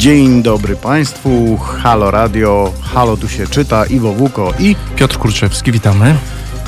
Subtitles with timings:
[0.00, 6.14] Dzień dobry Państwu, Halo Radio, Halo tu się czyta, Iwo Wuko i Piotr Kurczewski, witamy.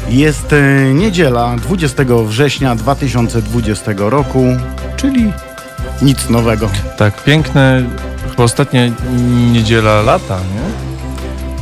[0.08, 4.45] Jest e, niedziela 20 września 2020 roku,
[4.96, 5.32] czyli
[6.03, 6.68] nic nowego.
[6.98, 7.82] Tak, piękne,
[8.30, 8.80] chyba ostatnia
[9.53, 10.62] niedziela lata, nie?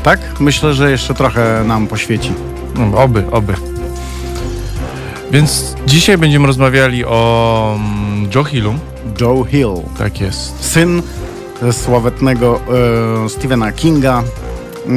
[0.02, 0.20] Tak?
[0.41, 2.32] Myślę, że jeszcze trochę nam poświeci.
[2.74, 3.55] No, oby, oby.
[5.30, 8.74] Więc dzisiaj będziemy rozmawiali o mm, Joe Hillu.
[9.20, 10.64] Joe Hill, Tak jest.
[10.64, 11.02] syn
[11.73, 12.60] sławetnego
[13.24, 14.23] e, Stephena Kinga,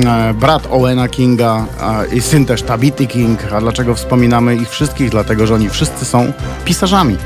[0.05, 3.39] e, brat Owena Kinga a, i syn też Tabithy King.
[3.53, 5.09] A dlaczego wspominamy ich wszystkich?
[5.09, 6.33] Dlatego, że oni wszyscy są
[6.65, 7.17] pisarzami.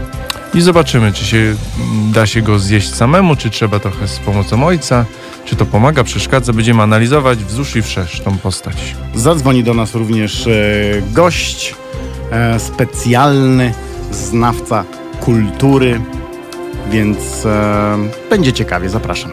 [0.54, 4.66] I zobaczymy, czy się mm, da się go zjeść samemu, czy trzeba trochę z pomocą
[4.66, 5.06] ojca,
[5.46, 6.54] czy to pomaga, przeszkadza.
[6.54, 8.96] Będziemy analizować wzdłuż i wszerz tą postać.
[9.16, 10.52] Zadzwoni do nas również e,
[11.12, 11.76] gość
[12.32, 13.74] e, specjalny,
[14.12, 14.84] znawca
[15.20, 16.02] kultury,
[16.92, 17.98] więc e,
[18.30, 19.32] będzie ciekawie, zapraszam.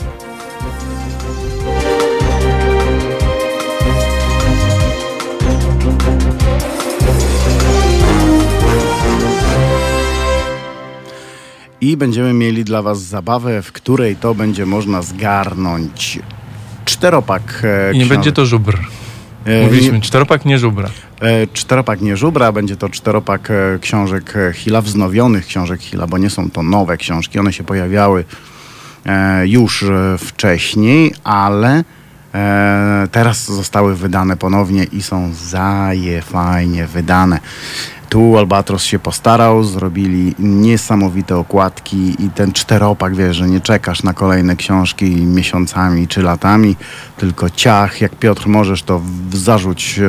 [11.81, 16.19] I będziemy mieli dla Was zabawę, w której to będzie można zgarnąć
[16.85, 18.79] czteropak e, I nie będzie to żubr.
[19.45, 20.91] E, Mówiliśmy, czteropak nie żubra.
[21.21, 26.31] E, Czteropak nie żubra, będzie to czteropak e, książek Hilla, wznowionych książek Hilla, bo nie
[26.31, 28.25] są to nowe książki, one się pojawiały
[29.45, 29.85] już
[30.19, 31.85] wcześniej, ale
[33.13, 37.41] teraz zostały wydane ponownie i są zaje fajnie wydane.
[38.09, 44.15] Tu Albatros się postarał, zrobili niesamowite okładki i ten czteropak, wiesz, że nie czekasz na
[44.15, 46.77] kolejne książki miesiącami czy latami,
[47.17, 49.01] tylko ciach, jak Piotr możesz, to
[49.33, 50.01] zarzuć.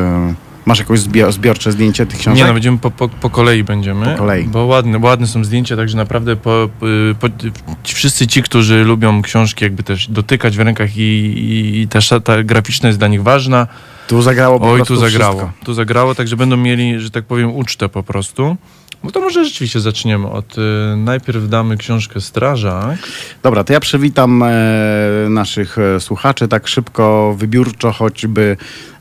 [0.66, 2.38] Masz jakieś zbio- zbiorcze zdjęcie tych książek?
[2.38, 4.06] Nie no, będziemy po, po, po kolei będziemy.
[4.06, 4.44] Po kolei.
[4.44, 6.69] Bo ładne, ładne są zdjęcia, także naprawdę po,
[7.19, 7.28] po,
[7.84, 12.19] ci, wszyscy ci, którzy lubią książki jakby też dotykać w rękach i, i, i ta,
[12.19, 13.67] ta graficzna jest dla nich ważna.
[14.07, 15.39] Tu zagrało po Oj, tu zagrało.
[15.39, 15.66] wszystko.
[15.66, 18.57] Tu zagrało, także będą mieli, że tak powiem, ucztę po prostu.
[19.05, 20.57] No to może rzeczywiście zaczniemy od...
[20.57, 20.61] Y,
[20.97, 22.97] najpierw damy książkę Strażak.
[23.43, 24.49] Dobra, to ja przywitam e,
[25.29, 28.57] naszych e, słuchaczy tak szybko, wybiórczo, choćby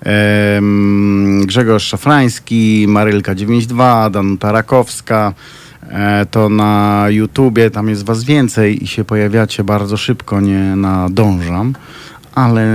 [0.06, 0.60] e,
[1.44, 5.32] Grzegorz Szafrański, Marylka 92, Danuta Rakowska.
[5.90, 11.74] E, to na YouTubie, tam jest was więcej i się pojawiacie bardzo szybko, nie nadążam,
[12.34, 12.66] ale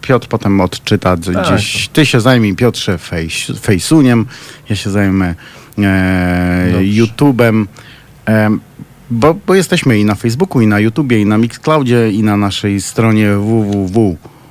[0.00, 1.46] Piotr potem odczyta Tak.
[1.46, 1.88] gdzieś.
[1.88, 4.26] Ty się zajmij, Piotrze, fejs, fejsuniem,
[4.70, 5.34] ja się zajmę
[5.78, 6.84] e, Dobrze.
[6.84, 7.68] YouTubem.
[8.28, 8.50] E,
[9.10, 12.80] bo, bo jesteśmy i na Facebooku, i na YouTubie, i na Mixcloudzie, i na naszej
[12.80, 14.42] stronie www.halo.radio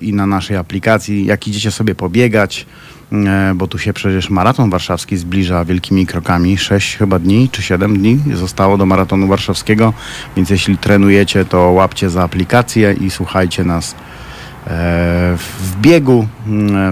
[0.00, 1.26] i na naszej aplikacji.
[1.26, 2.66] Jak idziecie sobie pobiegać,
[3.12, 6.58] e, bo tu się przecież maraton warszawski zbliża wielkimi krokami.
[6.58, 9.92] Sześć chyba dni, czy siedem dni zostało do maratonu warszawskiego,
[10.36, 13.94] więc jeśli trenujecie, to łapcie za aplikację i słuchajcie nas
[14.68, 16.28] w biegu,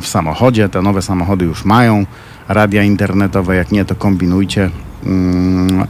[0.03, 0.69] w samochodzie.
[0.69, 2.07] Te nowe samochody już mają
[2.49, 3.57] radia internetowe.
[3.57, 4.71] Jak nie, to kombinujcie.
[5.07, 5.87] Mm,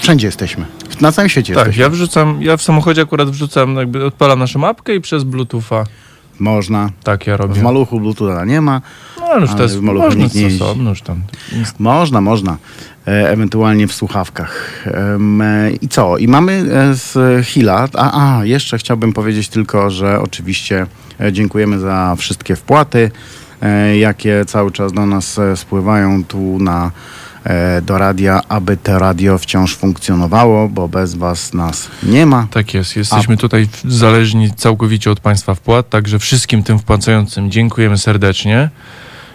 [0.00, 0.64] Wszędzie jesteśmy.
[1.00, 1.82] Na całym świecie Tak, jesteśmy.
[1.82, 5.84] ja wrzucam, ja w samochodzie akurat wrzucam, jakby odpalam naszą mapkę i przez Bluetootha
[6.38, 6.90] Można.
[7.04, 7.54] tak ja robię.
[7.54, 8.80] W maluchu Bluetootha nie ma.
[9.20, 11.22] No ale już to jest w maluchu można nie stosowno już tam.
[11.78, 12.56] Można, można.
[13.06, 14.84] E, ewentualnie w słuchawkach.
[14.86, 16.18] E, I co?
[16.18, 17.88] I mamy e, z Hila.
[17.94, 20.86] A, a, jeszcze chciałbym powiedzieć tylko, że oczywiście
[21.20, 23.10] e, dziękujemy za wszystkie wpłaty,
[23.98, 26.90] jakie cały czas do nas e, spływają tu na
[27.44, 32.46] e, do radia, aby to radio wciąż funkcjonowało, bo bez was nas nie ma.
[32.50, 38.70] Tak jest, jesteśmy tutaj zależni całkowicie od Państwa wpłat, także wszystkim tym wpłacającym dziękujemy serdecznie.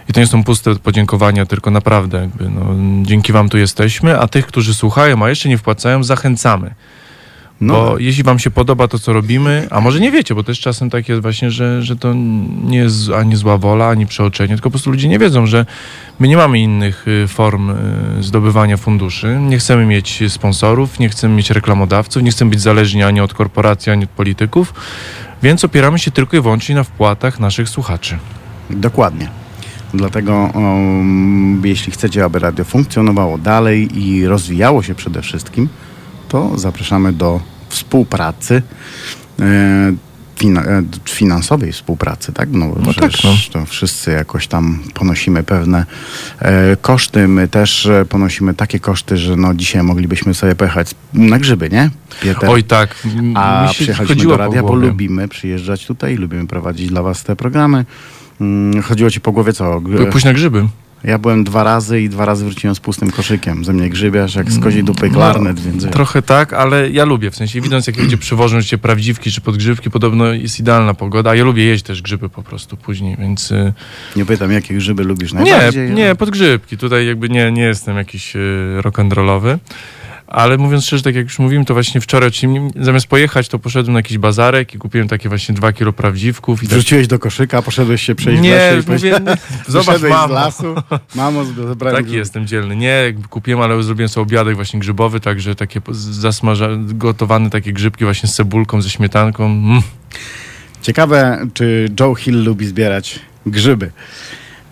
[0.10, 2.66] I to nie są puste podziękowania, tylko naprawdę jakby, no,
[3.04, 6.76] dzięki Wam tu jesteśmy, a tych, którzy słuchają, a jeszcze nie wpłacają, zachęcamy.
[7.62, 10.60] No, Bo jeśli wam się podoba to, co robimy, a może nie wiecie, bo też
[10.60, 12.14] czasem tak jest właśnie, że, że to
[12.64, 15.66] nie jest ani zła wola, ani przeoczenie, tylko po prostu ludzie nie wiedzą, że
[16.20, 19.38] my nie mamy innych y, form y, zdobywania funduszy.
[19.42, 23.92] Nie chcemy mieć sponsorów, nie chcemy mieć reklamodawców, nie chcemy być zależni ani od korporacji,
[23.92, 24.74] ani od polityków,
[25.44, 28.18] więc opieramy się tylko i wyłącznie na wpłatach naszych słuchaczy.
[28.70, 29.30] Dokładnie.
[29.94, 35.70] Dlatego, um, jeśli chcecie, aby radio funkcjonowało dalej i rozwijało się przede wszystkim,
[36.36, 37.40] to zapraszamy do
[37.70, 38.62] współpracy,
[39.40, 39.94] e, e,
[41.06, 42.50] finansowej współpracy, tak?
[42.52, 43.12] No, No tak,
[43.52, 45.86] to wszyscy jakoś tam ponosimy pewne
[46.40, 47.28] e, koszty.
[47.28, 51.90] My też e, ponosimy takie koszty, że no dzisiaj moglibyśmy sobie pojechać na grzyby, nie?
[52.22, 52.50] Pieter?
[52.50, 56.48] Oj tak, m- A mi się przyjechaliśmy do po radia, bo lubimy przyjeżdżać tutaj, lubimy
[56.48, 57.86] prowadzić dla was te programy.
[58.42, 59.82] Mm, Chodziło ci po głowie co?
[60.12, 60.68] Pójść na grzyby.
[61.08, 63.66] Ja byłem dwa razy i dwa razy wróciłem z pustym koszykiem.
[63.66, 65.84] Ze mnie grzybiarz jak z kozi dupy klarnet, więc...
[65.86, 69.42] No, Trochę tak, ale ja lubię, w sensie widząc jak ludzie przywożą się prawdziwki czy
[69.42, 73.52] podgrzybki, podobno jest idealna pogoda, a ja lubię jeść też grzyby po prostu później, więc...
[73.52, 73.74] y,
[74.16, 75.92] Nie pytam, jakie grzyby lubisz Nie, najbardziej.
[75.92, 76.78] nie, podgrzybki.
[76.78, 78.40] Tutaj jakby nie, nie jestem jakiś y,
[78.82, 79.58] rock'n'rollowy.
[80.28, 83.94] Ale mówiąc szczerze, tak jak już mówiłem, to właśnie wczoraj czyli zamiast pojechać, to poszedłem
[83.94, 86.64] na jakiś bazarek i kupiłem takie właśnie dwa kilo prawdziwków.
[86.64, 89.38] I tak, Wrzuciłeś do koszyka, poszedłeś się przejść w nie, lesie i mówię, nie,
[89.68, 90.34] zobacz wyszedłeś z mamo.
[90.34, 90.76] lasu.
[91.16, 92.76] Mamo, zebrałem Taki jestem dzielny.
[92.76, 98.30] Nie, kupiłem, ale zrobiłem sobie obiadek właśnie grzybowy, także takie zasmaża, gotowane takie grzybki właśnie
[98.30, 99.46] z cebulką, ze śmietanką.
[99.46, 99.82] Mm.
[100.82, 103.92] Ciekawe, czy Joe Hill lubi zbierać grzyby.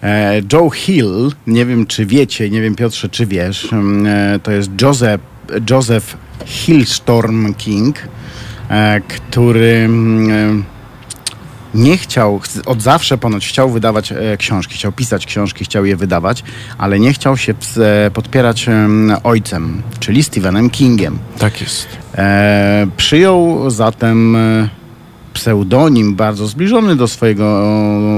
[0.04, 4.52] E, Joe Hill, nie wiem czy wiecie, nie wiem Piotrze, czy wiesz, mm, e, to
[4.52, 5.33] jest Joseph,
[5.70, 8.00] Joseph Hillstorm King,
[8.70, 10.64] e, który mm, e,
[11.74, 15.96] nie chciał, ch- od zawsze ponoć chciał wydawać e, książki, chciał pisać książki, chciał je
[15.96, 16.44] wydawać,
[16.78, 17.54] ale nie chciał się
[18.14, 21.20] podpierać em, ojcem, czyli Stephenem Kingiem.
[21.40, 21.88] Tak jest.
[22.16, 24.38] E, przyjął zatem
[25.34, 27.64] pseudonim bardzo zbliżony do swojego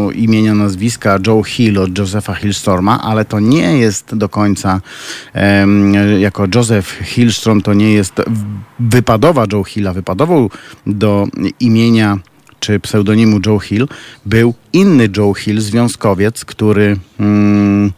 [0.09, 4.81] e, imienia, nazwiska Joe Hill od Josepha Hillstorma, ale to nie jest do końca
[6.19, 8.13] jako Joseph Hillstrom, to nie jest
[8.79, 9.93] wypadowa Joe Hilla.
[9.93, 10.49] Wypadował
[10.85, 11.27] do
[11.59, 12.19] imienia
[12.65, 13.87] czy pseudonimu Joe Hill
[14.25, 17.91] był inny Joe Hill, związkowiec, który mm,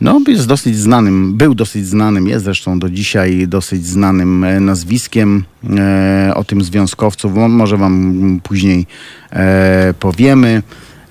[0.00, 5.44] no, jest dosyć znanym, był dosyć znanym, jest zresztą do dzisiaj dosyć znanym e, nazwiskiem.
[5.78, 8.86] E, o tym związkowcu mo- może wam później
[9.32, 10.62] e, powiemy.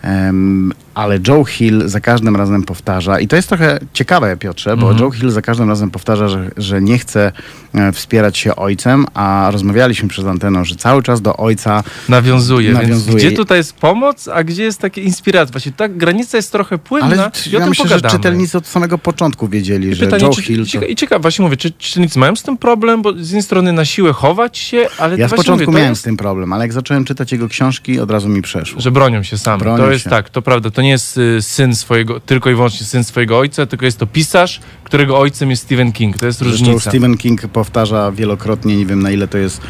[0.02, 4.94] Em, ale Joe Hill za każdym razem powtarza, i to jest trochę ciekawe, Piotrze, bo
[5.00, 7.32] Joe Hill za każdym razem powtarza, że, że nie chce
[7.74, 13.18] e, wspierać się ojcem, a rozmawialiśmy przez antenę, że cały czas do ojca Nawiązuje, Nawiązuje.
[13.18, 15.52] Gdzie tutaj jest pomoc, a gdzie jest takie inspiracja?
[15.52, 18.12] Właśnie ta granica jest trochę płynna Ale i o ja tym myślę, pogadamy.
[18.12, 20.86] że czytelnicy od samego początku wiedzieli, I że pytanie, Joe czy, Hill to...
[20.86, 23.86] I ciekawe, właśnie mówię, czy czytelnicy mają z tym problem, bo z jednej strony na
[23.86, 26.74] siłę chować się, ale Ja z początku mówię, miałem jest, z tym problem, ale jak
[26.74, 28.82] zacząłem czytać jego książki, od razu mi przeszło.
[28.82, 29.60] że bronią się sami.
[29.60, 30.10] Bronią to jest się.
[30.10, 33.66] tak, to prawda, to nie jest y, syn swojego, tylko i wyłącznie syn swojego ojca,
[33.66, 36.18] tylko jest to pisarz, którego ojcem jest Stephen King.
[36.18, 36.90] To jest Zresztą różnica.
[36.90, 39.62] Stephen King powtarza wielokrotnie, nie wiem na ile to jest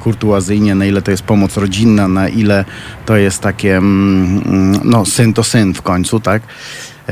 [0.00, 2.64] kurtuazyjnie, na ile to jest pomoc rodzinna, na ile
[3.06, 6.42] to jest takie, mm, mm, no syn to syn w końcu, tak?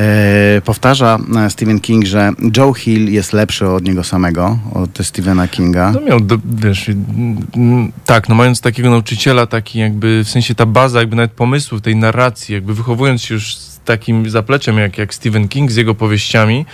[0.00, 5.48] E, powtarza e, Stephen King, że Joe Hill jest lepszy od niego samego, od Stephena
[5.48, 5.92] Kinga.
[5.92, 6.90] No miał, do, wiesz,
[8.04, 11.96] tak, no mając takiego nauczyciela, taki jakby, w sensie ta baza jakby nawet pomysłów, tej
[11.96, 16.66] narracji, jakby wychowując się już z takim zapleczem jak, jak Stephen King z jego powieściami,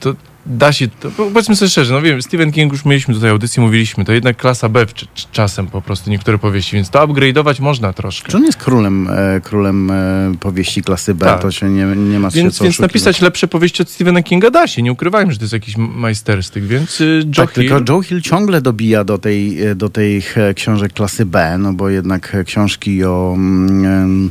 [0.00, 0.14] to
[0.46, 3.62] da się, to, po- powiedzmy sobie szczerze, no wiem, Stephen King już mieliśmy tutaj audycję,
[3.62, 7.60] mówiliśmy, to jednak klasa B w, cz- czasem po prostu niektóre powieści, więc to upgrade'ować
[7.60, 8.30] można troszkę.
[8.30, 11.26] Czy on jest królem, e, królem e, powieści klasy B?
[11.26, 11.42] Tak.
[11.42, 14.50] To się nie, nie ma się Więc, co więc napisać lepsze powieści od Stephena Kinga
[14.50, 17.92] da się, nie ukrywajmy, że to jest jakiś majsterstyk, więc y, Joe Tak, Hill, tylko
[17.92, 22.34] Joe Hill ciągle dobija do, tej, do tych e, książek klasy B, no bo jednak
[22.34, 24.30] e, książki o, mm,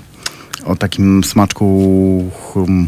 [0.65, 2.87] o takim smaczku hmm,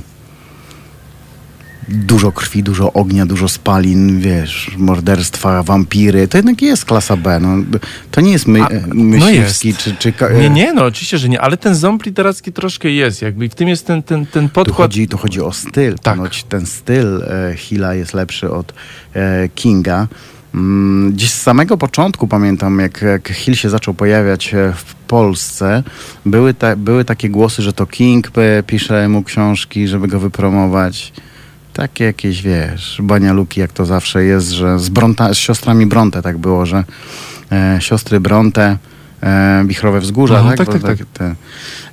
[1.94, 7.40] dużo krwi, dużo ognia, dużo spalin, wiesz, morderstwa, wampiry, to jednak jest klasa B.
[7.40, 7.78] No,
[8.12, 9.80] to nie jest my, A, e, no myśliwski jest.
[9.80, 9.96] czy...
[9.96, 13.50] czy Nie, nie, no oczywiście, że nie, ale ten ząb literacki troszkę jest, jakby i
[13.50, 14.78] w tym jest ten, ten, ten Tu podkład.
[14.78, 15.96] chodzi, tu chodzi o styl.
[15.96, 16.18] Tak.
[16.18, 18.74] Ponoć ten styl e, Hilla jest lepszy od
[19.14, 20.08] e, Kinga.
[20.54, 25.84] Mm, Gdzieś z samego początku pamiętam, jak, jak Hill się zaczął pojawiać e, w Polsce,
[26.26, 31.14] były, ta, były takie głosy, że to King e, pisze mu książki, żeby go wypromować.
[31.74, 36.38] Takie jakieś, wiesz, banialuki, jak to zawsze jest, że z, Bronta, z siostrami Bronte tak
[36.38, 36.84] było, że
[37.52, 38.78] e, siostry Bronte,
[39.24, 40.68] e, Wichrowe Wzgórza, Mhm, tak?
[40.68, 41.08] tak, Bo tak, tak.
[41.14, 41.36] te,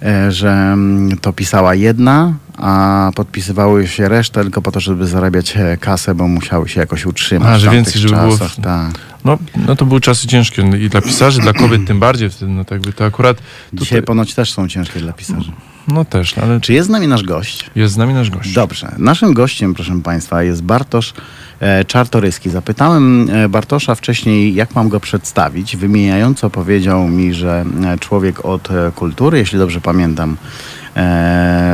[0.09, 5.57] e, że mm, to pisała jedna, a podpisywały się resztę tylko po to, żeby zarabiać
[5.57, 7.49] e, kasę, bo musiały się jakoś utrzymać.
[7.49, 8.91] A, że więcej, żeby było w- czasach, tak.
[9.25, 12.53] No, no to były czasy ciężkie no i dla pisarzy, dla kobiet tym bardziej wtedy,
[12.53, 13.37] no tak by to akurat
[13.73, 15.53] Dzisiaj tutaj, ponoć też są ciężkie dla pisarzy.
[15.89, 17.71] No też, ale Czy jest z nami nasz gość?
[17.75, 18.53] jest z nami nasz gość.
[18.53, 18.95] Dobrze.
[18.99, 21.15] Naszym gościem, proszę Państwa, jest Bartosz
[21.61, 22.51] e, Czartoryski.
[22.51, 25.77] Zapytałem e, Bartosza wcześniej, jak mam go przedstawić.
[25.77, 30.37] Wymieniająco powiedział mi, że e, człowiek od kultury, jeśli dobrze pamiętam,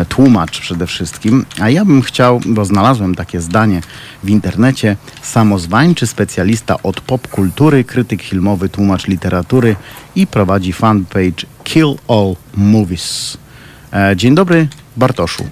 [0.09, 1.45] tłumacz przede wszystkim.
[1.61, 3.81] A ja bym chciał, bo znalazłem takie zdanie
[4.25, 9.77] w internecie, samozwańczy specjalista od popkultury, krytyk filmowy, tłumacz literatury
[10.17, 13.39] i prowadzi fanpage Kill All Movies.
[13.93, 15.45] E, dzień dobry, Bartoszu.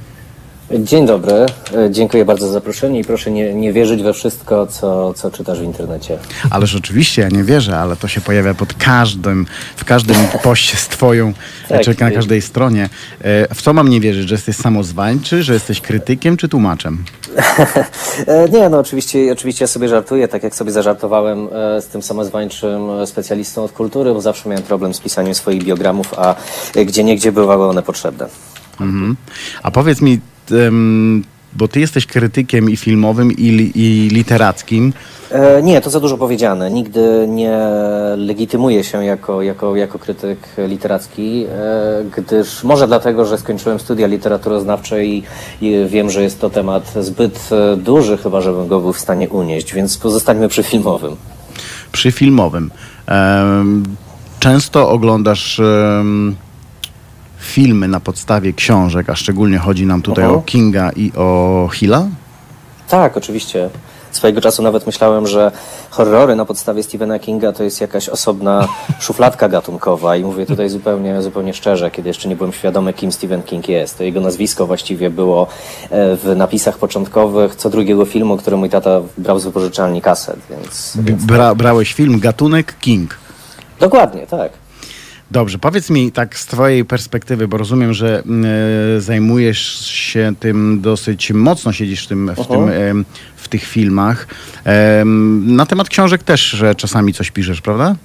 [0.71, 5.15] Dzień dobry, E, dziękuję bardzo za zaproszenie i proszę nie, nie wierzyć we wszystko, co,
[5.15, 6.19] co czytasz w internecie.
[6.51, 10.89] Ależ oczywiście, ja nie wierzę, ale to się pojawia pod każdym, w każdym poście z
[10.89, 11.33] twoją,
[11.69, 12.89] Tak, czy na nie- każdej stronie.
[13.21, 17.05] E, W co mam nie wierzyć, że jesteś samozwańczy, że jesteś krytykiem czy tłumaczem?
[18.27, 22.03] E, Nie, no oczywiście, oczywiście ja sobie żartuję, tak jak sobie zażartowałem e, z tym
[22.03, 26.35] samozwańczym e, specjalistą od kultury, bo zawsze miałem problem z pisaniem swoich biogramów, a
[26.77, 28.27] e, gdzie niegdzie bywały one potrzebne.
[28.81, 29.17] Mhm.
[29.63, 30.21] A powiedz mi,
[30.53, 34.93] em, bo ty jesteś krytykiem i filmowym, i, i literackim.
[35.31, 36.71] E, Nie, to za dużo powiedziane.
[36.71, 37.59] Nigdy nie
[38.17, 45.05] legitymuję się jako, jako, jako krytyk literacki, e, gdyż może dlatego, że skończyłem studia literaturoznawcze
[45.07, 45.23] i,
[45.61, 49.29] i wiem, że jest to temat zbyt e, duży, chyba żebym go był w stanie
[49.29, 51.17] unieść, więc pozostańmy przy filmowym.
[51.93, 52.71] przy filmowym.
[53.07, 53.83] Em,
[54.41, 56.37] Często oglądasz em,
[57.45, 60.35] filmy na podstawie książek, a szczególnie chodzi nam tutaj Aha.
[60.35, 62.07] o Kinga i o Hilla.
[62.89, 63.71] Tak, oczywiście.
[64.11, 65.53] Swojego czasu nawet myślałem, że
[65.91, 68.69] horrory na podstawie Stephena Kinga to jest jakaś osobna
[69.01, 73.43] szufladka gatunkowa i mówię tutaj zupełnie, zupełnie szczerze, kiedy jeszcze nie byłem świadomy, kim Stephen
[73.43, 73.99] King jest.
[73.99, 75.47] To jego nazwisko właściwie było
[75.91, 80.97] e, w napisach początkowych co drugiego filmu, który mój tata brał z wypożyczalni kaset, więc...
[80.97, 83.19] Więc Bra, brałeś film, gatunek King.
[83.81, 84.64] Dokładnie, tak.
[85.35, 88.23] Dobrze, powiedz mi tak z Twojej perspektywy, bo rozumiem, że
[88.97, 93.05] e, zajmujesz się tym dosyć mocno, siedzisz w, tym, w, tym, em,
[93.37, 94.27] w tych filmach.
[95.45, 97.97] Na temat książek też, że czasami coś piszesz, prawda?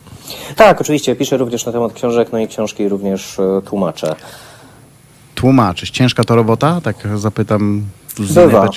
[0.56, 1.16] Tak, oczywiście.
[1.16, 4.16] Piszę również na temat książek, no i książki również e, tłumaczę.
[5.36, 5.92] Tłumaczysz.
[5.92, 6.82] Ciężka to robota?
[6.82, 7.86] Tak zapytam
[8.18, 8.70] z Bywa.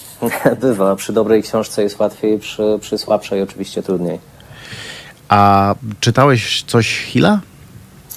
[0.60, 0.96] Bywa.
[0.96, 4.18] Przy dobrej książce jest łatwiej, przy, przy słabszej oczywiście trudniej.
[5.28, 7.40] A czytałeś coś Hilla?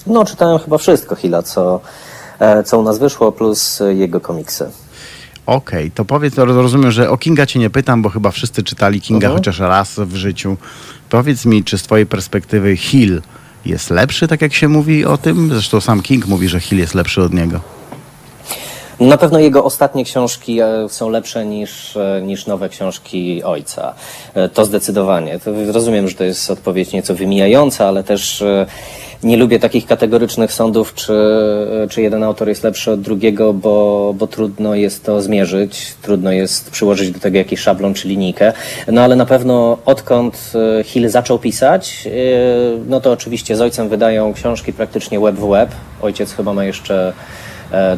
[0.08, 1.80] No, czytałem chyba wszystko Hilla, co,
[2.40, 4.70] e, co u nas wyszło, plus jego komiksy.
[5.46, 9.28] Okej, to powiedz, rozumiem, że o Kinga cię nie pytam, bo chyba wszyscy czytali Kinga
[9.28, 9.38] Mhm.
[9.40, 10.58] chociaż raz w życiu.
[11.10, 13.22] Powiedz mi, czy z twojej perspektywy Hill
[13.66, 15.50] jest lepszy, tak jak się mówi o tym?
[15.50, 17.62] Zresztą sam King mówi, że Hill jest lepszy od niego.
[19.02, 23.94] Na pewno jego ostatnie książki e, są lepsze niż, e, niż nowe książki ojca.
[24.34, 25.40] E, To zdecydowanie.
[25.74, 28.44] Rozumiem, że to jest odpowiedź nieco wymijająca, ale też
[29.24, 31.14] nie lubię takich kategorycznych sądów, czy,
[31.90, 36.72] czy jeden autor jest lepszy od drugiego, bo, bo trudno jest to zmierzyć, trudno jest
[36.72, 38.54] przyłożyć do tego jakiś szablon czy linijkę.
[38.88, 40.54] No ale na pewno odkąd
[40.84, 42.08] Hill zaczął pisać,
[42.88, 45.70] no to oczywiście z ojcem wydają książki praktycznie web w web.
[46.02, 47.14] Ojciec chyba ma jeszcze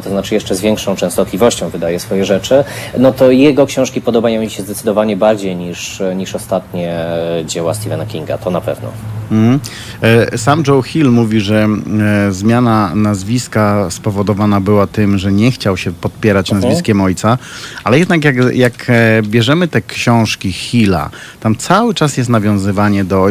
[0.04, 2.64] to znaczy jeszcze z większą częstotliwością wydaje swoje rzeczy,
[2.98, 8.06] no to jego książki podobają mi się zdecydowanie bardziej niż, niż ostatnie e, dzieła Stephena
[8.06, 8.88] Kinga, to na pewno.
[9.32, 9.60] Mhm.
[10.02, 11.68] E, Sam Joe Hill mówi, że
[12.28, 16.62] e, zmiana nazwiska spowodowana była tym, że nie chciał się podpierać Mhm.
[16.62, 17.38] nazwiskiem ojca,
[17.84, 23.26] ale jednak jak, jak e, bierzemy te książki Hilla, tam cały czas jest nawiązywanie do,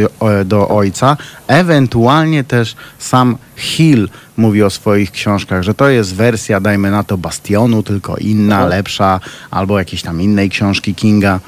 [0.45, 6.91] do ojca, ewentualnie też sam Hill mówi o swoich książkach, że to jest wersja, dajmy
[6.91, 9.19] na to, Bastionu, tylko inna, lepsza,
[9.51, 11.39] albo jakiejś tam innej książki Kinga,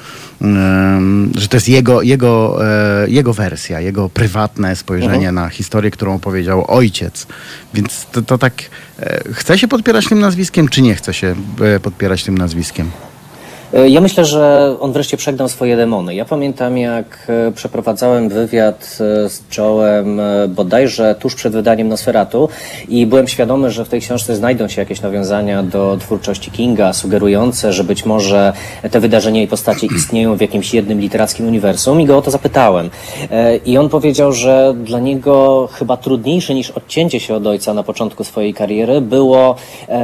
[0.42, 2.58] Ym, że to jest jego, jego,
[3.04, 7.26] e, jego wersja, jego prywatne spojrzenie na historię, którą opowiedział ojciec.
[7.74, 8.54] Więc to, to tak,
[9.00, 12.90] e, chce się podpierać tym nazwiskiem, czy nie chce się e, podpierać tym nazwiskiem?
[13.74, 16.14] E, Ja myślę, że on wreszcie przegnał swoje demony.
[16.14, 22.48] Ja pamiętam, jak e, przeprowadzałem wywiad e, z Joe'em bodajże tuż przed wydaniem Nosferatu
[22.88, 27.72] i byłem świadomy, że w tej książce znajdą się jakieś nawiązania do twórczości Kinga, sugerujące,
[27.72, 28.52] że być może
[28.90, 32.90] te wydarzenia i postacie istnieją w jakimś jednym literackim uniwersum i go o to zapytałem.
[33.64, 38.24] I on powiedział, że dla niego chyba trudniejsze niż odcięcie się od ojca na początku
[38.24, 39.56] swojej kariery było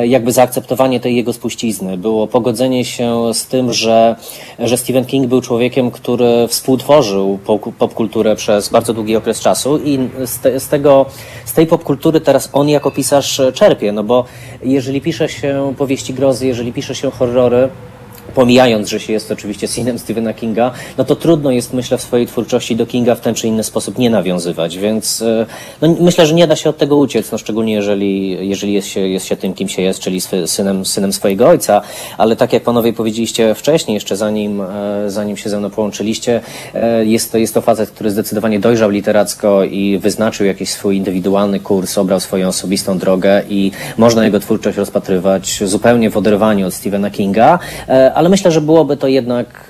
[0.05, 4.17] jakby zaakceptowanie tej jego spuścizny, było pogodzenie się z tym, że,
[4.59, 9.99] że Stephen King był człowiekiem, który współtworzył pop- popkulturę przez bardzo długi okres czasu i
[10.27, 11.07] z, te, z, tego,
[11.45, 14.25] z tej popkultury teraz on jako pisarz czerpie, no bo
[14.63, 17.69] jeżeli pisze się powieści grozy, jeżeli pisze się horrory,
[18.35, 22.27] pomijając, że się jest oczywiście synem Stephena Kinga, no to trudno jest, myślę, w swojej
[22.27, 25.47] twórczości do Kinga w ten czy inny sposób nie nawiązywać, więc e,
[25.81, 29.01] no, myślę, że nie da się od tego uciec, no szczególnie jeżeli, jeżeli jest, się,
[29.01, 31.83] jest się tym, kim się jest, czyli synem, synem swojego ojca,
[32.19, 34.65] ale tak jak panowie powiedzieliście wcześniej, jeszcze zanim, e,
[35.07, 36.41] zanim się ze mną połączyliście,
[36.75, 41.61] e, jest to, jest to facet, który zdecydowanie dojrzał literacko i wyznaczył jakiś swój indywidualny
[41.61, 47.11] kurs, obrał swoją osobistą drogę i można jego twórczość rozpatrywać zupełnie w oderwaniu od Stephena
[47.11, 47.59] Kinga,
[47.89, 49.69] e, ale myślę, że byłoby to jednak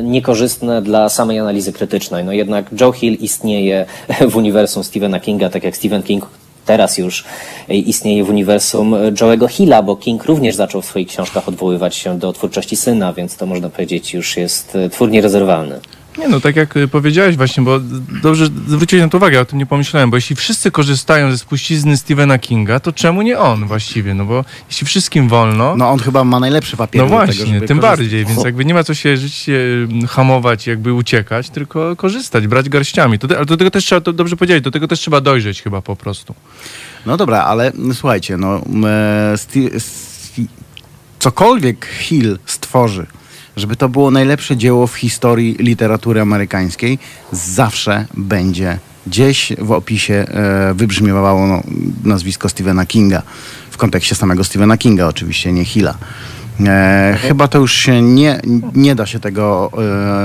[0.00, 2.24] e, niekorzystne dla samej analizy krytycznej.
[2.24, 3.86] No jednak Joe Hill istnieje
[4.30, 6.26] w uniwersum Stephena Kinga, tak jak Stephen King
[6.66, 7.24] teraz już
[7.68, 12.32] istnieje w uniwersum Joe'ego Hilla, bo King również zaczął w swoich książkach odwoływać się do
[12.32, 15.80] twórczości syna, więc to można powiedzieć już jest twór nierezerwalny.
[16.18, 17.80] Nie no, tak jak y, powiedziałeś właśnie, bo
[18.22, 21.96] dobrze zwróciłeś na to uwagę, o tym nie pomyślałem, bo jeśli wszyscy korzystają ze spuścizny
[21.96, 24.14] Stephena Kinga, to czemu nie on właściwie?
[24.14, 25.76] No bo jeśli wszystkim wolno...
[25.76, 28.84] No on chyba ma najlepszy papier No właśnie, tego, tym bardziej, więc jakby nie ma
[28.84, 33.18] co się życie y, hamować, jakby uciekać, tylko korzystać, brać garściami.
[33.18, 35.82] To, ale do tego też trzeba, to dobrze powiedzieć, do tego też trzeba dojrzeć chyba
[35.82, 36.34] po prostu.
[37.06, 40.46] No dobra, ale słuchajcie, no e, sti, sti,
[41.18, 43.06] cokolwiek Hill stworzy,
[43.56, 46.98] żeby to było najlepsze dzieło w historii literatury amerykańskiej,
[47.32, 51.62] zawsze będzie gdzieś w opisie e, wybrzmiewało no,
[52.04, 53.22] nazwisko Stephena Kinga.
[53.70, 55.94] W kontekście samego Stephena Kinga oczywiście, nie Hilla.
[56.60, 58.40] E, chyba to już się nie,
[58.74, 59.70] nie da się tego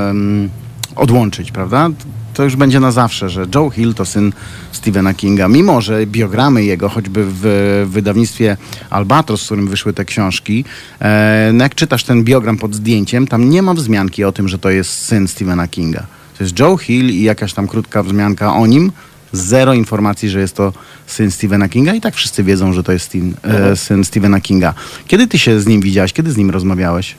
[0.10, 0.50] em,
[0.96, 1.90] odłączyć, prawda?
[2.38, 4.34] To już będzie na zawsze, że Joe Hill to syn
[4.72, 5.48] Stephena Kinga.
[5.48, 8.58] Mimo, że biogramy jego, choćby w wydawnictwie
[8.90, 10.66] Albatros, z którym wyszły te książki,
[11.02, 14.60] e, no jak czytasz ten biogram pod zdjęciem, tam nie ma wzmianki o tym, że
[14.60, 16.06] to jest syn Stephena Kinga.
[16.38, 18.92] To jest Joe Hill i jakaś tam krótka wzmianka o nim.
[19.32, 20.74] Zero informacji, że jest to
[21.08, 24.74] syn Stephena Kinga i tak wszyscy wiedzą, że to jest syn, e, syn Stephena Kinga.
[25.08, 26.14] Kiedy ty się z nim widziałeś?
[26.14, 27.16] Kiedy z nim rozmawiałeś?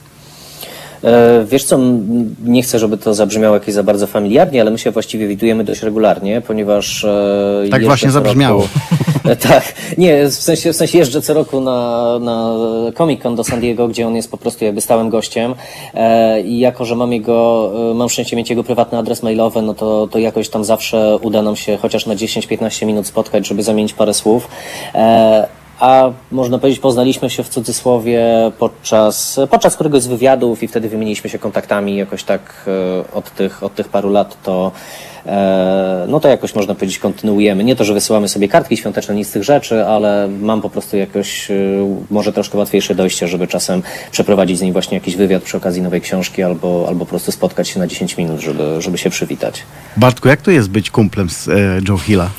[1.03, 1.79] E, Wiesz co,
[2.45, 5.83] nie chcę, żeby to zabrzmiało jakieś za bardzo familiarnie, ale my się właściwie widujemy dość
[5.83, 7.03] regularnie, ponieważ...
[7.03, 8.61] e, Tak właśnie zabrzmiało.
[8.61, 12.53] Roku, tak, nie, w sensie, w sensie jeżdżę co roku na, na
[12.97, 15.55] Comic Con do San Diego, gdzie on jest po prostu jakby stałym gościem
[15.93, 20.07] e, i jako, że mam jego, mam szczęście mieć jego prywatny adres mailowy, no to,
[20.11, 24.13] to jakoś tam zawsze uda nam się chociaż na 10-15 minut spotkać, żeby zamienić parę
[24.13, 24.47] słów.
[25.79, 28.25] A można powiedzieć, poznaliśmy się w cudzysłowie
[28.59, 33.63] podczas, podczas któregoś z wywiadów i wtedy wymieniliśmy się kontaktami jakoś tak e, od tych,
[33.63, 34.71] od tych paru lat to
[35.25, 37.63] e, no to jakoś można powiedzieć kontynuujemy.
[37.63, 40.97] Nie to, że wysyłamy sobie kartki świąteczne, nic z tych rzeczy, ale mam po prostu
[40.97, 41.55] jakoś e,
[42.11, 46.01] może troszkę łatwiejsze dojście, żeby czasem przeprowadzić z nim właśnie jakiś wywiad przy okazji nowej
[46.01, 49.63] książki albo, albo po prostu spotkać się na 10 minut, żeby, żeby się przywitać.
[49.97, 51.49] Bartku, jak to jest być kumplem z
[51.89, 52.29] Joe Hilla?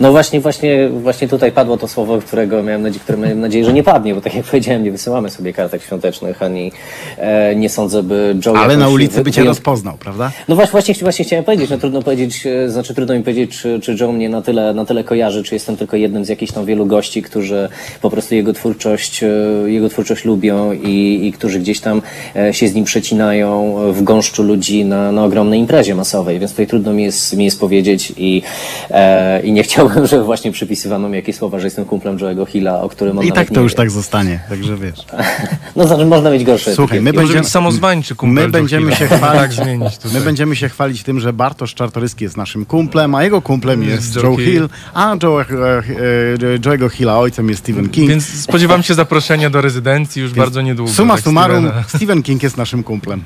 [0.00, 3.72] No właśnie, właśnie, właśnie tutaj padło to słowo, którego miałem nadzieję, które miałem nadzieję, że
[3.72, 6.72] nie padnie, bo tak jak powiedziałem, nie wysyłamy sobie kartek świątecznych, ani
[7.18, 10.30] e, nie sądzę, by Joe Ale na ulicy by cię rozpoznał, prawda?
[10.48, 13.80] No właśnie, właśnie, właśnie chciałem powiedzieć, no trudno powiedzieć, e, znaczy trudno mi powiedzieć, czy,
[13.80, 16.66] czy Joe mnie na tyle, na tyle kojarzy, czy jestem tylko jednym z jakichś tam
[16.66, 17.68] wielu gości, którzy
[18.02, 19.26] po prostu jego twórczość, e,
[19.66, 22.02] jego twórczość lubią i, i którzy gdzieś tam
[22.36, 26.66] e, się z nim przecinają w gąszczu ludzi na, na ogromnej imprezie masowej, więc tutaj
[26.66, 28.42] trudno mi jest, mi jest powiedzieć i,
[28.90, 29.69] e, i nie chciałbym,
[30.04, 33.32] żeby właśnie przypisywano mi jakieś słowa, że jestem kumplem Joe'ego Hilla, o którym on I
[33.32, 33.76] tak to nie już wie.
[33.76, 34.98] tak zostanie, także wiesz.
[35.76, 39.06] No znaczy można mieć gorsze Słuchaj, my będziemy- być samozwańczy kumpel My będziemy Joe się
[39.06, 39.16] Hilla.
[39.18, 39.40] chwalić.
[39.40, 40.18] Tak zmienić tutaj.
[40.18, 44.16] My będziemy się chwalić tym, że Bartosz Czartoryski jest naszym kumplem, a jego kumplem jest
[44.16, 44.44] Joe Joe Hill.
[44.52, 48.08] Hill, a Joe, e, e, Joe'ego Hilla ojcem jest Stephen King.
[48.08, 50.92] Więc spodziewam się zaproszenia do rezydencji już bardzo niedługo.
[50.92, 51.84] Suma tak, summarum, Stevena.
[51.88, 53.22] Stephen King jest naszym kumplem.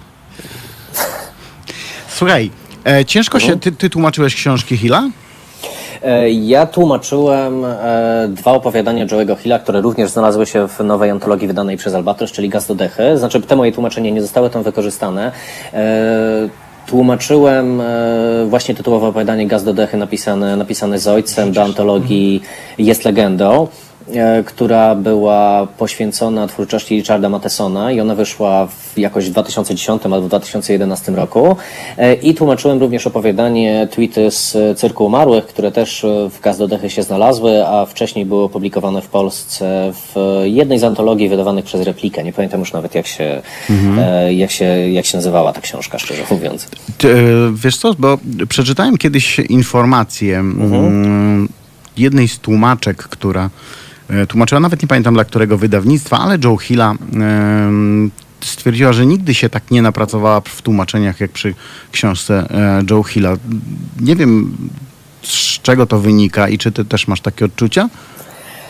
[2.08, 2.50] Słuchaj,
[2.86, 5.10] e, ciężko się, ty, ty tłumaczyłeś książki Hilla?
[6.04, 11.48] E, Ja tłumaczyłem e, dwa opowiadania Joe'ego Hilla, które również znalazły się w nowej antologii
[11.48, 13.18] wydanej przez Albatros, czyli Gaz do Dechy.
[13.18, 15.32] Znaczy, te moje tłumaczenia nie zostały tam wykorzystane.
[15.72, 16.48] E,
[16.86, 17.82] Tłumaczyłem
[18.46, 22.42] właśnie tytułowe opowiadanie Gaz do Dechy napisane, napisane z ojcem do antologii
[22.78, 23.68] Jest legendą
[24.46, 30.28] która była poświęcona twórczości Richarda Mathesona i ona wyszła w jakoś w 2010 albo w
[30.28, 31.56] 2011 roku.
[31.98, 36.58] E, I tłumaczyłem również opowiadanie Tweety z e, Cyrku Umarłych, które też e, w Gaz
[36.58, 41.64] do Dechy się znalazły, a wcześniej były opublikowane w Polsce w jednej z antologii wydawanych
[41.64, 42.24] przez Replikę.
[42.24, 43.42] Nie pamiętam już nawet jak się,
[43.98, 46.68] e, jak się, jak się nazywała ta książka, szczerze mówiąc.
[47.04, 47.08] E,
[47.54, 51.48] wiesz co, bo przeczytałem kiedyś informację mm,
[51.96, 53.83] jednej z tłumaczek, która e,
[54.28, 59.48] tłumaczyła, nawet nie pamiętam dla którego wydawnictwa, ale Joe Hilla em, stwierdziła, że nigdy się
[59.48, 61.54] tak nie napracowała w tłumaczeniach jak przy
[61.92, 63.36] książce e, Joe Hilla.
[64.00, 64.56] Nie wiem
[65.22, 67.88] z czego to wynika i czy ty też masz takie odczucia?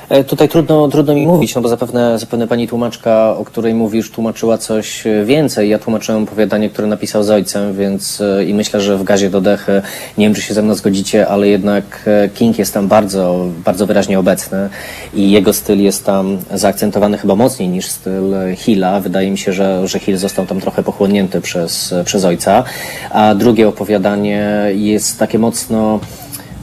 [0.08, 4.10] E, Tutaj trudno, trudno mi mówić, no bo zapewne, zapewne pani tłumaczka, o której mówisz,
[4.10, 5.68] tłumaczyła coś e, więcej.
[5.68, 9.40] Ja tłumaczyłem opowiadanie, które napisał z ojcem, więc e, i myślę, że w gazie do
[9.40, 9.82] dechy,
[10.18, 14.18] nie wiem, czy się ze mną zgodzicie, ale jednak King jest tam bardzo, bardzo wyraźnie
[14.18, 14.68] obecny
[15.14, 19.00] i jego styl jest tam zaakcentowany chyba mocniej niż styl Hilla.
[19.00, 22.64] Wydaje mi się, że, że Hill został tam trochę pochłonięty przez, przez ojca.
[23.10, 26.00] A drugie opowiadanie jest takie mocno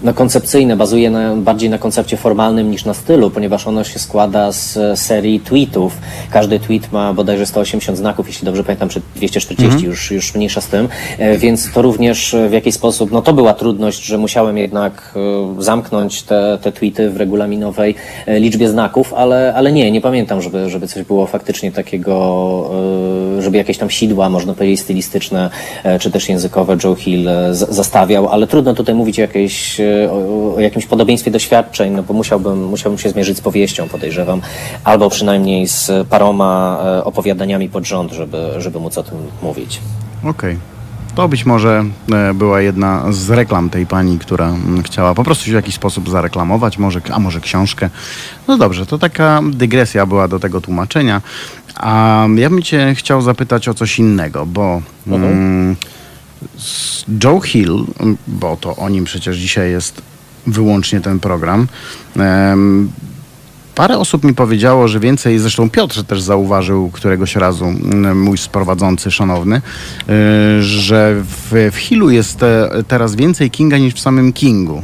[0.03, 4.51] no, koncepcyjne, bazuje na, bardziej na koncepcie formalnym niż na stylu, ponieważ ono się składa
[4.51, 5.97] z serii tweetów.
[6.31, 9.91] Każdy tweet ma bodajże 180 znaków, jeśli dobrze pamiętam, czy 240, mhm.
[9.91, 10.89] już, już mniejsza z tym.
[11.17, 15.13] E, więc to również w jakiś sposób, no to była trudność, że musiałem jednak
[15.59, 20.41] e, zamknąć te, te tweety w regulaminowej e, liczbie znaków, ale, ale nie, nie pamiętam,
[20.41, 22.11] żeby, żeby coś było faktycznie takiego,
[23.39, 25.49] żeby jakieś tam sidła, można powiedzieć, stylistyczne,
[25.99, 29.81] czy też językowe Joe Hill zastawiał, ale trudno tutaj mówić o jakiejś
[30.11, 34.41] o, o jakimś podobieństwie doświadczeń, no bo musiałbym, musiałbym się zmierzyć z powieścią, podejrzewam,
[34.83, 39.81] albo przynajmniej z paroma e, opowiadaniami pod rząd, żeby, żeby móc o tym mówić.
[40.23, 40.31] Okej.
[40.31, 40.71] Okay.
[41.15, 45.45] To być może e, była jedna z reklam tej pani, która mm, chciała po prostu
[45.45, 47.89] się w jakiś sposób zareklamować, może, a może książkę.
[48.47, 51.21] No dobrze, to taka dygresja była do tego tłumaczenia.
[51.75, 55.31] A ja bym cię chciał zapytać o coś innego, bo mhm.
[55.31, 55.75] mm,
[57.23, 57.85] Joe Hill,
[58.27, 60.01] bo to o nim przecież dzisiaj jest
[60.47, 61.67] wyłącznie ten program.
[63.75, 67.65] Parę osób mi powiedziało, że więcej, zresztą Piotr też zauważył któregoś razu,
[68.15, 69.61] mój sprowadzący szanowny, e,
[70.61, 72.39] że w, w Hillu jest
[72.87, 74.83] teraz więcej Kinga niż w samym Kingu.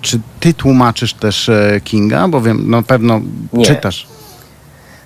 [0.00, 2.28] Czy ty tłumaczysz też e, Kinga?
[2.28, 3.20] Bo wiem, no pewno
[3.52, 3.64] Nie.
[3.64, 4.06] czytasz.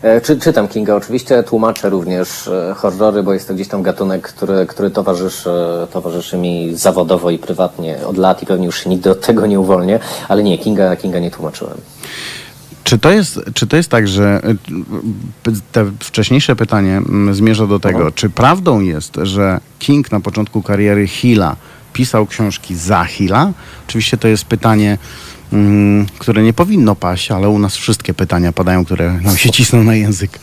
[0.06, 4.22] E, czy, czytam Kinga oczywiście, tłumaczę również e, horrory, bo jest to gdzieś tam gatunek,
[4.28, 5.50] który, który towarzyszy,
[5.92, 9.98] towarzyszy mi zawodowo i prywatnie od lat i pewnie już nigdy od tego nie uwolnię,
[10.28, 11.78] ale nie, Kinga, Kinga nie tłumaczyłem.
[12.84, 14.40] Czy to, jest, czy to jest tak, że
[15.46, 20.62] e, te wcześniejsze pytanie mm, zmierza do tego, czy prawdą jest, że King na początku
[20.62, 21.56] kariery Hilla
[21.92, 23.52] pisał książki za Hilla?
[23.88, 24.98] Oczywiście to jest pytanie
[26.18, 29.94] które nie powinno paść, ale u nas wszystkie pytania padają, które nam się cisną na
[29.94, 30.38] język.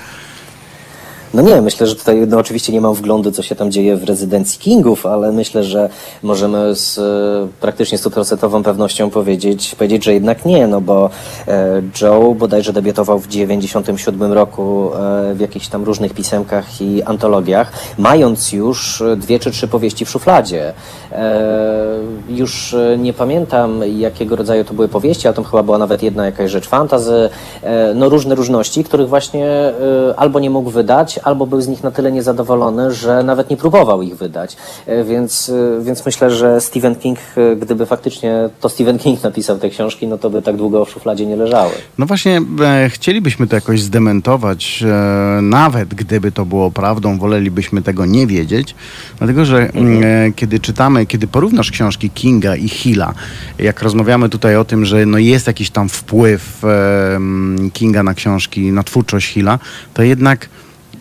[1.34, 4.04] No nie, myślę, że tutaj no oczywiście nie mam wglądu, co się tam dzieje w
[4.04, 5.89] rezydencji Kingów, ale myślę, że
[6.24, 11.10] możemy z e, praktycznie stuprocentową pewnością powiedzieć, powiedzieć, że jednak nie, no bo
[11.48, 17.72] e, Joe bodajże debiutował w 97 roku e, w jakichś tam różnych pisemkach i antologiach,
[17.98, 20.74] mając już dwie czy trzy powieści w szufladzie.
[22.30, 26.52] Już nie pamiętam, jakiego rodzaju to były powieści, ale to chyba była nawet jedna jakaś
[26.52, 27.30] rzecz fantazy,
[27.96, 29.74] no różne różności, których właśnie
[30.17, 34.02] albo nie mógł wydać, albo był z nich na tyle niezadowolony, że nawet nie próbował
[34.02, 34.58] ich wydać.
[34.86, 39.58] E, więc, e, więc myślę, że Stephen King, e, gdyby faktycznie to Stephen King napisał
[39.58, 41.72] te książki, no to by tak długo w szufladzie nie leżały.
[41.98, 48.06] No właśnie, e, chcielibyśmy to jakoś zdementować, e, nawet gdyby to było prawdą, wolelibyśmy tego
[48.06, 48.76] nie wiedzieć,
[49.18, 50.04] dlatego że mhm.
[50.04, 53.14] e, kiedy czytamy, kiedy porównasz książki Kinga i Hilla,
[53.60, 56.62] jak rozmawiamy tutaj o tym, że no jest jakiś tam wpływ
[57.74, 59.60] Kinga na książki, na twórczość Hilla,
[59.94, 60.50] to jednak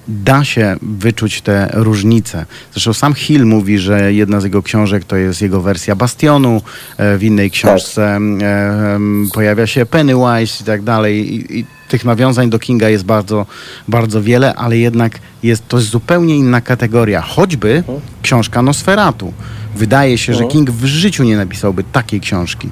[0.09, 2.47] da się wyczuć te różnice.
[2.73, 6.63] Zresztą sam Hill mówi, że jedna z jego książek to jest jego wersja Bastionu,
[6.97, 9.33] e, w innej książce tak.
[9.35, 11.35] pojawia się Pennywise i tak dalej.
[11.35, 13.47] I, i tych nawiązań do Kinga jest bardzo,
[13.89, 17.21] bardzo wiele, ale jednak jest to zupełnie inna kategoria.
[17.21, 18.01] Choćby mhm.
[18.23, 19.33] książka Nosferatu.
[19.77, 20.53] Wydaje się, że mhm.
[20.53, 22.69] King w życiu nie napisałby takiej książki.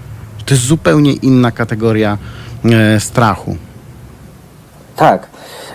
[0.46, 2.18] To jest zupełnie inna kategoria
[2.64, 3.56] e, strachu.
[4.96, 5.29] Tak.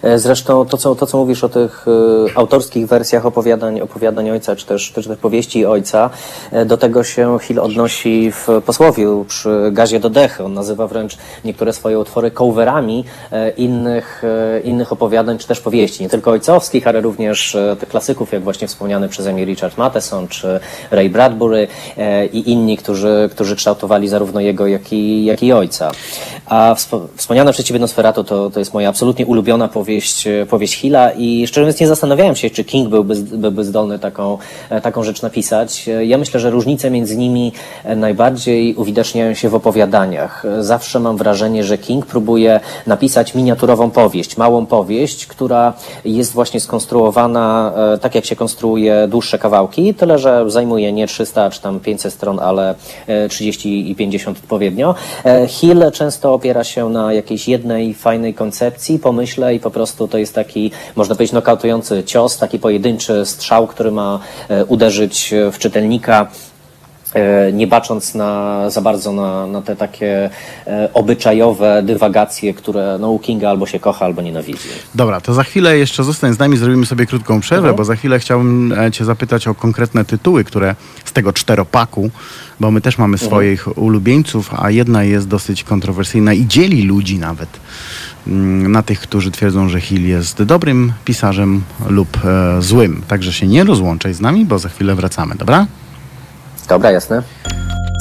[0.06, 4.56] E, zresztą to, co, to, co mówisz o tych e, autorskich wersjach opowiadań, opowiadań ojca,
[4.56, 6.10] czy też, też powieści ojca,
[6.52, 10.44] e, do tego się Hill odnosi w posłowiu przy gazie do dechy.
[10.44, 13.06] On nazywa wręcz niektóre swoje utwory coverami
[13.58, 14.22] innych,
[14.64, 16.04] innych opowiadań, czy też powieści.
[16.04, 20.60] Nie tylko ojcowskich, ale również tych klasyków, jak właśnie wspomniany przeze mnie Richard Matheson, czy
[20.92, 21.68] Ray Bradbury
[22.34, 25.92] i inni, którzy, którzy kształtowali zarówno jego, jak i, jak i ojca.
[26.46, 26.76] A
[27.16, 27.66] wspomniane przez
[28.14, 31.88] to, to jest moja absolutnie ulubiona powieść powieść, e, powieść Hilla i szczerze mówiąc nie
[31.88, 34.38] zastanawiałem się, czy King byłby, byłby zdolny taką,
[34.70, 35.90] e, taką rzecz napisać.
[35.90, 37.52] E, ja myślę, że różnice między nimi
[37.96, 40.44] najbardziej uwidaczniają się w opowiadaniach.
[40.60, 45.74] Zawsze mam wrażenie, że King próbuje napisać miniaturową powieść, małą powieść, która
[46.06, 51.62] jest właśnie skonstruowana tak, jak się konstruuje dłuższe kawałki, tyle, że zajmuje nie 300 czy
[51.62, 52.76] tam 500 stron, ale
[53.30, 54.96] 30 i 50 odpowiednio.
[55.48, 60.36] Hill często opiera się na jakiejś jednej fajnej koncepcji, pomyśle i po prostu to jest
[60.36, 64.20] taki, można powiedzieć, nokautujący cios, taki pojedynczy strzał, który ma
[64.50, 66.28] e, uderzyć w czytelnika.
[66.32, 66.55] e,
[67.54, 70.30] nie bacząc na, za bardzo na, na te takie
[70.68, 74.70] e, obyczajowe dywagacje, które no, u Kinga albo się kocha, albo nienawidzi.
[74.96, 77.76] Dobra, to za chwilę jeszcze zostań z nami, zrobimy sobie krótką przerwę, mhm.
[77.76, 80.76] bo za chwilę chciałbym Cię zapytać o konkretne tytuły, które
[81.06, 82.10] z tego czteropaku,
[82.60, 83.30] bo my też mamy mhm.
[83.30, 87.50] swoich ulubieńców, a jedna jest dosyć kontrowersyjna i dzieli ludzi nawet.
[88.28, 93.02] Mm, na tych, którzy twierdzą, że Hill jest dobrym pisarzem lub e, złym.
[93.08, 95.68] Także się nie rozłączaj z nami, bo za chwilę wracamy, dobra?
[96.68, 97.22] Dobra, jasne.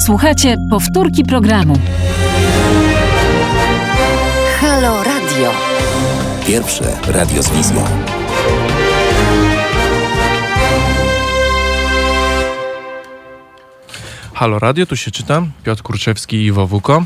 [0.05, 1.77] Słuchajcie powtórki programu.
[4.61, 5.51] Halo Radio.
[6.47, 7.81] Pierwsze radio z wizją.
[14.33, 15.51] Halo Radio, tu się czytam.
[15.63, 17.05] Piotr Kurczewski i Iwo Wuko.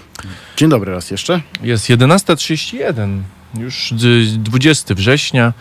[0.58, 1.42] Dzień dobry raz jeszcze.
[1.64, 3.22] Jest 11.31,
[3.58, 5.54] już d- 20 września,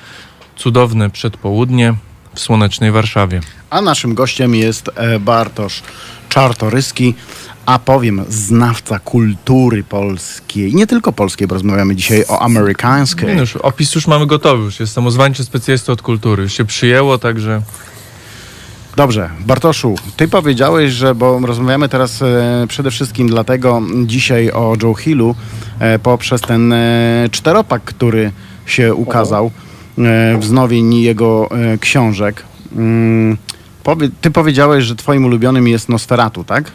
[0.56, 1.94] cudowne przedpołudnie
[2.38, 3.40] w słonecznej Warszawie.
[3.70, 5.82] A naszym gościem jest e, Bartosz
[6.28, 7.14] Czartoryski,
[7.66, 10.74] a powiem znawca kultury polskiej.
[10.74, 13.34] Nie tylko polskiej, bo rozmawiamy dzisiaj o amerykańskiej.
[13.34, 16.42] No już, opis już mamy gotowy, już jest samozwańczy specjalista od kultury.
[16.42, 17.62] Już się przyjęło, także
[18.96, 24.94] Dobrze, Bartoszu, ty powiedziałeś, że, bo rozmawiamy teraz e, przede wszystkim dlatego dzisiaj o Joe
[24.94, 25.34] Hillu
[25.78, 28.32] e, poprzez ten e, czteropak, który
[28.66, 29.50] się ukazał,
[30.38, 32.42] wznowień jego e, książek.
[32.76, 33.36] Mm,
[34.20, 36.72] ty powiedziałeś, że twoim ulubionym jest Nosferatu, tak?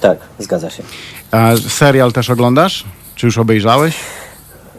[0.00, 0.82] Tak, zgadza się.
[1.30, 2.84] A serial też oglądasz?
[3.14, 3.94] Czy już obejrzałeś?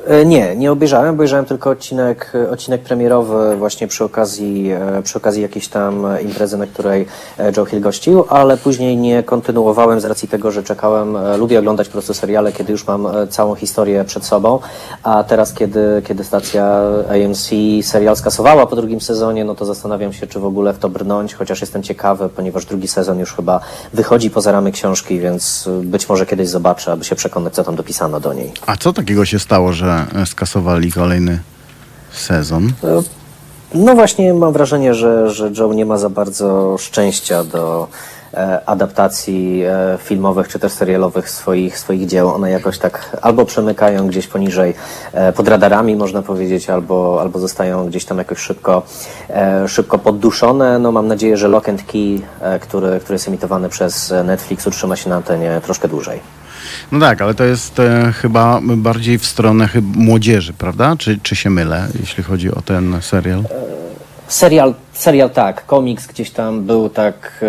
[0.08, 5.18] E, Nie, nie obejrzałem, obejrzałem tylko odcinek, e, odcinek premierowy właśnie przy okazji, e, przy
[5.18, 7.06] okazji jakiejś tam imprezy, na której
[7.58, 11.92] Joe Hill gościł, ale później nie kontynuowałem z racji tego, że czekałem, lubię oglądać po
[11.92, 14.60] prostu seriale, kiedy już mam całą historię przed sobą,
[15.04, 17.50] a teraz kiedy, kiedy stacja AMC
[17.84, 21.34] serial skasowała po drugim sezonie, no to zastanawiam się, czy w ogóle w to brnąć,
[21.34, 23.60] chociaż jestem ciekawy, ponieważ drugi sezon już chyba
[23.94, 28.20] wychodzi poza ramy książki, więc być może kiedyś zobaczę, aby się przekonać, co tam dopisano
[28.20, 28.52] do niej.
[28.66, 31.40] A co takiego się stało, że e, skasowali kolejny
[32.12, 32.72] sezon?
[33.74, 37.88] No właśnie mam wrażenie, że, że Joe nie ma za bardzo szczęścia do
[38.34, 42.30] e, adaptacji e, filmowych czy też serialowych swoich, swoich dzieł.
[42.30, 44.74] One jakoś tak albo przemykają gdzieś poniżej,
[45.14, 48.84] e, pod radarami można powiedzieć, albo, albo zostają gdzieś tam jakoś szybko,
[49.30, 50.80] e, szybko podduszone.
[50.80, 54.96] No mam nadzieję, że Lock and Key, e, który, który jest emitowany przez Netflix utrzyma
[54.96, 56.45] się na antenie troszkę dłużej.
[56.92, 60.96] No tak, ale to jest e, chyba bardziej w stronę młodzieży, prawda?
[60.98, 63.44] Czy, czy się mylę, jeśli chodzi o ten serial?
[64.28, 67.44] Serial, serial tak, komiks gdzieś tam był tak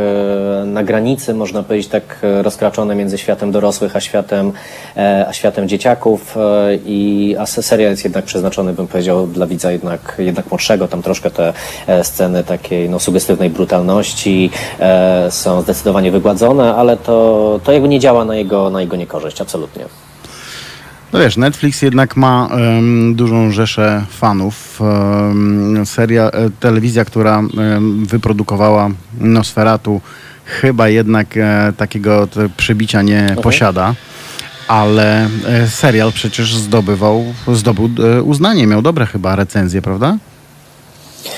[0.62, 4.52] e, na granicy, można powiedzieć, tak e, rozkraczony między światem dorosłych a światem,
[4.96, 6.40] e, a światem dzieciaków e,
[6.86, 10.88] i a se- serial jest jednak przeznaczony, bym powiedział, dla widza jednak, jednak młodszego.
[10.88, 11.52] Tam troszkę te
[11.86, 18.00] e, sceny takiej no, sugestywnej brutalności e, są zdecydowanie wygładzone, ale to, to jakby nie
[18.00, 19.84] działa na jego, na jego niekorzyść, absolutnie.
[21.16, 24.80] No wiesz, Netflix jednak ma em, dużą rzeszę fanów.
[24.80, 30.00] Em, seria, e, telewizja, która em, wyprodukowała Nosferatu,
[30.44, 33.94] chyba jednak e, takiego przybicia nie posiada.
[34.68, 40.16] Ale e, serial przecież zdobywał, zdobył e, uznanie, miał dobre chyba recenzje, prawda?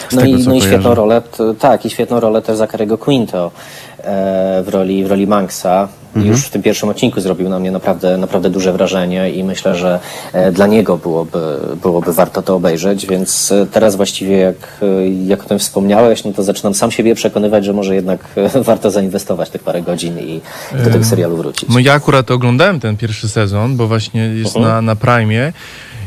[0.09, 1.23] Z No tego, i, no i świetną rolę,
[1.59, 3.51] tak, i świetną rolę też Zachary'ego Quinto
[3.99, 5.89] e, w roli, w roli Manxa.
[6.17, 6.33] Mhm.
[6.33, 10.01] Już w tym pierwszym odcinku zrobił na mnie naprawdę, naprawdę duże wrażenie i myślę, że
[10.33, 11.39] e, dla niego byłoby,
[11.83, 16.33] byłoby warto to obejrzeć, więc e, teraz właściwie jak, e, jak o tym wspomniałeś, no
[16.33, 18.29] to zaczynam sam siebie przekonywać, że może jednak
[18.65, 20.41] warto zainwestować tych parę godzin i
[20.85, 21.69] do tego serialu wrócić.
[21.69, 24.75] No ja akurat oglądałem ten pierwszy sezon, bo właśnie jest Mhm.
[24.75, 25.53] na, na Prime.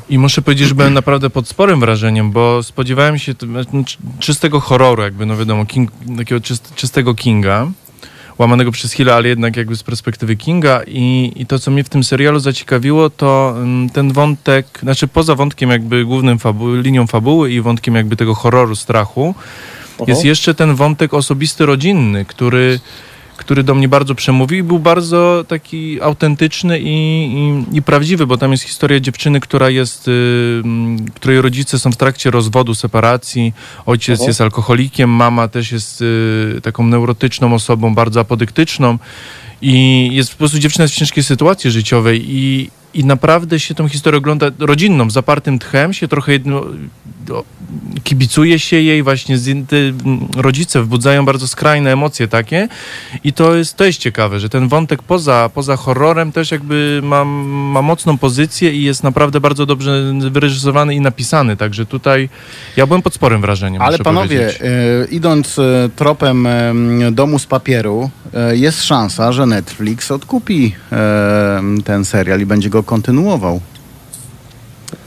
[0.09, 3.33] I muszę powiedzieć, że byłem naprawdę pod sporym wrażeniem, bo spodziewałem się
[4.19, 7.67] czystego horroru, jakby, no wiadomo, King, takiego czyst, czystego Kinga,
[8.41, 10.81] łamanego przez Hilla, ale jednak jakby z perspektywy Kinga.
[10.87, 15.35] I, I to, co mnie w tym serialu zaciekawiło, to mm, ten wątek, znaczy poza
[15.35, 19.35] wątkiem jakby głównym fabu linią fabuły i wątkiem jakby tego horroru, strachu,
[20.07, 22.79] jest jeszcze ten wątek osobisty, rodzinny, który,
[23.41, 28.37] który do mnie bardzo przemówił i był bardzo taki autentyczny i, i, i prawdziwy, bo
[28.37, 30.61] tam jest historia dziewczyny, która jest, y,
[31.15, 33.53] której rodzice są w trakcie rozwodu, separacji,
[33.85, 34.27] ojciec Mhm.
[34.27, 38.97] jest alkoholikiem, mama też jest y, taką neurotyczną osobą, bardzo apodyktyczną
[39.61, 43.87] i jest po prostu dziewczyna jest w ciężkiej sytuacji życiowej i, i naprawdę się tą
[43.87, 46.65] historię ogląda rodzinną, zapartym tchem, się trochę jedno,
[48.03, 49.57] kibicuje się jej, właśnie z,
[50.37, 52.67] rodzice wbudzają bardzo skrajne emocje takie.
[53.23, 57.25] I to jest, to jest ciekawe, że ten wątek poza, poza horrorem też jakby ma,
[57.25, 62.29] ma mocną pozycję i jest naprawdę bardzo dobrze wyreżyserowany i napisany, także tutaj
[62.77, 66.73] ja byłem pod sporym wrażeniem, Ale panowie, e, idąc e, tropem e,
[67.11, 70.75] domu z papieru, e, jest szansa, że Netflix odkupi
[71.85, 73.59] ten serial i będzie go kontynuował.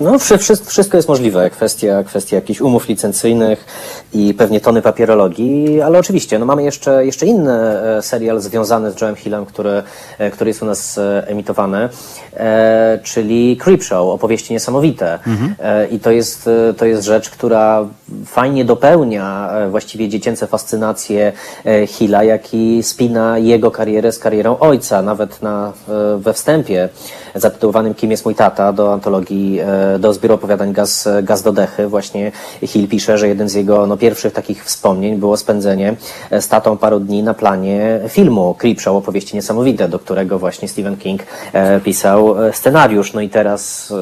[0.00, 1.50] No, wszy- wszy- wszystko jest możliwe.
[1.50, 3.64] Kwestia, kwestia jakichś umów licencyjnych
[4.12, 8.94] i pewnie tony papierologii, ale oczywiście, no mamy jeszcze, jeszcze inny e, serial związany z
[8.94, 9.82] Joe'em Hillem, który,
[10.18, 11.88] e, który jest u nas e, emitowany,
[13.02, 15.18] czyli Creepshow, opowieści niesamowite.
[15.58, 17.86] E, I to jest, to jest rzecz, która
[18.26, 21.32] fajnie dopełnia właściwie dziecięce fascynacje
[21.86, 25.02] Hilla, jak i spina jego karierę z karierą ojca.
[25.02, 25.72] Nawet na,
[26.18, 26.88] we wstępie
[27.34, 31.88] zatytułowanym Kim jest mój tata do antologii, e, do zbioru opowiadań Gaz, Gaz do Dechy.
[31.88, 35.94] Właśnie Hill pisze, że jeden z jego no, pierwszych takich wspomnień było spędzenie
[36.30, 40.96] e, z tatą paru dni na planie filmu Creepshow, opowieści niesamowite, do którego właśnie Stephen
[40.96, 43.12] King e, pisał scenariusz.
[43.12, 43.92] No i teraz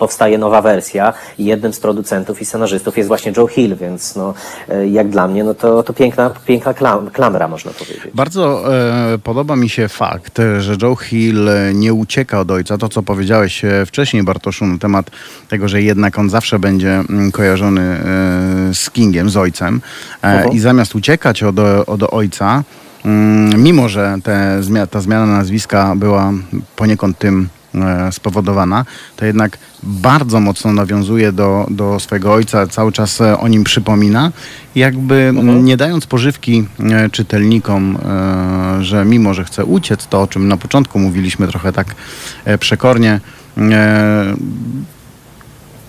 [0.00, 4.34] powstaje nowa wersja i jednym z producentów i scenarzystów jest właśnie Joe Hill, więc no,
[4.68, 8.00] e, jak dla mnie, no to, to piękna, piękna klam, klamra, można powiedzieć.
[8.14, 8.74] Bardzo
[9.14, 12.78] e, podoba mi się fakt, że Joe Hill e, nie ucieka od ojca.
[12.78, 15.10] To, co powiedziałeś e, wcześniej, Bartoszu, na temat
[15.48, 19.80] tego, że jednak on zawsze będzie mm, kojarzony e, z Kingiem, z ojcem.
[20.22, 20.48] E.
[20.52, 22.62] I zamiast uciekać od, od ojca,
[23.04, 24.60] mm, mimo że te,
[24.90, 26.32] ta zmiana nazwiska była
[26.76, 27.48] poniekąd tym
[28.10, 28.84] spowodowana,
[29.16, 34.32] to jednak bardzo mocno nawiązuje do, do swojego ojca, cały czas e, o nim przypomina,
[34.74, 40.26] jakby m, nie dając pożywki e, czytelnikom, e, że mimo, że chce uciec, to o
[40.26, 41.94] czym na początku mówiliśmy trochę tak
[42.44, 43.20] e, przekornie,
[43.58, 44.34] e,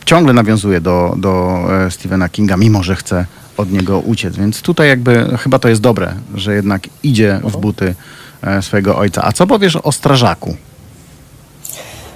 [0.06, 3.26] ciągle nawiązuje do, do e, Stephena Kinga, mimo że chce
[3.58, 4.38] od niego uciec.
[4.38, 7.96] Więc tutaj jakby chyba to jest dobre, że jednak idzie w buty
[8.42, 9.24] e, swojego ojca.
[9.24, 10.58] A co powiesz o strażaku?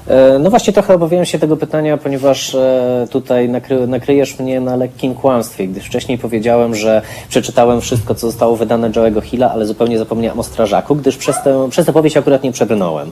[0.07, 4.75] E, No właśnie trochę obawiałem się tego pytania, ponieważ e, tutaj nakry, nakryjesz mnie na
[4.75, 9.97] lekkim kłamstwie, gdyż wcześniej powiedziałem, że przeczytałem wszystko, co zostało wydane Joe'ego Hilla, ale zupełnie
[9.97, 13.11] zapomniałem o Strażaku, gdyż przez tę, przez tę powieść akurat nie przebrnąłem.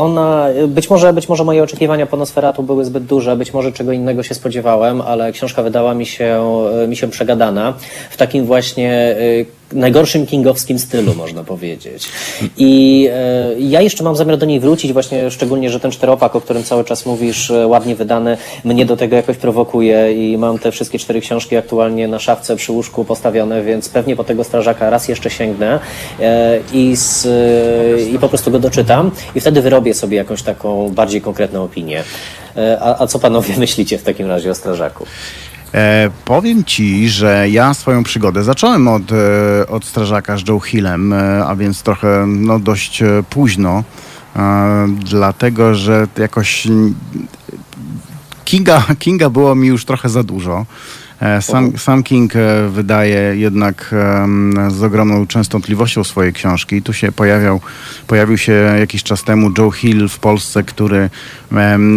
[0.00, 3.92] Ona, być może, być może moje oczekiwania po Nosferatu były zbyt duże, być może czego
[3.92, 6.42] innego się spodziewałem, ale książka wydała mi się,
[6.84, 7.74] e, mi się przegadana
[8.10, 9.16] w takim właśnie e,
[9.72, 12.08] najgorszym kingowskim stylu, można powiedzieć.
[12.56, 16.40] I e, ja jeszcze mam zamiar do niej wrócić, właśnie szczególnie, że ten czteropak, o
[16.40, 20.98] którym cały czas mówisz, ładnie wydany, mnie do tego jakoś prowokuje i mam te wszystkie
[20.98, 25.30] cztery książki aktualnie na szafce przy łóżku postawione, więc pewnie po tego strażaka raz jeszcze
[25.30, 25.78] sięgnę
[26.72, 27.28] i, z,
[28.14, 32.04] i po prostu go doczytam i wtedy wyrobię sobie jakąś taką bardziej konkretną opinię.
[32.56, 35.06] E, a, a co panowie myślicie w takim razie o strażaku?
[35.74, 41.12] E, powiem ci, że ja swoją przygodę zacząłem od, e, od strażaka z Joe Hillem,
[41.12, 43.84] e, a więc trochę no, dość późno,
[45.04, 46.68] dlatego że jakoś
[48.44, 50.66] Kinga, Kinga było mi już trochę za dużo.
[51.20, 53.94] E, Sam, sam King e, wydaje jednak
[54.68, 56.82] z ogromną częstotliwością swoje książki.
[56.82, 57.60] Tu się pojawiał,
[58.06, 61.10] pojawił się jakiś czas temu Joe Hill w Polsce, który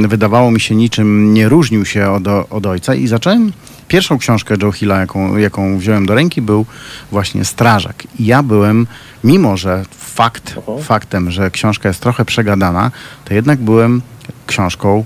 [0.07, 3.51] wydawało mi się niczym nie różnił się od, od ojca i zacząłem
[3.87, 6.65] pierwszą książkę Joe Hilla, jaką, jaką wziąłem do ręki, był
[7.11, 8.03] właśnie Strażak.
[8.19, 8.87] I ja byłem,
[9.23, 12.91] mimo że fakt, faktem, że książka jest trochę przegadana,
[13.25, 14.01] to jednak byłem
[14.47, 15.05] książką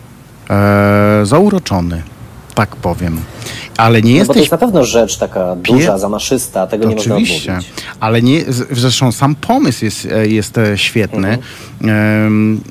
[0.50, 2.02] e, zauroczony,
[2.58, 3.22] tak powiem.
[3.78, 6.84] Ale nie No bo to jesteś jest na pewno rzecz taka duża, Pie- zamaszysta, tego
[6.84, 7.74] to nie można oczywiście, odmówić.
[8.00, 11.38] ale nie, zresztą sam pomysł jest, e, jest e, świetny.
[11.82, 12.62] Em,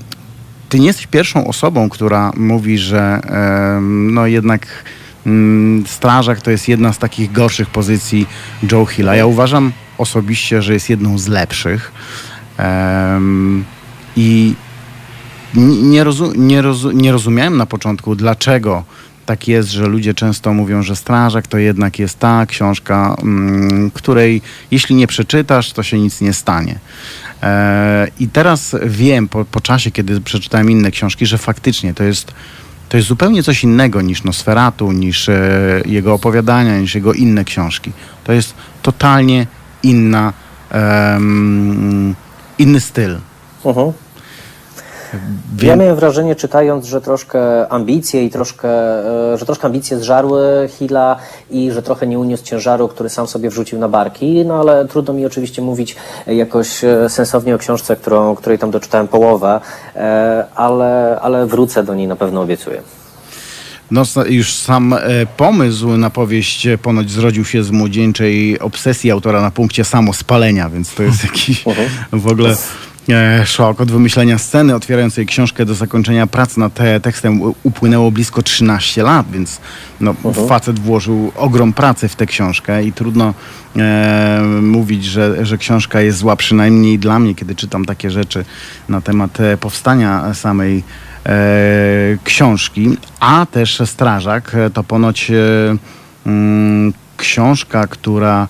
[0.69, 3.21] Ty nie jesteś pierwszą osobą, która mówi, że
[3.81, 4.67] no jednak
[5.27, 8.27] mm, strażak to jest jedna z takich gorszych pozycji
[8.73, 9.17] Joe Hilla.
[9.17, 11.93] Ja uważam osobiście, że jest jedną z lepszych.
[14.17, 14.55] I
[15.83, 18.85] nie, rozu, nie, rozu, nie rozumiałem na początku, dlaczego
[19.27, 24.43] tak jest, że ludzie często mówią, że Strażak to jednak jest ta książka, mm, której
[24.71, 26.79] jeśli nie przeczytasz, to się nic nie stanie.
[27.43, 32.33] E, I teraz wiem po, po czasie, kiedy przeczytałem inne książki, że faktycznie to jest,
[32.89, 37.93] to jest zupełnie coś innego niż Nosferatu, niż e, jego opowiadania, niż jego inne książki.
[38.25, 39.47] To jest totalnie
[39.83, 40.33] inna,
[42.59, 43.19] inny styl.
[43.65, 44.06] Mhm.
[45.57, 48.69] Wiem- Ja miałem wrażenie, czytając, że troszkę ambicje i troszkę,
[49.33, 51.17] e, że troszkę ambicje zżarły Hilla
[51.51, 55.15] i że trochę nie uniósł ciężaru, który sam sobie wrzucił na barki, no ale trudno
[55.15, 59.61] mi oczywiście mówić jakoś e, sensownie o książce, którą, której tam doczytałem połowę,
[59.97, 62.83] e, ale, ale wrócę do niej na pewno obiecuję.
[63.91, 64.95] No już sam
[65.37, 71.03] pomysł na powieść ponoć zrodził się z młodzieńczej obsesji autora na punkcie samospalenia, więc to
[71.03, 71.65] jest jakiś
[72.13, 72.57] w ogóle
[73.45, 73.81] szok.
[73.81, 79.27] Od wymyślenia sceny otwierającej książkę do zakończenia prac nad te, tekstem upłynęło blisko 13 lat,
[79.33, 79.61] więc
[80.01, 80.15] no,
[80.49, 83.35] facet włożył ogrom pracy w tę książkę i trudno
[83.77, 88.45] e, mówić, że, że książka jest zła, przynajmniej dla mnie, kiedy czytam takie rzeczy
[88.89, 90.83] na temat e, powstania samej
[92.25, 95.35] książki, a też Strażak e, to ponoć e,
[96.27, 98.49] mm, książka, która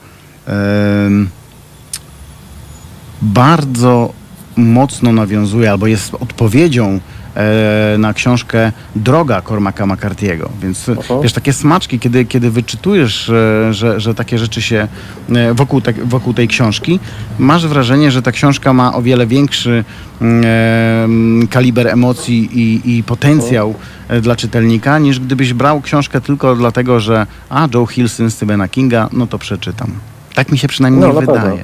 [3.22, 4.12] bardzo
[4.56, 7.00] mocno nawiązuje albo jest odpowiedzią
[7.34, 10.48] e, na książkę Droga Cormaca McCarthy'ego.
[10.62, 11.22] Więc Oho.
[11.22, 14.88] wiesz, takie smaczki, kiedy, kiedy wyczytujesz, e, że, że takie rzeczy się
[15.34, 17.00] e, wokół, te, wokół tej książki,
[17.38, 19.84] masz wrażenie, że ta książka ma o wiele większy
[20.20, 20.44] mm,
[21.44, 23.74] e, kaliber emocji i, i potencjał
[24.08, 28.68] e, dla czytelnika, niż gdybyś brał książkę tylko dlatego, że a, Joe Hill, syn Stephena
[28.68, 29.90] Kinga, no to przeczytam.
[30.34, 31.56] Tak mi się przynajmniej No, pewno.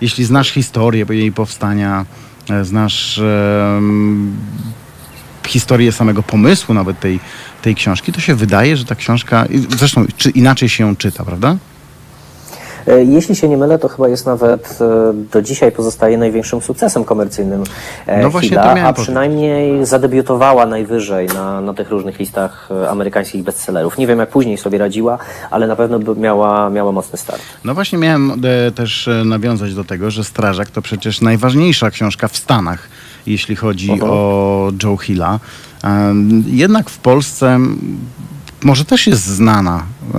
[0.00, 2.06] Jeśli znasz historię jej powstania,
[2.50, 4.36] e, znasz em,
[5.46, 7.20] historię samego pomysłu nawet tej,
[7.62, 9.46] tej książki, to się wydaje, że ta książka,
[9.78, 11.56] zresztą czy inaczej się ją czyta, prawda?
[12.88, 17.04] E, Jeśli się nie mylę, to chyba jest nawet e, do dzisiaj pozostaje największym sukcesem
[17.04, 17.64] komercyjnym
[18.06, 19.02] e, No właśnie miałem a powiedzieć.
[19.02, 23.98] przynajmniej zadebiutowała najwyżej na, na tych różnych listach amerykańskich bestsellerów.
[23.98, 25.18] Nie wiem, jak później sobie radziła,
[25.50, 27.42] ale na pewno miała, miała mocny start.
[27.64, 28.32] No właśnie miałem
[28.74, 32.88] też nawiązać do tego, że Strażak to przecież najważniejsza książka w Stanach,
[33.26, 34.06] jeśli chodzi Oho.
[34.12, 35.40] o Joe Hilla.
[36.46, 37.58] Jednak w Polsce
[38.64, 39.82] może też jest znana
[40.14, 40.18] e,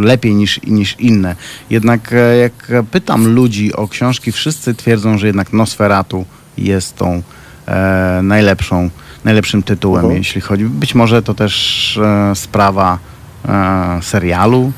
[0.00, 1.36] lepiej niż, niż inne.
[1.70, 6.24] Jednak e, jak pytam ludzi o książki, wszyscy twierdzą, że jednak Nosferatu
[6.58, 7.22] jest tą
[7.66, 8.90] e, najlepszą,
[9.24, 10.18] najlepszym tytułem, Mhm.
[10.18, 10.64] jeśli chodzi.
[10.64, 11.98] Być może to też
[12.34, 12.98] sprawa
[14.02, 14.72] serialu.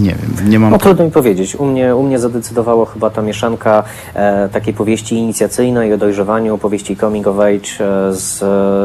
[0.00, 0.70] Nie wiem, nie mam.
[0.70, 1.56] No trudno mi powiedzieć.
[1.56, 3.82] U mnie, u mnie zadecydowało chyba ta mieszanka
[4.14, 8.38] e, takiej powieści inicjacyjnej o dojrzewaniu, powieści coming of age e, z,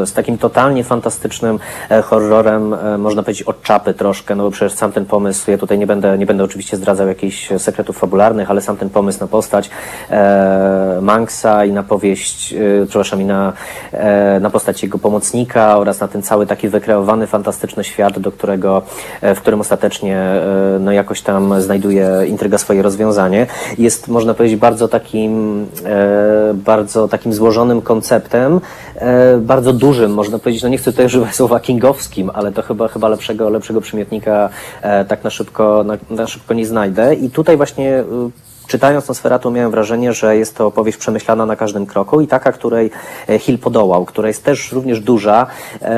[0.10, 4.74] z takim totalnie fantastycznym e, horrorem, e, można powiedzieć od czapy troszkę, no bo przecież
[4.74, 8.62] sam ten pomysł, ja tutaj nie będę, nie będę oczywiście zdradzał jakichś sekretów fabularnych, ale
[8.62, 9.70] sam ten pomysł na postać
[10.10, 13.54] e, Manksa i na powieść, e, przepraszam, i na,
[13.92, 18.82] e, na postać jego pomocnika oraz na ten cały taki wykreowany, fantastyczny świat, do którego,
[19.22, 23.48] e, w którym ostatecznie e, no jakoś tam znajduje intryga swoje rozwiązanie.
[23.78, 28.62] Jest, można powiedzieć, bardzo takim, e, bardzo takim złożonym konceptem,
[28.96, 32.88] e, bardzo dużym, można powiedzieć, no nie chcę tutaj używać słowa kingowskim, ale to chyba,
[32.88, 34.50] chyba lepszego, lepszego przymiotnika
[34.82, 37.16] e, tak na szybko, na, na szybko nie znajdę.
[37.16, 38.04] I tutaj właśnie
[38.68, 42.92] Czytając Nosferatu miałem wrażenie, że jest to opowieść przemyślana na każdym kroku i taka, której
[43.30, 45.48] e, Hill podołał, która jest też również duża,
[45.82, 45.96] e,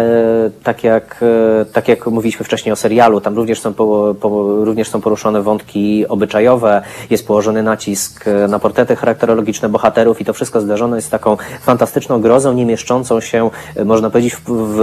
[0.63, 1.19] tak, jak,
[1.61, 4.29] e, tak jak mówiliśmy wcześniej o serialu, tam również są, po, po,
[4.65, 10.61] również są poruszone wątki obyczajowe, jest położony nacisk na portrety charakterologiczne bohaterów i to wszystko
[10.61, 13.49] zdarzone jest taką fantastyczną grozą, nie mieszczącą się,
[13.85, 14.79] można powiedzieć, w, w,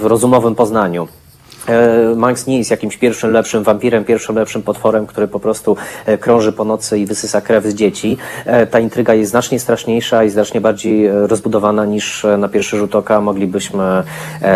[0.00, 1.08] w rozumowym poznaniu.
[1.70, 6.18] E, Manx nie jest jakimś pierwszym lepszym wampirem, pierwszym lepszym potworem, który po prostu e,
[6.18, 8.16] krąży po nocy i wysysa krew z dzieci.
[8.46, 13.20] E, Ta intryga jest znacznie straszniejsza i znacznie bardziej rozbudowana niż na pierwszy rzut oka
[13.20, 14.02] moglibyśmy,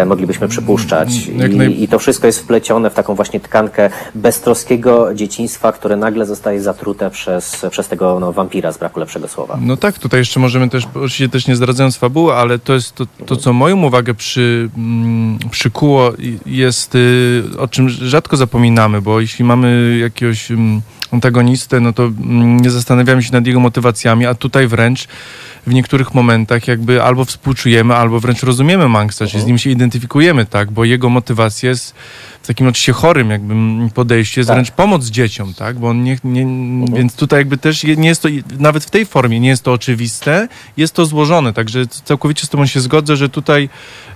[0.07, 1.27] moglibyśmy przypuszczać.
[1.27, 5.97] Jak I, naj- I to wszystko jest wplecione w taką właśnie tkankę beztroskiego dzieciństwa, które
[5.97, 9.59] nagle zostaje zatrute przez, przez tego no, wampira, z braku lepszego słowa.
[9.61, 13.05] No tak, tutaj jeszcze możemy też, oczywiście też nie zdradzając fabuły, ale to jest to,
[13.27, 16.99] to co moją uwagę przy, mm, przykuło i- jest, y,
[17.59, 20.81] o czym rzadko zapominamy, bo jeśli mamy jakiegoś mm,
[21.11, 25.09] antagonistę, no to mm, nie zastanawiamy się nad jego motywacjami, a tutaj wręcz
[25.67, 30.47] w niektórych momentach jakby albo współczujemy, albo wręcz rozumiemy Manksa, czyli z nim się identyfikujemy,
[30.47, 31.95] tak, bo jego motywacja jest
[32.43, 33.55] w takim oczywiście chorym jakby
[33.95, 34.57] podejściu, jest Tak.
[34.57, 36.47] wręcz pomoc dzieciom, tak, bo on nie, nie
[36.97, 38.29] więc tutaj jakby też nie jest to,
[38.59, 42.67] nawet w tej formie nie jest to oczywiste, jest to złożone, także całkowicie z tobą
[42.67, 43.69] się zgodzę, że tutaj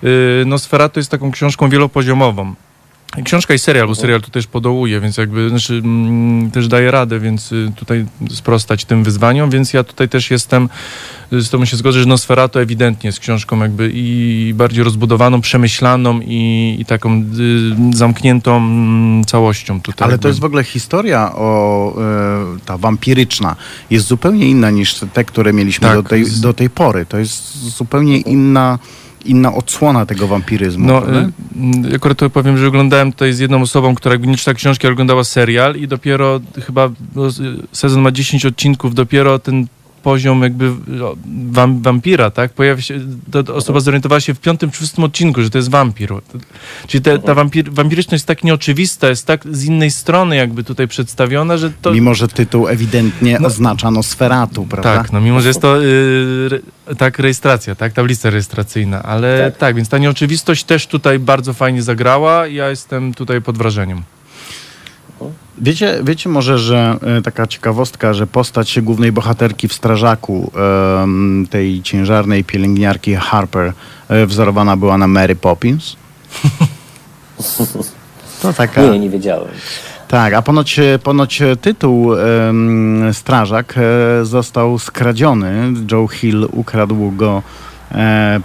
[0.04, 2.54] y, Nosferatu jest taką książką wielopoziomową.
[3.24, 7.20] Książka i serial, bo serial tu też podołuje, więc jakby znaczy, mm, też daje radę,
[7.20, 10.68] więc y, tutaj sprostać tym wyzwaniom, więc ja tutaj też jestem,
[11.32, 16.20] y, z tobą się zgodzę, że Nosferatu ewidentnie jest książką jakby i bardziej rozbudowaną, przemyślaną
[16.20, 17.24] i, i taką
[17.92, 20.04] y, zamkniętą mm, całością tutaj.
[20.04, 20.22] Ale jakby.
[20.22, 23.56] to jest w ogóle historia o e, ta wampiryczna
[23.90, 27.06] jest zupełnie inna niż te, które mieliśmy Tak, do, tej, do tej pory.
[27.06, 28.78] To jest zupełnie inna,
[29.28, 30.86] inna odsłona tego wampiryzmu.
[30.86, 31.28] No, prawda?
[31.90, 35.24] y, akurat to powiem, że oglądałem tutaj z jedną osobą, która nie czyta książki, oglądała
[35.24, 37.22] serial i dopiero chyba no,
[37.72, 39.66] sezon ma 10 odcinków, dopiero ten
[39.98, 40.68] poziom jakby
[41.04, 41.16] o,
[41.50, 42.52] wam, wampira, tak?
[42.52, 46.08] Pojawia się, to osoba zorientowała się w piątym czy szóstym odcinku, że to jest wampir.
[46.86, 50.88] Czyli te, ta wampir, wampiryczność jest tak nieoczywista, jest tak z innej strony jakby tutaj
[50.88, 51.92] przedstawiona, że to...
[51.92, 54.96] Mimo, że tytuł ewidentnie oznacza Nosferatu, prawda?
[54.96, 56.48] Tak, no mimo, że jest to y,
[56.86, 59.56] re, tak rejestracja, tak, tablica rejestracyjna, ale tak.
[59.56, 59.76] Tak.
[59.76, 64.02] więc ta nieoczywistość też tutaj bardzo fajnie zagrała ja jestem tutaj pod wrażeniem.
[65.60, 70.52] Wiecie, wiecie może, że e, taka ciekawostka, że postać głównej bohaterki w Strażaku,
[71.50, 73.72] tej ciężarnej pielęgniarki Harper,
[74.08, 75.96] e, wzorowana była na Mary Poppins.
[78.42, 78.82] To taka...
[78.82, 79.48] Nie, nie wiedziałem.
[80.08, 82.10] Tak, a ponoć, ponoć tytuł
[83.12, 85.72] Strażak e, został skradziony.
[85.92, 87.67] Joe Hill ukradł go e,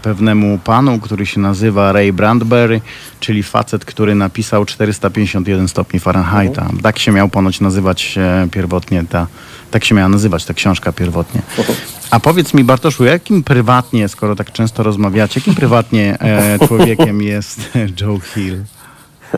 [0.02, 2.82] pewnemu panu, który się nazywa Ray Bradbury,
[3.20, 6.70] czyli facet, który napisał 451 stopni Fahrenheita.
[6.84, 9.28] Tak się miał ponoć nazywać e, pierwotnie ta,
[9.72, 11.42] tak się miała nazywać ta książka pierwotnie.
[12.12, 17.70] A powiedz mi Bartoszu, jakim prywatnie, skoro tak często rozmawiacie, jakim prywatnie e, człowiekiem jest
[18.02, 18.64] Joe Hill?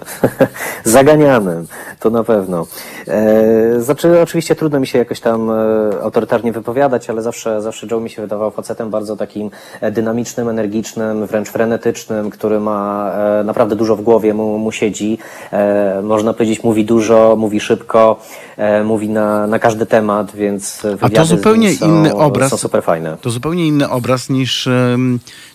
[0.83, 1.67] Zaganianym,
[1.99, 2.67] to na pewno.
[3.07, 5.53] E, znaczy, oczywiście trudno mi się jakoś tam e,
[6.01, 11.27] autorytarnie wypowiadać, ale zawsze, zawsze Joe mi się wydawał facetem bardzo takim e, dynamicznym, energicznym,
[11.27, 15.17] wręcz frenetycznym, który ma e, naprawdę dużo w głowie, mu, mu siedzi.
[15.51, 18.19] E, można powiedzieć, mówi dużo, mówi szybko,
[18.57, 22.51] e, mówi na, na każdy temat, więc z nim zupełnie są, inny obraz.
[22.51, 23.17] są super fajne.
[23.21, 24.69] To zupełnie inny obraz niż,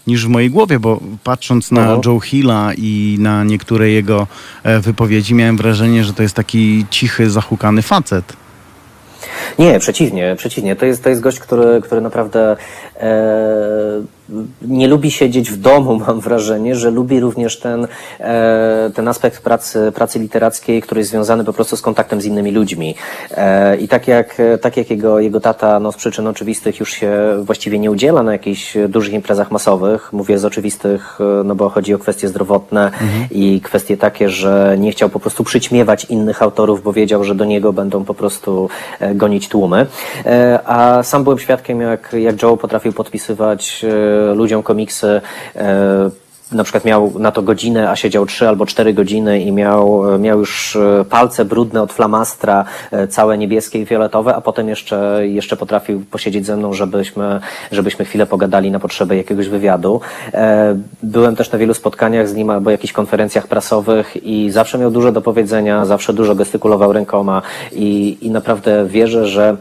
[0.07, 2.01] niż w mojej głowie, bo patrząc na Mhm.
[2.07, 4.27] Joe Hilla i na niektóre jego
[4.63, 8.33] e, wypowiedzi, miałem wrażenie, że to jest taki cichy, zahukany facet.
[9.59, 10.77] Nie, przeciwnie, przeciwnie.
[10.77, 12.57] To jest, to jest gość, który, który naprawdę
[12.97, 14.03] e,
[14.63, 17.87] nie lubi siedzieć w domu, mam wrażenie, że lubi również ten,
[18.21, 22.51] e, ten aspekt pracy, pracy literackiej, który jest związany po prostu z kontaktem z innymi
[22.51, 22.95] ludźmi.
[23.31, 27.13] E, I tak jak, tak jak jego, jego tata no, z przyczyn oczywistych już się
[27.43, 31.95] właściwie nie udziela na jakichś dużych imprezach masowych, mówię z oczywistych, e, no bo chodzi
[31.95, 32.91] o kwestie zdrowotne
[33.31, 37.45] i kwestie takie, że nie chciał po prostu przyćmiewać innych autorów, bo wiedział, że do
[37.45, 38.69] niego będą po prostu
[39.15, 39.87] gonić tłumy.
[40.65, 43.85] A sam byłem świadkiem, jak, jak Joe potrafił podpisywać
[44.35, 45.21] ludziom komiksy.
[45.57, 46.11] e,
[46.53, 50.39] Na przykład miał na to godzinę, a siedział trzy albo cztery godziny i miał, miał
[50.39, 55.57] już e, palce brudne od flamastra, e, całe niebieskie i fioletowe, a potem jeszcze, jeszcze
[55.57, 57.41] potrafił posiedzieć ze mną, żebyśmy,
[57.73, 60.01] żebyśmy chwilę pogadali na potrzeby jakiegoś wywiadu.
[61.03, 65.13] Byłem też na wielu spotkaniach z nim albo jakichś konferencjach prasowych i zawsze miał dużo
[65.13, 67.43] do powiedzenia, zawsze dużo gestykulował rękoma
[67.73, 69.57] i, i naprawdę wierzę, że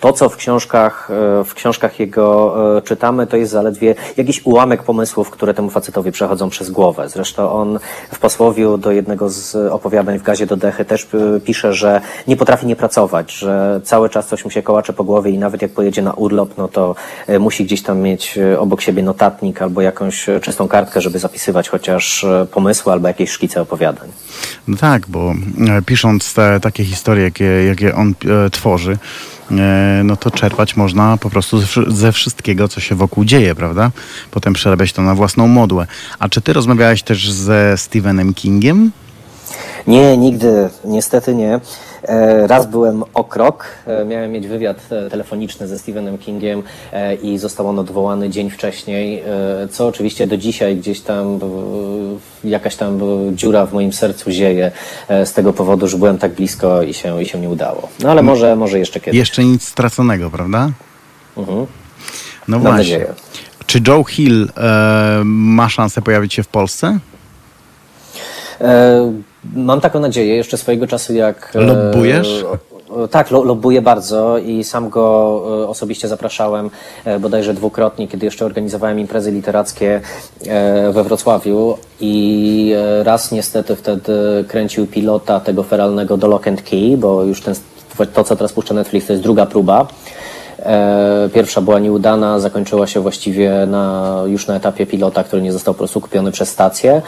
[0.00, 1.08] to, co w książkach,
[1.40, 6.12] e, w książkach jego e, czytamy, to jest zaledwie jakiś ułamek pomysłów, które temu facetowi
[6.12, 7.08] przechodzą przez głowę.
[7.08, 7.78] Zresztą on
[8.12, 12.36] w posłowiu do jednego z opowiadań w gazie do Dechy też e, pisze, że nie
[12.36, 15.70] potrafi nie pracować, że cały czas coś mu się kołacze po głowie i nawet jak
[15.70, 16.94] pojedzie na urlop, no to
[17.40, 22.92] musi gdzieś tam mieć obok siebie notatnik albo jakąś czystą kartkę, żeby zapisywać chociaż pomysły
[22.92, 24.08] albo jakieś szkice opowiadań.
[24.68, 25.34] No tak, bo
[25.86, 28.14] pisząc te, takie historie, jakie, jakie on
[28.46, 28.98] e, tworzy,
[30.04, 33.90] no to czerpać można po prostu ze wszystkiego, co się wokół dzieje, prawda?
[34.30, 35.86] Potem przerabiać to na własną modłę.
[36.18, 38.92] A czy ty rozmawiałeś też ze Stephenem Kingiem?
[39.86, 41.60] Nie, nigdy, niestety nie.
[42.08, 46.62] E, Raz byłem o krok, e, miałem mieć wywiad e, telefoniczny ze Stephenem Kingiem
[47.22, 49.22] i został on odwołany dzień wcześniej,
[49.70, 51.38] co oczywiście do dzisiaj gdzieś tam
[52.44, 53.00] jakaś tam
[53.34, 54.70] dziura w moim sercu zieje
[55.08, 57.88] z tego powodu, że byłem tak blisko i się, i się nie udało.
[58.00, 59.18] No ale może, może jeszcze kiedyś.
[59.18, 60.70] Jeszcze nic straconego, prawda?
[61.36, 61.66] Mhm.
[62.48, 62.78] No Mam właśnie.
[62.78, 63.14] nadzieję.
[63.66, 66.98] Czy Joe Hill e, ma szansę pojawić się w Polsce?
[68.60, 69.12] E,
[69.54, 71.52] Mam taką nadzieję, jeszcze swojego czasu jak...
[71.54, 72.44] e, Lobbujesz?
[73.10, 76.70] Tak, lo, lobbuję bardzo i sam go e, osobiście zapraszałem
[77.04, 80.00] e, bodajże dwukrotnie, kiedy jeszcze organizowałem imprezy literackie
[80.92, 87.22] we Wrocławiu i raz niestety wtedy kręcił pilota tego feralnego do Lock and Key, bo
[87.22, 87.54] już ten,
[88.14, 89.86] to, co teraz puszcza Netflix, to jest druga próba.
[90.62, 95.74] E, Pierwsza była nieudana, zakończyła się właściwie na, już na etapie pilota, który nie został
[95.74, 97.02] po prostu kupiony przez stację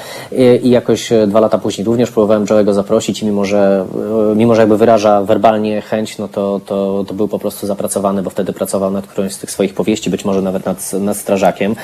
[0.62, 3.86] I, jakoś e, dwa lata później również próbowałem Joe'ego zaprosić i mimo, że,
[4.32, 8.22] e, mimo, że jakby wyraża werbalnie chęć, no to, to, to był po prostu zapracowany,
[8.22, 11.74] bo wtedy pracował nad którąś z tych swoich powieści, być może nawet nad, nad Strażakiem.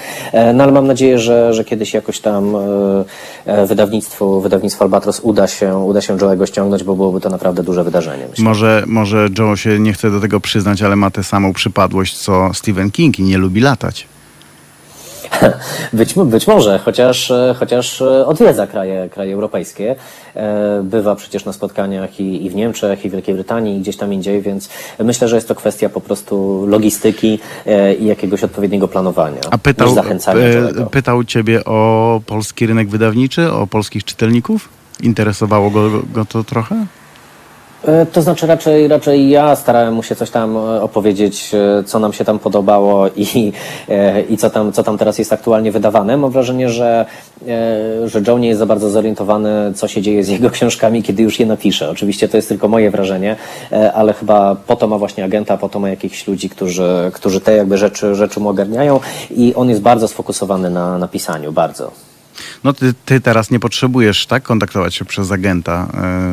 [0.54, 2.56] No ale mam nadzieję, że, że kiedyś jakoś tam
[3.66, 8.26] wydawnictwu, wydawnictwu Albatros uda się, uda się Joe'ego ściągnąć, bo byłoby to naprawdę duże wydarzenie.
[8.30, 8.44] Myślę.
[8.44, 12.50] Może, może Joe się nie chce do tego przyznać, ale ma tę samą przypadłość co
[12.54, 14.06] Stephen King i nie lubi latać.
[15.92, 19.96] Być, być może, chociaż, e, chociaż e, odwiedza kraje, kraje europejskie.
[20.36, 23.96] E, Bywa przecież na spotkaniach i, i w Niemczech, i w Wielkiej Brytanii, i gdzieś
[23.96, 24.68] tam indziej, więc
[25.04, 27.38] myślę, że jest to kwestia po prostu logistyki
[28.00, 29.40] i jakiegoś odpowiedniego planowania.
[29.50, 29.96] A pytał,
[30.90, 34.68] pytał ciebie o polski rynek wydawniczy, o polskich czytelników?
[35.02, 36.86] Interesowało go, go to trochę?
[37.84, 41.98] E, To znaczy raczej, raczej ja starałem mu się coś tam e, opowiedzieć, e, co
[41.98, 43.52] nam się tam podobało i,
[44.28, 46.16] i co, tam, co tam teraz jest aktualnie wydawane.
[46.16, 47.06] Mam wrażenie, że
[48.04, 51.40] że Joe nie jest za bardzo zorientowany, co się dzieje z jego książkami, kiedy już
[51.40, 51.90] je napisze.
[51.90, 53.36] Oczywiście to jest tylko moje wrażenie,
[53.94, 57.56] ale chyba po to ma właśnie agenta, po to ma jakichś ludzi, którzy, którzy te
[57.56, 59.00] jakby rzeczy, rzeczy mu ogarniają
[59.30, 62.09] i on jest bardzo sfokusowany na, na pisaniu, bardzo.
[62.64, 65.88] No ty, ty teraz nie potrzebujesz tak kontaktować się przez agenta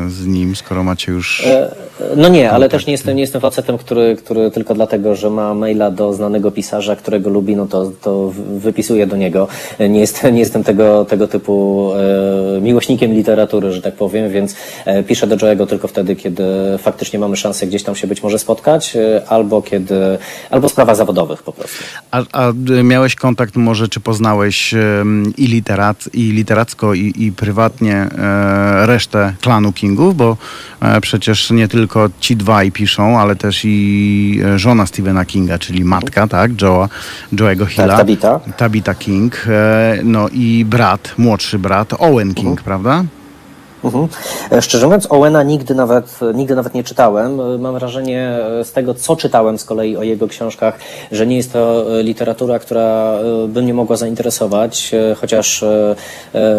[0.06, 1.46] e, z nim, skoro macie już...
[1.46, 1.74] E,
[2.16, 5.54] no nie, ale też nie jestem, nie jestem facetem, który, który tylko dlatego, że ma
[5.54, 9.48] maila do znanego pisarza, którego lubi, no to, to wypisuje do niego.
[9.80, 11.90] Nie jestem, nie jestem tego, tego typu
[12.56, 14.54] e, miłośnikiem literatury, że tak powiem, więc
[14.84, 16.44] e, piszę do Joe'ego tylko wtedy, kiedy
[16.78, 20.18] faktycznie mamy szansę gdzieś tam się być może spotkać, e, albo kiedy,
[20.50, 21.84] albo w sprawach zawodowych po prostu.
[22.10, 22.52] A, a
[22.82, 24.74] miałeś kontakt może, czy poznałeś
[25.36, 30.36] i literat, i literacko, i, i prywatnie e, resztę klanu Kingów, bo
[30.80, 35.84] e, przecież nie tylko ci dwaj piszą, ale też i e, żona Stephena Kinga, czyli
[35.84, 36.88] matka, tak, Joe'a,
[37.32, 37.96] Joe'ego Hilla.
[37.96, 38.40] Tabitha.
[38.56, 43.04] Tabitha King, e, no i brat, młodszy brat, Owen King, prawda?
[43.84, 44.08] Mhm.
[44.52, 47.40] E, Szczerze mówiąc, Owena nigdy nawet, nigdy nawet nie czytałem.
[47.40, 50.78] E, Mam wrażenie e, z tego, co czytałem z kolei o jego książkach,
[51.12, 53.18] że nie jest to literatura, która
[53.48, 55.64] by mnie mogła zainteresować, chociaż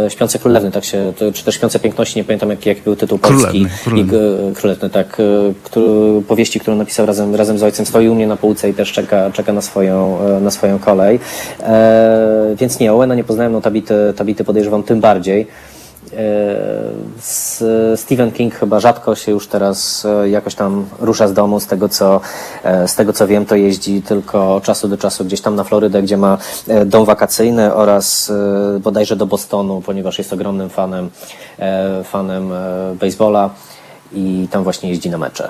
[0.10, 3.66] Śpiące Królewny, tak się, czy też Śpiące Piękności, nie pamiętam jaki, jaki był tytuł polski.
[3.84, 4.52] Królewny, Królewny.
[4.52, 5.18] I, Królewny, tak.
[5.64, 8.92] Który, powieści, którą napisał razem, razem z ojcem, stoi u mnie na półce i też
[8.92, 11.20] czeka, czeka na, swoją, na swoją kolej.
[11.64, 15.48] E, więc nie, Owena nie poznałem, no Tabity, Tabity podejrzewam tym bardziej.
[16.18, 21.60] E, Stephen King chyba rzadko się już teraz e, jakoś tam rusza z domu.
[21.60, 22.22] Z tego, co,
[22.64, 25.64] e, z tego co wiem, to jeździ tylko od czasu do czasu gdzieś tam na
[25.64, 26.38] Florydę, gdzie ma
[26.86, 28.32] dom wakacyjny oraz
[28.80, 31.10] bodajże do Bostonu, ponieważ jest ogromnym fanem,
[32.04, 32.52] fanem
[33.00, 33.50] baseballa
[34.14, 35.50] i tam właśnie jeździ na mecze.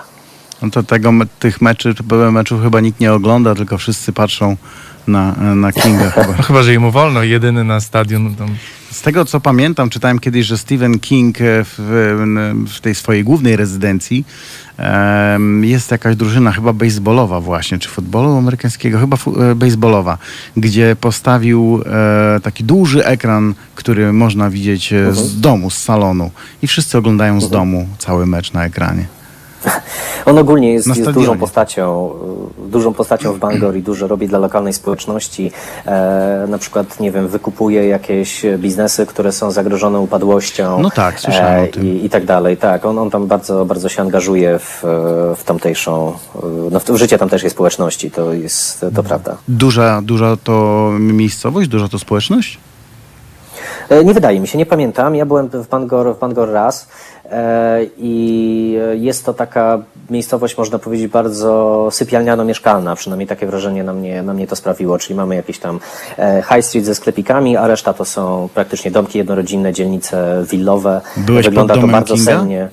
[0.61, 1.95] No to tego, tych meczy,
[2.31, 4.57] meczów chyba nikt nie ogląda, tylko wszyscy patrzą
[5.07, 6.33] na, na Kinga chyba.
[6.33, 8.35] Chyba, że jemu wolno, jedyny na stadion.
[8.35, 8.49] Tam.
[8.91, 11.75] Z tego co pamiętam, czytałem kiedyś, że Stephen King e, w,
[12.69, 14.25] w tej swojej głównej rezydencji
[15.61, 20.17] jest jakaś drużyna chyba baseballowa właśnie, czy futbolu amerykańskiego, chyba fu, e, baseballowa,
[20.57, 26.31] gdzie postawił e, taki duży ekran, który można widzieć e, z domu, z salonu
[26.61, 29.18] i wszyscy oglądają z domu cały mecz na ekranie.
[30.25, 32.11] On ogólnie jest, jest dużą postacią,
[32.65, 35.51] y, dużą postacią w Bangor i dużo robi dla lokalnej społeczności.
[35.85, 40.81] E, na przykład, nie wiem, wykupuje jakieś biznesy, które są zagrożone upadłością.
[40.81, 41.85] No tak, słyszałem o tym.
[41.85, 42.57] I, I tak dalej.
[42.57, 46.39] Tak, on, on tam bardzo, bardzo się angażuje w, e, w tamtejszą, e,
[46.71, 49.37] no w, w życie tamtejszej społeczności, to jest, to prawda.
[49.47, 52.59] Duża, duża to miejscowość, duża to społeczność?
[53.89, 55.15] E, Nie wydaje mi się, nie pamiętam.
[55.15, 56.87] Ja byłem w Bangor, w Bangor raz
[57.31, 62.95] e, i jest to taka miejscowość, można powiedzieć, bardzo sypialniano-mieszkalna.
[62.95, 64.97] Przynajmniej takie wrażenie na mnie, na mnie to sprawiło.
[64.99, 65.79] Czyli mamy jakieś tam
[66.17, 71.01] e, high street ze sklepikami, a reszta to są praktycznie domki jednorodzinne, dzielnice willowe.
[71.17, 72.31] Byłeś Wygląda to bardzo Kinga?
[72.39, 72.67] sennie.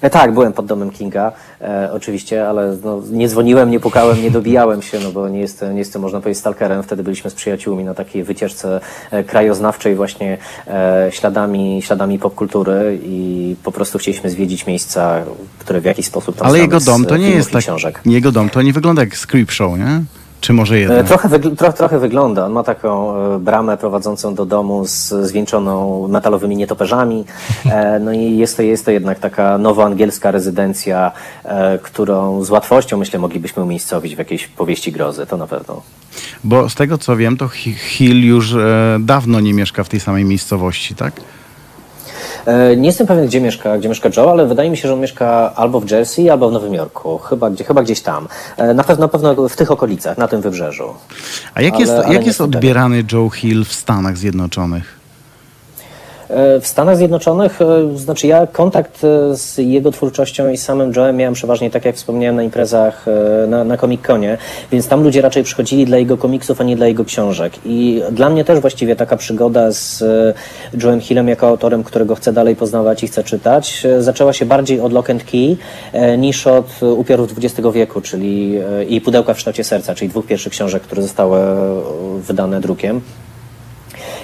[0.00, 4.30] E, Tak, byłem pod domem Kinga, e, oczywiście, ale no, nie dzwoniłem, nie pukałem, nie
[4.30, 6.82] dobijałem się, no bo nie jestem, nie jestem, można powiedzieć, stalkerem.
[6.82, 8.80] Wtedy byliśmy z przyjaciółmi na takiej wycieczce
[9.10, 15.24] e, krajoznawczej właśnie e, śladami, śladami popkultury i po prostu chcieliśmy zwiedzić miejsca,
[15.58, 17.52] które w jakiś sposób tam Ale znamy jego z, dom to nie filmów jest i
[17.52, 17.62] tak.
[17.62, 18.00] książek.
[18.06, 20.02] Jego dom to nie wygląda jak script show, nie?
[20.46, 21.06] Czy może E, jednak?
[21.06, 22.46] Trochę, wygl- tro, trochę wygląda.
[22.46, 27.24] On ma taką e, bramę prowadzącą do domu z zwieńczoną metalowymi nietoperzami.
[27.70, 31.12] E, no i jest to, jest to jednak taka nowoangielska rezydencja,
[31.82, 35.26] którą z łatwością, myślę, moglibyśmy umiejscowić w jakiejś powieści grozy.
[35.26, 35.82] To na pewno.
[36.44, 38.56] Bo z tego co wiem, to Hi- Hill już
[39.00, 41.12] dawno nie mieszka w tej samej miejscowości, tak?
[42.46, 45.00] E, Nie jestem pewien, gdzie mieszka, gdzie mieszka Joe, ale wydaje mi się, że on
[45.00, 47.18] mieszka albo w Jersey, albo w Nowym Jorku.
[47.18, 48.28] Chyba, gdzie, chyba gdzieś tam.
[48.56, 50.94] E, Na pewno, na pewno w tych okolicach, na tym wybrzeżu.
[51.54, 54.95] A jak Ale- jest, ale jak jest odbierany Joe Hill w Stanach Zjednoczonych?
[56.28, 61.14] E, W Stanach Zjednoczonych, e, znaczy ja kontakt e, z jego twórczością i samym Joe'em
[61.14, 63.06] miałem przeważnie, tak jak wspomniałem, na imprezach
[63.48, 64.38] na, na Comic-Conie,
[64.72, 67.52] więc tam ludzie raczej przychodzili dla jego komiksów, a nie dla jego książek.
[67.64, 70.04] I dla mnie też właściwie taka przygoda z
[70.74, 74.92] Joe'em Hillem jako autorem, którego chcę dalej poznawać i chcę czytać, zaczęła się bardziej od
[74.92, 75.56] Lock and Key
[76.18, 78.58] niż od Upiorów XX wieku, czyli
[78.88, 81.38] i Pudełka w kształcie serca, czyli dwóch pierwszych książek, które zostały
[82.20, 83.00] wydane drukiem.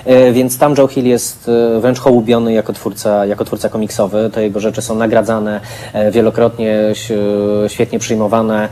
[0.05, 4.31] E, Więc tam Joe Hill jest e, wręcz hołubiony jako twórca, jako twórca komiksowy.
[4.35, 5.61] Te jego rzeczy są nagradzane,
[5.93, 6.79] e, wielokrotnie
[7.69, 8.69] świetnie przyjmowane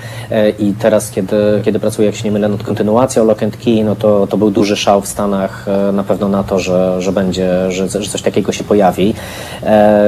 [0.58, 3.96] i teraz, kiedy, kiedy pracuję, jak się nie mylę, nad kontynuacją Lock and Key, no
[3.96, 7.88] to, to był duży szał w Stanach na pewno na to, że, że będzie, że,
[7.88, 9.14] że coś takiego się pojawi.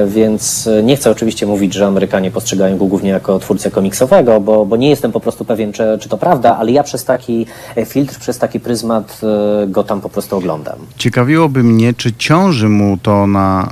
[0.06, 4.76] Więc nie chcę oczywiście mówić, że Amerykanie postrzegają go głównie jako twórcę komiksowego, bo, bo
[4.76, 7.46] nie jestem po prostu pewien, czy, czy to prawda, ale ja przez taki
[7.86, 9.20] filtr, przez taki pryzmat
[9.66, 10.76] go tam po prostu oglądam.
[11.12, 13.68] Cie- Zaciekawiłoby mnie, czy ciąży mu to na.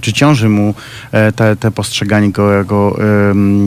[0.00, 0.74] czy ciąży mu
[1.12, 2.98] e, te, te postrzeganie go jako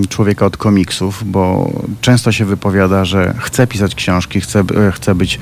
[0.10, 1.72] człowieka od komiksów, bo
[2.02, 5.40] często się wypowiada, że chce pisać książki, chce, e, chce być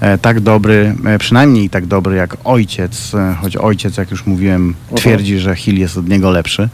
[0.00, 5.54] e, tak dobry, przynajmniej tak dobry jak ojciec, choć ojciec, jak już mówiłem, twierdzi, że
[5.56, 6.68] Hill jest od niego lepszy.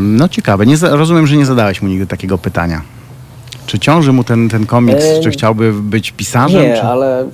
[0.00, 2.82] No ciekawe, nie, rozumiem, że nie zadałeś mu nigdy takiego pytania.
[3.66, 6.62] Czy ciąży mu ten, ten komiks, Em, czy chciałby być pisarzem?
[6.62, 6.82] Nie, czy...
[6.82, 7.28] ale,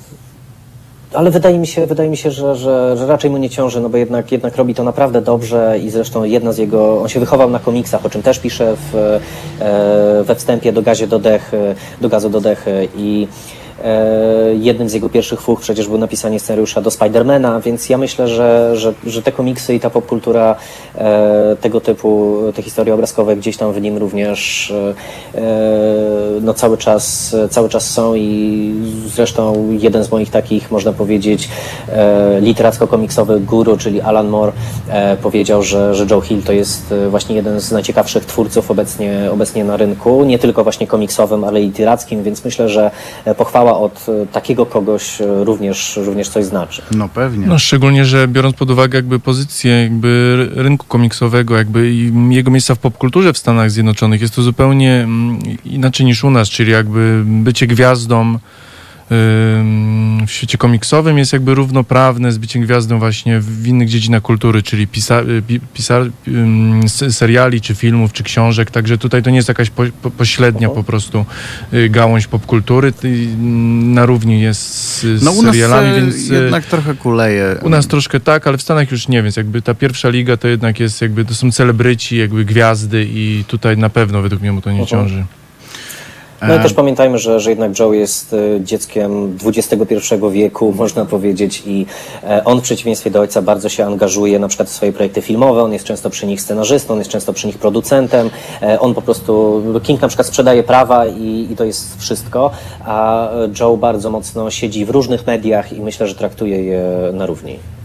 [1.17, 3.89] ale wydaje mi się, wydaje mi się że, że, że raczej mu nie ciąży, no
[3.89, 7.51] bo jednak, jednak robi to naprawdę dobrze i zresztą jedna z jego, on się wychował
[7.51, 8.95] na komiksach, o czym też pisze w,
[9.61, 13.56] e, we wstępie do gazie do dechy, do gazu do dechy i e,
[14.59, 18.77] jednym z jego pierwszych fuch przecież było napisanie scenariusza do Spidermana, więc ja myślę, że,
[18.77, 20.57] że, że te komiksy i ta popkultura
[20.95, 24.71] e, tego typu, te historie obrazkowe gdzieś tam w nim również
[25.35, 25.41] e,
[26.41, 28.75] no cały czas, cały czas są i
[29.07, 31.49] zresztą jeden z moich takich, można powiedzieć,
[31.89, 34.53] e, literacko-komiksowych guru, czyli Alan Moore,
[34.89, 39.29] e, powiedział, że, że Joe Hill to jest e, właśnie jeden z najciekawszych twórców obecnie,
[39.33, 42.91] obecnie na rynku, nie tylko właśnie komiksowym, ale i literackim, więc myślę, że
[43.25, 43.35] e,
[43.75, 46.83] od e, takiego kogoś e, również, również coś znaczy.
[46.91, 47.47] No pewnie.
[47.47, 52.51] No szczególnie, że biorąc pod uwagę jakby pozycję jakby ry- rynku komiksowego, jakby i jego
[52.51, 56.73] miejsca w popkulturze w Stanach Zjednoczonych, jest to zupełnie mm, inaczej niż u nas, czyli
[56.73, 58.39] jakby bycie gwiazdą
[60.27, 64.87] w świecie komiksowym jest jakby równoprawne z byciem gwiazdą właśnie w innych dziedzinach kultury, czyli
[64.87, 69.37] pisa, y, pi- pisar, ym, s- seriali, czy filmów, czy książek, także tutaj to nie
[69.37, 71.25] jest jakaś po, po, pośrednia po prostu
[71.75, 76.31] y, gałąź popkultury, mm, na równi jest z, No serialami, więc...
[76.31, 77.57] y, jednak trochę kuleje.
[77.63, 80.49] u nas troszkę tak, ale w Stanach już nie, więc jakby ta pierwsza liga to
[80.49, 84.61] jednak jest jakby, to są celebryci, jakby gwiazdy i tutaj na pewno według mnie mu
[84.61, 85.25] to nie ciąży.
[86.43, 89.97] No i E, też pamiętajmy, że, że jednak Joe jest e, dzieckiem XXI
[90.31, 91.87] wieku, można powiedzieć, i
[92.25, 95.63] e, on w przeciwieństwie do ojca bardzo się angażuje na przykład w swoje projekty filmowe,
[95.63, 98.31] on jest często przy nich scenarzystą, on jest często przy nich producentem,
[98.63, 102.51] e, on po prostu, King na przykład sprzedaje prawa i, i to jest wszystko,
[102.85, 103.29] a
[103.61, 106.83] Joe bardzo mocno siedzi w różnych mediach i myślę, że traktuje je
[107.13, 107.76] na równi.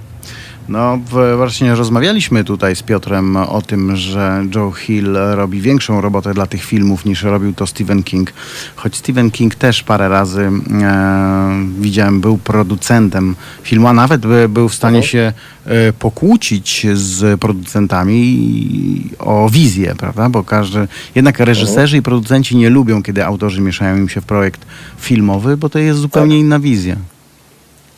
[0.71, 0.99] No
[1.37, 6.63] właśnie rozmawialiśmy tutaj z Piotrem o tym, że Joe Hill robi większą robotę dla tych
[6.63, 8.33] filmów niż robił to Stephen King.
[8.75, 10.51] Choć Stephen King też parę razy
[10.81, 15.33] e, widziałem, był producentem filmu, a nawet by, był w stanie się
[15.65, 20.29] e, pokłócić z producentami o wizję, prawda?
[20.29, 24.65] Bo każdy, jednak reżyserzy i producenci nie lubią, kiedy autorzy mieszają im się w projekt
[24.97, 26.95] filmowy, bo to jest zupełnie inna wizja.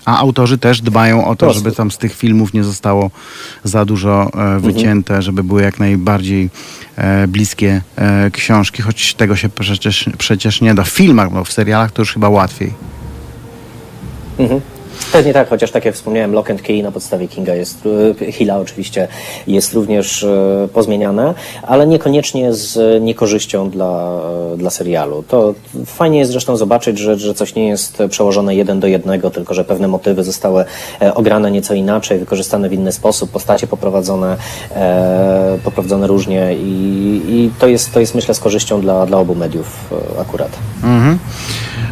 [0.06, 1.60] A autorzy też dbają o to, Proste.
[1.60, 3.12] żeby tam z tych filmów nie zostało
[3.64, 6.50] za dużo e, wycięte, żeby były jak najbardziej
[6.96, 10.84] e, bliskie e, książki, choć tego się przecież, przecież nie da.
[10.84, 12.74] W filmach, bo w serialach to już chyba łatwiej.
[14.40, 14.62] Mhm.
[15.12, 17.84] Pewnie tak, chociaż tak jak wspomniałem, Lock and Key na podstawie Kinga jest,
[18.22, 19.08] e, Hilla oczywiście
[19.48, 21.34] jest również e, pozmieniane,
[21.64, 24.22] ale niekoniecznie z niekorzyścią dla,
[24.54, 25.24] e, dla serialu.
[25.28, 25.54] To
[25.86, 29.64] fajnie jest zresztą zobaczyć, że, że coś nie jest przełożone jeden do jednego, tylko że
[29.64, 30.66] pewne motywy zostały
[31.16, 34.38] ograne nieco inaczej, wykorzystane w inny sposób, postacie poprowadzone,
[34.76, 39.36] e, poprowadzone różnie i, i to, jest, to jest myślę z korzyścią dla, dla obu
[39.36, 40.52] mediów akurat.
[40.84, 41.20] Mhm.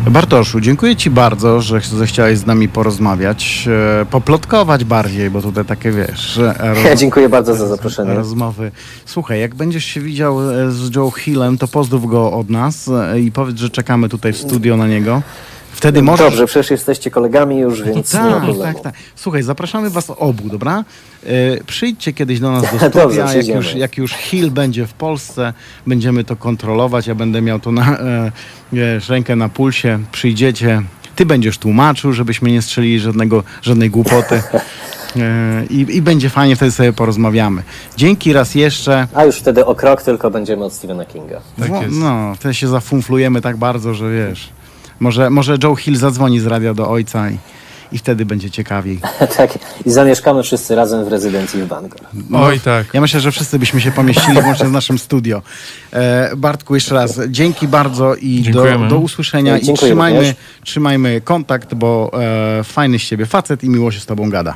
[0.09, 3.67] Bartoszu, dziękuję Ci bardzo, że ch- zechciałeś z nami porozmawiać,
[4.01, 6.39] e, poplotkować bardziej, bo tutaj takie wiesz.
[6.85, 8.13] Ja dziękuję bardzo za zaproszenie.
[8.13, 8.71] Rozmowy.
[9.05, 13.19] Słuchaj, jak będziesz się widział e, z Joe Hillem, to pozdrów go od nas e,
[13.19, 15.21] i powiedz, że czekamy tutaj w studio na niego.
[15.81, 16.29] Wtedy możesz...
[16.29, 18.73] Dobrze, przecież jesteście kolegami już, więc nie ma Tak, problemu.
[18.73, 18.93] tak, tak.
[19.15, 20.83] Słuchaj, zapraszamy was obu, dobra?
[21.25, 24.93] E, przyjdźcie kiedyś do nas do studia, Dobrze, jak, już, jak już Hill będzie w
[24.93, 25.53] Polsce,
[25.87, 28.31] będziemy to kontrolować, ja będę miał to na, e,
[28.73, 30.81] wiesz, rękę na pulsie, przyjdziecie,
[31.15, 34.41] ty będziesz tłumaczył, żebyśmy nie strzelili żadnego, żadnej głupoty
[35.15, 37.63] e, i, i będzie fajnie, wtedy sobie porozmawiamy.
[37.97, 39.07] Dzięki raz jeszcze.
[39.13, 41.41] A już wtedy o krok tylko będziemy od Stephena Kinga.
[41.59, 41.95] Tak jest.
[41.99, 44.49] No, wtedy się zafunflujemy tak bardzo, że wiesz,
[45.01, 47.37] może, może Joe Hill zadzwoni z radia do ojca i,
[47.91, 48.99] i wtedy będzie ciekawiej.
[49.37, 51.99] tak, i zamieszkamy wszyscy razem w rezydencji w Bangor.
[52.33, 52.93] Oj tak.
[52.93, 55.41] Ja myślę, że wszyscy byśmy się pomieścili włącznie z naszym studio.
[55.93, 59.57] E, Bartku, jeszcze raz dzięki bardzo i do, do usłyszenia.
[59.57, 60.35] I trzymajmy, również.
[60.65, 62.11] trzymajmy kontakt, bo
[62.59, 64.55] e, fajny z ciebie facet i miło się z tobą gada.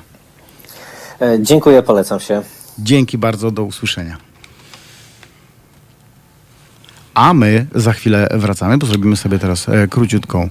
[1.21, 2.41] E, dziękuję, polecam się.
[2.79, 4.17] Dzięki bardzo, do usłyszenia.
[7.15, 10.49] A my za chwilę wracamy, bo zrobimy sobie teraz e, króciutką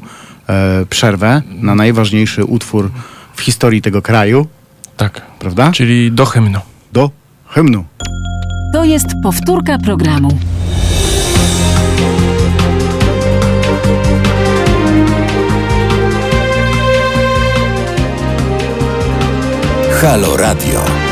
[0.49, 2.91] e, przerwę na najważniejszy utwór
[3.35, 4.47] w historii tego kraju,
[4.97, 5.23] Tak.
[5.39, 5.73] prawda?
[5.73, 6.61] Czyli do hymnu.
[6.93, 7.11] Do
[7.49, 7.85] hymnu.
[8.73, 10.39] To jest powtórka programu.
[20.01, 21.04] Halo Radio.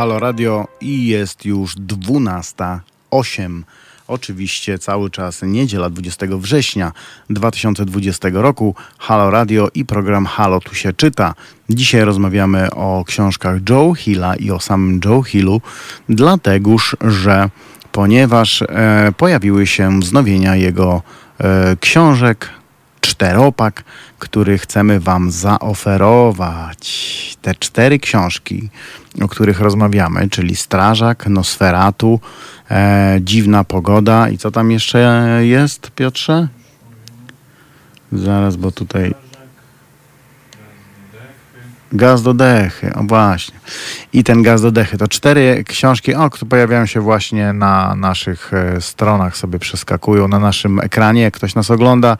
[0.00, 3.62] Halo Radio i jest już 12.08.
[4.08, 6.92] Oczywiście cały czas niedziela 20 września
[7.30, 8.74] 2020 roku.
[8.98, 11.34] Halo Radio i program Halo tu się czyta.
[11.70, 15.60] Dzisiaj rozmawiamy o książkach Joe Hilla i o samym Joe Hillu,
[16.08, 17.50] dlategoż, że
[17.92, 21.02] ponieważ e, pojawiły się wznowienia jego
[21.38, 22.59] e, książek,
[23.00, 23.84] czteropak,
[24.18, 27.10] który chcemy Wam zaoferować.
[27.42, 28.68] Te cztery książki,
[29.22, 32.20] o których rozmawiamy, czyli Strażak, Nosferatu,
[32.70, 36.48] e, Dziwna Pogoda i co tam jeszcze jest, Piotrze?
[38.12, 39.14] Zaraz, bo tutaj...
[41.92, 43.58] Gaz do dechy, o właśnie.
[44.12, 44.98] I ten gaz do dechy.
[44.98, 50.38] To cztery książki, o, które pojawiają się właśnie na naszych e, stronach, sobie przeskakują na
[50.38, 51.22] naszym ekranie.
[51.22, 52.16] Jak ktoś nas ogląda,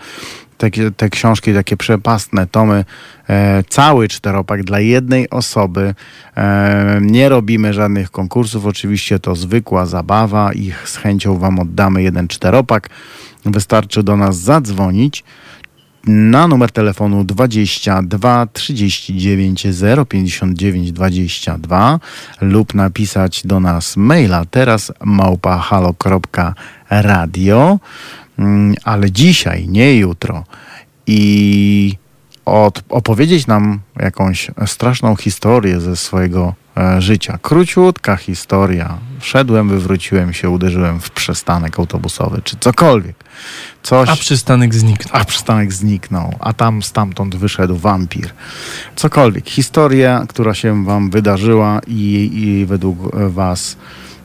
[0.59, 2.85] te, te książki, takie przepastne tomy,
[3.29, 5.95] e, cały czteropak dla jednej osoby.
[6.37, 12.29] E, nie robimy żadnych konkursów, oczywiście to zwykła zabawa i z chęcią Wam oddamy jeden
[12.29, 12.89] czteropak.
[13.45, 15.25] Wystarczy do nas zadzwonić
[16.07, 19.67] na numer telefonu 22 39
[20.09, 22.01] 059 22
[22.41, 27.79] lub napisać do nas maila teraz małpa.halo.radio
[28.41, 30.45] Mm, ale dzisiaj, nie jutro.
[31.07, 31.95] I
[32.45, 36.55] od, opowiedzieć nam jakąś straszną historię ze swojego
[36.99, 37.39] życia.
[37.43, 38.99] Króciutka historia.
[39.20, 43.16] Wszedłem, wywróciłem się, uderzyłem w przystanek autobusowy, czy cokolwiek.
[43.83, 45.22] Coś, A przystanek zniknął.
[45.22, 48.31] a przystanek zniknął, a tam stamtąd wyszedł wampir.
[48.97, 49.49] Cokolwiek.
[49.49, 53.76] Historia, która się wam wydarzyła i, i według was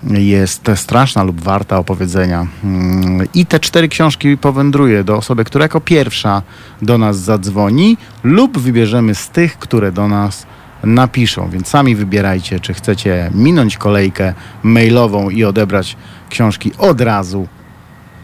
[0.03, 2.47] jest straszna lub warta opowiedzenia.
[2.64, 6.41] Mm, I te cztery książki powędruje do osoby, która jako pierwsza
[6.82, 10.45] do nas zadzwoni, lub wybierzemy z tych, które do nas
[10.84, 11.50] napiszą.
[11.50, 15.98] Więc sami wybierajcie, czy chcecie minąć kolejkę mailową i odebrać
[16.30, 17.48] książki od razu,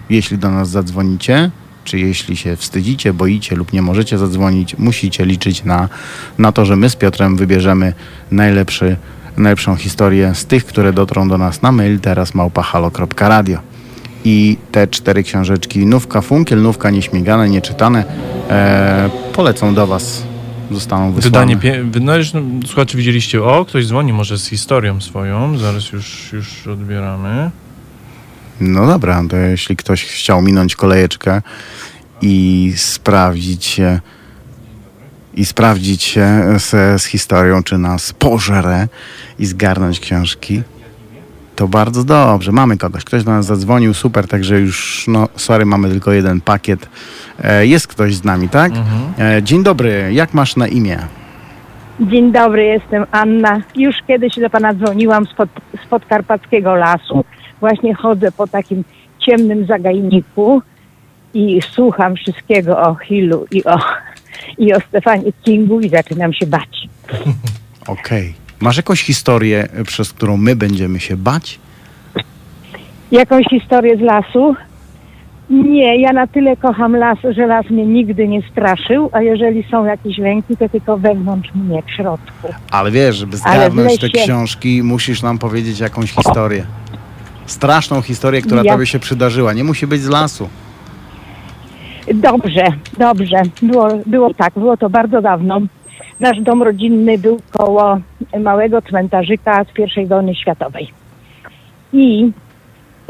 [0.10, 1.52] jeśli do nas zadzwonicie.
[1.84, 5.90] Czy jeśli się wstydzicie, boicie lub nie możecie zadzwonić, musicie liczyć na,
[6.38, 7.94] na to, że my z Piotrem wybierzemy
[8.32, 8.98] najlepszy
[9.38, 13.60] najlepszą historię z tych, które dotrą do nas na mail teraz małpahalo.radio.
[14.26, 18.04] I te cztery książeczki, nówka funkiel, nówka nieśmigane, nieczytane,
[18.50, 20.24] e, polecą do Was,
[20.74, 21.56] zostaną wysłane.
[21.56, 26.34] Wydanie, pie- no no, słuchacze widzieliście, o, ktoś dzwoni może z historią swoją, zaraz już,
[26.34, 27.52] już odbieramy.
[28.62, 31.42] No dobra, to jeśli ktoś chciał minąć kolejeczkę
[32.22, 34.00] i sprawdzić się
[35.34, 38.88] i sprawdzić się z, z historią, czy nas pożre
[39.40, 40.62] i zgarnąć książki,
[41.62, 42.52] to bardzo dobrze.
[42.52, 43.04] Mamy kogoś.
[43.04, 46.90] Ktoś do nas zadzwonił, super, także już, no sorry, mamy tylko jeden pakiet.
[47.44, 48.72] E, jest ktoś z nami, tak?
[49.20, 51.00] E, dzień dobry, jak masz na imię?
[52.00, 53.62] Dzień dobry, jestem Anna.
[53.76, 55.50] Już kiedyś do Pana dzwoniłam spod,
[55.86, 57.26] z podkarpackiego lasu.
[57.60, 58.84] Właśnie chodzę po takim
[59.20, 60.62] ciemnym zagajniku
[61.34, 63.80] i słucham wszystkiego o Hillu i o,
[64.58, 66.88] i o Stefanie Kingu i zaczynam się bać.
[67.88, 68.41] Okej.
[68.62, 71.60] Masz jakąś historię, przez którą my będziemy się bać?
[73.12, 74.56] Jakąś historię z lasu?
[75.50, 79.86] Nie, ja na tyle kocham las, że las mnie nigdy nie straszył, a jeżeli są
[79.86, 82.48] jakieś lęki, to tylko wewnątrz mnie, w środku.
[82.72, 86.66] Ale wiesz, żeby zgarnąć te książki, musisz nam powiedzieć jakąś historię.
[87.46, 89.54] Straszną historię, która Ja- tobie się przydarzyła.
[89.54, 90.50] Nie musi być z lasu.
[92.14, 92.64] Dobrze,
[92.98, 93.42] dobrze.
[93.62, 95.62] Było, było tak, było to bardzo dawno.
[96.20, 97.98] Nasz dom rodzinny był koło
[98.40, 100.92] małego cmentarzyka z I wojny światowej.
[101.94, 102.32] I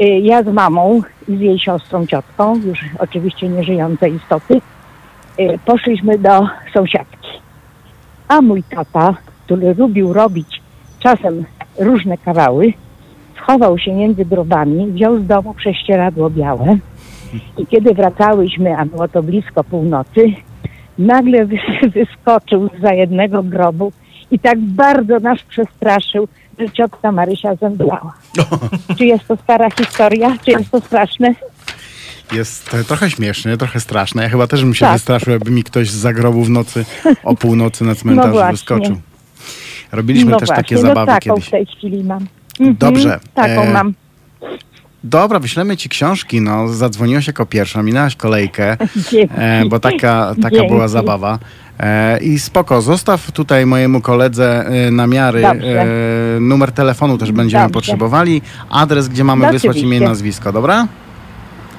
[0.02, 4.60] y, ja z mamą i z jej siostrą, ciotką, już oczywiście nieżyjące istoty,
[5.40, 7.28] y, poszliśmy do sąsiadki.
[8.28, 9.14] A mój tata,
[9.44, 10.62] który lubił robić
[11.00, 11.44] czasem
[11.78, 12.72] różne kawały,
[13.42, 16.76] schował się między grobami, wziął z domu prześcieradło białe
[17.58, 20.32] i kiedy wracałyśmy, a było to blisko północy,
[20.98, 23.92] nagle wys- wyskoczył za jednego grobu
[24.30, 26.28] i tak bardzo nas przestraszył,
[26.58, 28.12] że ciotka Marysia zemdlała.
[28.98, 30.36] Czy jest to stara historia?
[30.44, 31.34] Czy jest to straszne?
[32.32, 34.22] Jest e, trochę śmieszne, trochę straszne.
[34.22, 34.92] Ja chyba też bym się Tak.
[34.92, 36.84] wystraszył, jakby mi ktoś z zagrobu w nocy
[37.24, 38.96] o północy na cmentarzu No wyskoczył.
[39.92, 41.46] Robiliśmy no też właśnie, takie no zabawy taką kiedyś.
[41.46, 42.26] w tej chwili mam.
[42.60, 43.94] Mhm, Dobrze, Taką e, mam.
[45.04, 46.40] Dobra, wyślemy ci książki.
[46.40, 48.76] No, zadzwoniłaś jako pierwsza, minęłaś kolejkę,
[49.36, 50.68] e, bo taka, taka Dzięki.
[50.68, 51.38] była zabawa.
[51.80, 55.42] E, I spoko, zostaw tutaj mojemu koledze e, namiary.
[55.42, 55.82] Dobrze.
[56.36, 57.74] E, numer telefonu też będziemy Dobrze.
[57.74, 58.42] potrzebowali.
[58.70, 60.86] Adres, gdzie mamy No wysłać imię i nazwisko, dobra?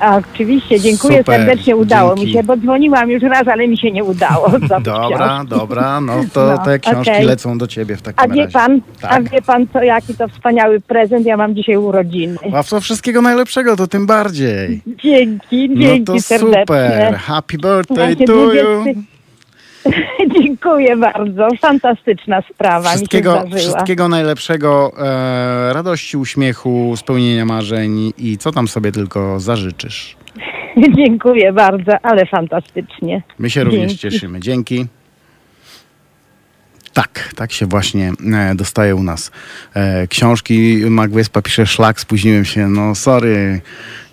[0.03, 2.27] A, oczywiście, dziękuję Super, serdecznie, udało dzięki.
[2.27, 4.49] mi się, bo dzwoniłam już raz, ale mi się nie udało.
[4.83, 7.25] Dobra, dobra, no to No, te książki okej.
[7.25, 8.53] lecą do ciebie w A takim wie razie.
[8.53, 9.29] pan, a Tak.
[9.29, 12.37] wie pan co, jaki to wspaniały prezent, ja mam dzisiaj urodziny.
[12.53, 14.81] A co wszystkiego najlepszego, to tym bardziej.
[15.03, 16.59] Dzięki, dzięki no to serdecznie.
[16.61, 17.15] super.
[17.15, 19.03] Happy birthday to 20 you.
[20.41, 28.67] Dziękuję bardzo, fantastyczna sprawa Wszystkiego, wszystkiego najlepszego, e, radości, uśmiechu, spełnienia marzeń i co tam
[28.67, 30.15] sobie tylko zażyczysz.
[30.97, 33.21] Dziękuję bardzo, ale fantastycznie.
[33.39, 34.01] My się również Dzięki.
[34.01, 34.39] cieszymy.
[34.39, 34.85] Dzięki.
[36.93, 39.31] Tak, tak się właśnie e, dostaje u nas
[39.73, 40.81] e, książki.
[40.89, 42.67] Magwyspa pisze szlak, spóźniłem się.
[42.67, 43.61] No sorry,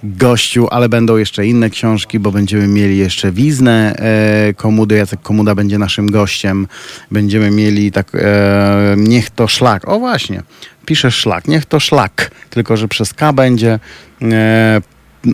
[0.04, 4.96] gościu, ale będą jeszcze inne książki, bo będziemy mieli jeszcze wiznę e, Komudy.
[4.96, 6.66] Jacek Komuda będzie naszym gościem.
[7.10, 9.88] Będziemy mieli tak, e, niech to szlak.
[9.88, 10.42] O właśnie,
[10.86, 13.78] pisze szlak, niech to szlak, tylko że przez K będzie.
[14.22, 14.80] E,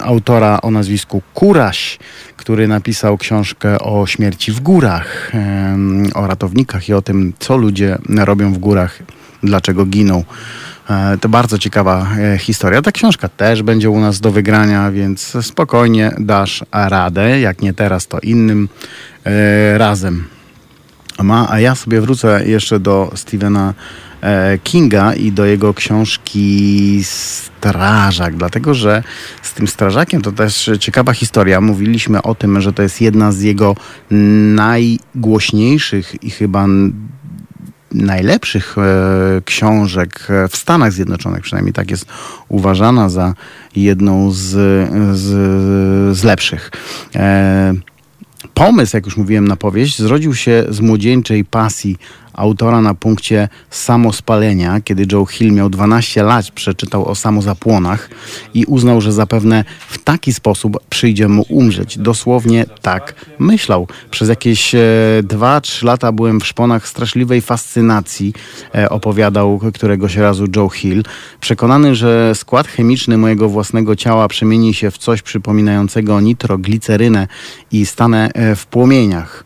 [0.00, 1.98] autora o nazwisku Kuraś,
[2.36, 5.32] który napisał książkę o śmierci w górach,
[6.14, 8.98] o ratownikach i o tym, co ludzie robią w górach,
[9.42, 10.24] dlaczego giną.
[10.90, 12.82] E, To bardzo ciekawa e, historia.
[12.82, 17.40] Ta książka też będzie u nas do wygrania, więc spokojnie dasz radę.
[17.40, 18.68] Jak nie teraz, to innym
[19.24, 20.24] e, razem.
[21.48, 24.05] A ja sobie wrócę jeszcze do Stephena e,
[24.62, 29.02] Kinga i do jego książki Strażak, dlatego że
[29.42, 31.60] z tym strażakiem to też ciekawa historia.
[31.60, 33.76] Mówiliśmy o tym, że to jest jedna z jego
[34.54, 36.66] najgłośniejszych i chyba
[37.92, 38.82] najlepszych e,
[39.44, 42.06] książek e, w Stanach Zjednoczonych, przynajmniej tak jest
[42.48, 43.34] uważana za
[43.76, 44.46] jedną z,
[45.18, 45.28] z,
[46.18, 46.70] z lepszych.
[47.14, 47.74] E,
[48.54, 51.96] Pomysł, jak już mówiłem na powieść, zrodził się z młodzieńczej pasji
[52.36, 58.10] autora na punkcie samospalenia, kiedy Joe Hill miał 12 lat, przeczytał o samozapłonach
[58.54, 61.98] i uznał, że zapewne w taki sposób przyjdzie mu umrzeć.
[61.98, 63.88] Dosłownie tak myślał.
[64.10, 64.78] Przez jakieś e,
[65.22, 68.32] 2-3 lata byłem w szponach straszliwej fascynacji,
[68.74, 71.02] e, opowiadał któregoś razu Joe Hill.
[71.40, 77.28] Przekonany, że skład chemiczny mojego własnego ciała przemieni się w coś przypominającego nitroglicerynę
[77.72, 79.44] i stanę e, w płomieniach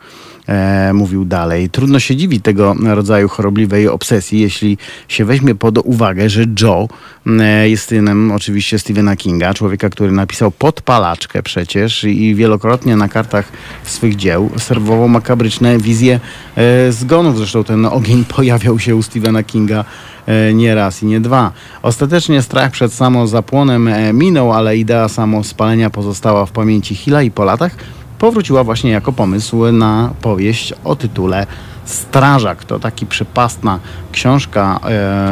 [0.51, 1.70] e, mówił dalej.
[1.70, 4.78] Trudno się dziwić tego rodzaju chorobliwej obsesji, jeśli
[5.09, 6.88] się weźmie pod uwagę, że Joe
[7.26, 13.53] e, jest synem oczywiście Stephena Kinga, człowieka, który napisał podpalaczkę przecież i wielokrotnie na kartach
[13.84, 16.20] swych dzieł serwował makabryczne wizje
[16.57, 17.36] e, zgonów.
[17.36, 19.84] Zresztą ten ogień pojawiał się u Stephena Kinga
[20.26, 21.53] e, nie raz i nie dwa.
[21.82, 27.44] Ostatecznie strach przed samozapłonem e, minął, ale idea samospalenia pozostała w pamięci Hilla i po
[27.44, 27.76] latach
[28.21, 31.47] powróciła właśnie jako pomysł na powieść o tytule
[31.85, 32.64] Strażak.
[32.64, 33.79] To taki przepastna
[34.12, 34.81] książka,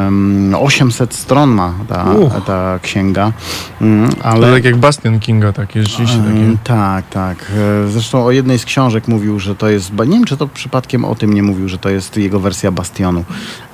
[0.07, 2.32] em, 800 stron ma ta, Uch.
[2.47, 3.32] ta księga,
[3.80, 4.53] Mm, Ale ale...
[4.57, 6.57] tak jak Bastian Kinga, takie rzeczywiście takie.
[6.64, 7.53] Tak, tak.
[7.84, 9.93] E, Zresztą o jednej z książek mówił, że to jest.
[9.93, 13.24] Nie wiem, czy to przypadkiem o tym nie mówił, że to jest jego wersja Bastionu.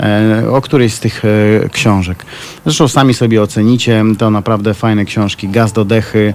[0.01, 2.25] E, O którejś z tych e, książek.
[2.65, 4.05] Zresztą sami sobie ocenicie.
[4.19, 5.49] To naprawdę fajne książki.
[5.49, 6.35] Gaz do dechy,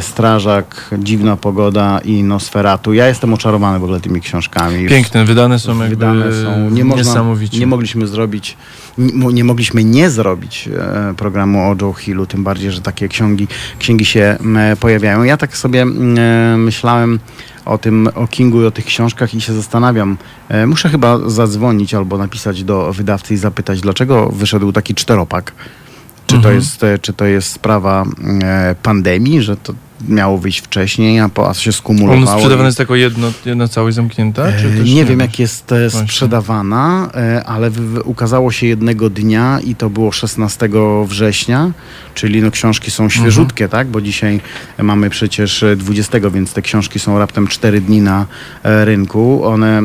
[0.00, 2.92] Strażak, Dziwna pogoda i Nosferatu.
[2.92, 4.88] Ja jestem oczarowany w ogóle tymi książkami.
[4.88, 6.70] Piękne, wydane są jakby Wydane są.
[6.70, 7.58] Nie, można, niesamowicie.
[7.58, 8.56] nie mogliśmy zrobić,
[8.98, 13.48] nie, nie mogliśmy nie zrobić e, programu o Joe Hillu, tym bardziej, że takie księgi,
[13.78, 14.36] księgi się
[14.80, 15.22] pojawiają.
[15.22, 17.18] Ja tak sobie e, myślałem
[17.64, 20.16] o tym, o Kingu i o tych książkach i się zastanawiam.
[20.48, 25.52] E, muszę chyba zadzwonić albo napisać do wydawcy i zapytać, dlaczego wyszedł taki czteropak.
[26.32, 26.54] Czy, to, Mhm.
[26.56, 28.04] jest, e, czy to jest sprawa
[28.42, 29.74] e, pandemii, że to
[30.08, 32.30] miało wyjść wcześniej, a, po, a się skumulowało?
[32.32, 34.46] On sprzedawany jest jako jedno, jedna całość zamknięta?
[34.46, 36.00] E, też nie wiem, jak jest Właśnie.
[36.00, 37.10] sprzedawana,
[37.46, 37.70] ale
[38.04, 40.68] ukazało się jednego dnia i to było 16
[41.06, 41.70] września,
[42.14, 43.88] czyli no, książki są świeżutkie, tak?
[43.88, 44.40] Bo dzisiaj
[44.82, 48.26] mamy przecież e, 20, więc te książki są raptem 4 dni na
[48.64, 49.44] rynku.
[49.44, 49.82] One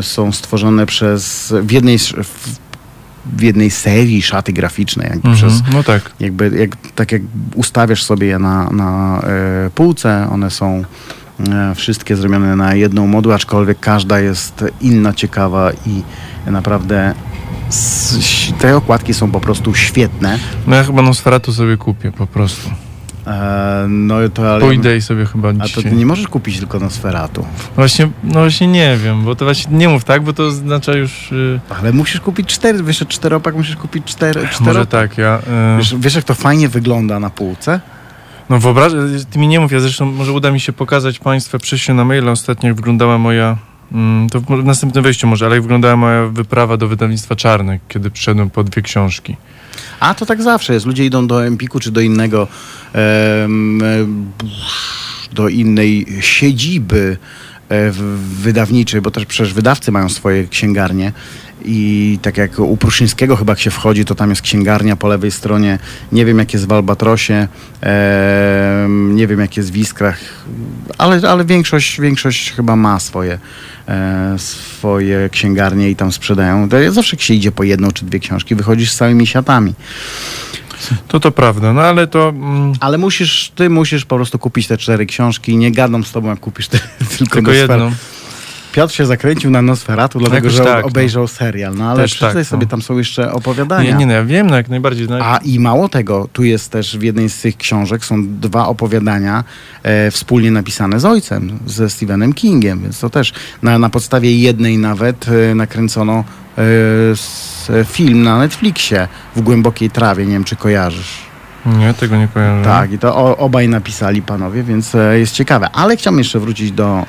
[0.00, 2.58] są stworzone przez w jednej, w,
[3.26, 5.34] w jednej serii szaty graficznej, jakby Mhm.
[5.36, 6.12] przez No tak.
[6.20, 7.22] jakby jak, tak jak
[7.54, 9.20] ustawiasz sobie je na, na
[9.66, 10.84] e, półce, one są
[11.50, 16.02] e, wszystkie zrobione na jedną moduł, aczkolwiek każda jest inna, ciekawa i
[16.46, 17.14] naprawdę
[18.58, 20.38] te okładki są po prostu świetne.
[20.66, 22.70] No ja chyba Nosferatu sobie kupię po prostu.
[23.26, 24.60] E, no to ale...
[24.60, 27.46] Pójdę i sobie chyba A to ty nie możesz kupić tylko Nosferatu.
[27.76, 31.30] Właśnie, no właśnie nie wiem, bo to właśnie nie mów tak, bo to oznacza już...
[31.30, 35.38] Yy, Ale musisz kupić cztery, wyszedł czteropak, musisz kupić cztery, może tak, ja...
[35.46, 37.80] Yy, Wiesz, wiesz, jak to fajnie wygląda na półce?
[38.50, 38.92] no wyobraź,
[39.30, 42.32] ty mi nie mów, ja zresztą może uda mi się pokazać Państwu, przyjście na maila
[42.32, 43.56] ostatnio, jak wyglądała moja...
[43.92, 48.10] Mm, to w następnym wejściu może, ale jak wyglądała moja wyprawa do wydawnictwa Czarnek, kiedy
[48.10, 49.36] przyszedłem po dwie książki.
[50.00, 50.86] A to tak zawsze jest.
[50.86, 52.48] Ludzie idą do Empiku czy do innego,
[55.32, 57.16] do innej siedziby
[57.68, 57.90] e,
[58.40, 61.12] wydawniczej, bo też przecież wydawcy mają swoje księgarnie.
[61.64, 65.30] I tak jak u Pruszyńskiego chyba jak się wchodzi, to tam jest księgarnia po lewej
[65.30, 65.78] stronie.
[66.12, 67.48] Nie wiem jak jest w Albatrosie,
[67.80, 70.18] em, nie wiem jak jest w Iskrach,
[70.98, 73.38] ale, ale większość, większość chyba ma swoje,
[73.88, 76.68] e, swoje księgarnie i tam sprzedają.
[76.68, 79.74] To Zawsze jak się idzie po jedną czy dwie książki, wychodzisz z całymi siatami.
[81.08, 82.28] To to prawda, no ale to...
[82.28, 85.56] Mm, Ale musisz, ty musisz po prostu kupić te cztery książki.
[85.56, 86.78] Nie gadam z tobą, jak kupisz te,
[87.18, 87.92] tylko, tylko jedną.
[88.74, 90.88] Piotr się zakręcił na Nosferatu, dlatego że tak, no.
[90.88, 91.74] obejrzał serial.
[91.74, 92.70] No ale Też przeczytaj tak, sobie, no.
[92.70, 93.90] tam są jeszcze opowiadania.
[93.90, 95.08] Nie, nie, no, ja wiem, no jak najbardziej.
[95.08, 98.66] No, A i mało tego, tu jest też w jednej z tych książek są dwa
[98.66, 99.44] opowiadania
[99.82, 104.78] e, wspólnie napisane z ojcem, ze Stephenem Kingiem, więc to też na, na podstawie jednej
[104.78, 106.24] nawet e, nakręcono
[106.58, 111.33] e, film na Netflixie w głębokiej trawie, nie wiem czy kojarzysz.
[111.66, 112.64] Nie, tego nie kojarzę.
[112.64, 115.68] Tak, i to o, obaj napisali panowie, więc e, jest ciekawe.
[115.72, 117.06] Ale chciałbym jeszcze wrócić do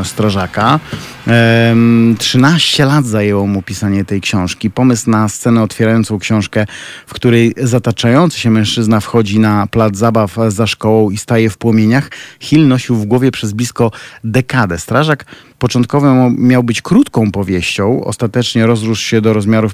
[0.00, 0.80] e, Strażaka.
[1.28, 4.70] Em, 13 lat zajęło mu pisanie tej książki.
[4.70, 6.66] Pomysł na scenę otwierającą książkę,
[7.06, 12.10] w której zataczający się mężczyzna wchodzi na plac zabaw za szkołą i staje w płomieniach,
[12.40, 13.90] Hill nosił w głowie przez blisko
[14.24, 14.78] dekadę.
[14.78, 15.24] Strażak
[15.58, 19.72] początkowo miał być krótką powieścią, ostatecznie rozrósł się do rozmiarów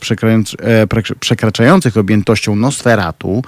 [0.59, 0.87] e,
[1.21, 3.43] przekraczających objętością Nosferatu,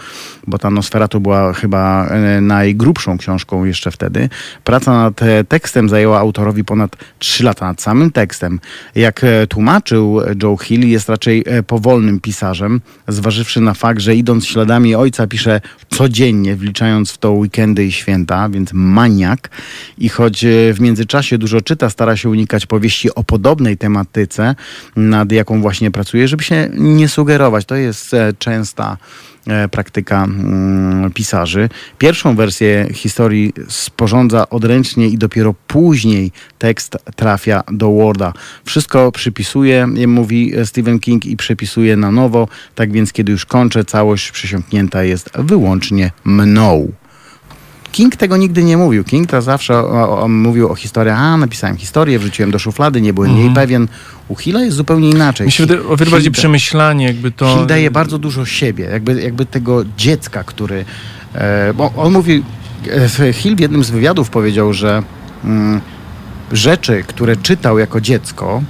[0.47, 4.29] bo ta Nosferatu była chyba e, najgrubszą książką jeszcze wtedy.
[4.65, 8.61] Praca nad e, tekstem zajęła autorowi ponad 3 lata, nad samym tekstem.
[8.95, 14.47] Jak e, tłumaczył Joe Hill, jest raczej e, powolnym pisarzem, zważywszy na fakt, że idąc
[14.47, 19.51] śladami ojca pisze codziennie, wliczając w to weekendy i święta, więc maniak.
[19.99, 24.55] I choć e, w międzyczasie dużo czyta, stara się unikać powieści o podobnej tematyce,
[24.97, 27.65] nad jaką właśnie pracuje, żeby się nie sugerować.
[27.65, 29.36] To jest e, częsta e,
[29.71, 31.69] praktyka mm, pisarzy.
[31.99, 38.33] Pierwszą wersję historii sporządza odręcznie i dopiero później tekst trafia do Worda.
[38.65, 44.31] Wszystko przypisuje, mówi Stephen King i przepisuje na nowo, tak więc kiedy już kończę, całość
[44.31, 46.93] przesiąknięta jest wyłącznie mną.
[47.97, 49.05] King tego nigdy nie mówił.
[49.05, 53.13] King to zawsze o, o, mówił o historii, a napisałem historię, wrzuciłem do szuflady, nie
[53.13, 53.89] byłem jej pewien.
[54.29, 55.47] U Hilla jest zupełnie inaczej.
[55.47, 57.57] Mi się wydaje o wiele bardziej przemyślanie, jakby to...
[57.57, 60.85] Hill daje bardzo dużo siebie, jakby, jakby tego dziecka, który.
[61.35, 62.43] E, bo on mówi.
[63.21, 65.03] E, Hill w jednym z wywiadów powiedział, że
[65.45, 65.81] mm,
[66.53, 68.63] rzeczy, które czytał jako dziecko,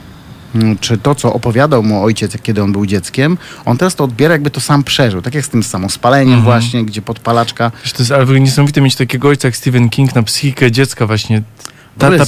[0.81, 4.51] czy to, co opowiadał mu ojciec, kiedy on był dzieckiem, on teraz to odbiera, jakby
[4.51, 5.23] to sam przeżył.
[5.23, 7.71] Tak jak z tym samospaleniem, właśnie, gdzie podpalaczka.
[7.85, 11.43] Wiesz, To jest ale niesamowite mieć takiego ojca jak Stephen King na psychikę dziecka właśnie.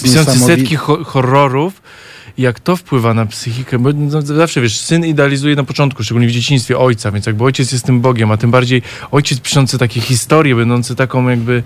[0.03, 0.57] Piszący niesamowite.
[0.61, 1.83] setki ho- horrorów.
[2.39, 3.78] Jak to wpływa na psychikę?
[3.78, 7.72] Bo no, zawsze wiesz, syn idealizuje na początku, szczególnie w dzieciństwie ojca, więc jakby ojciec
[7.72, 11.62] jest tym Bogiem, a tym bardziej ojciec piszący takie historie, będący taką jakby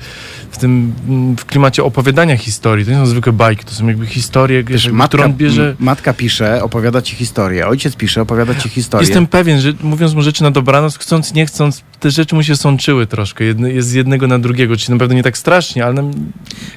[0.50, 2.84] w tym mm, w klimacie opowiadania historii.
[2.84, 5.76] To nie są zwykłe bajki, to są jakby historie, Wiesz, jakby, matka, którą bierze.
[5.78, 9.06] matka pisze, opowiada ci historię, ojciec pisze, opowiada ci historię.
[9.06, 12.56] Jestem pewien, że mówiąc mu rzeczy na dobranoc, chcąc, nie chcąc, te rzeczy mu się
[12.56, 13.44] sączyły troszkę.
[13.44, 16.10] Jest z jednego na drugiego, czyli na pewno nie tak strasznie, ale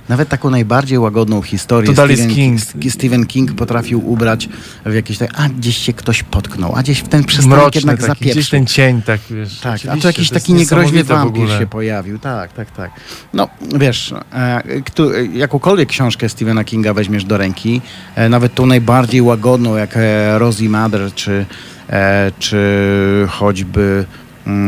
[0.10, 2.62] Nawet taką najbardziej łagodną historię To Stephen, King.
[2.62, 2.94] King.
[2.94, 3.54] Stephen King
[3.86, 4.50] potrafił ubrać
[4.86, 8.26] w jakieś tak, a gdzieś się ktoś potknął, a gdzieś w ten przystanek jednak taki,
[8.26, 9.60] gdzieś ten cień, tak wiesz.
[9.60, 12.20] Tak, a to jakiś taki niegroźny wampir się pojawił.
[12.20, 12.92] Tak, tak, tak.
[13.34, 17.82] No wiesz, e, kto, jakąkolwiek książkę Stephena Kinga weźmiesz do ręki,
[18.16, 21.46] e, nawet tą najbardziej łagodną, jak e, Rosie Mother, czy,
[21.90, 24.06] e, czy choćby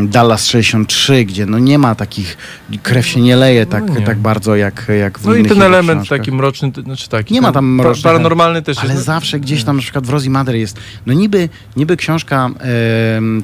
[0.03, 2.37] Dallas 63, gdzie no nie ma takich,
[2.83, 4.05] krew się nie leje tak, No nie.
[4.05, 6.17] tak bardzo jak, jak w No i ten element książkach.
[6.19, 7.33] taki mroczny, znaczy taki.
[7.33, 8.97] Nie ma tam pa- mrocznych, Paranormalny też Ale jest.
[8.97, 9.03] no.
[9.03, 12.49] zawsze gdzieś tam na przykład w Rosie Mother jest, no niby, niby książka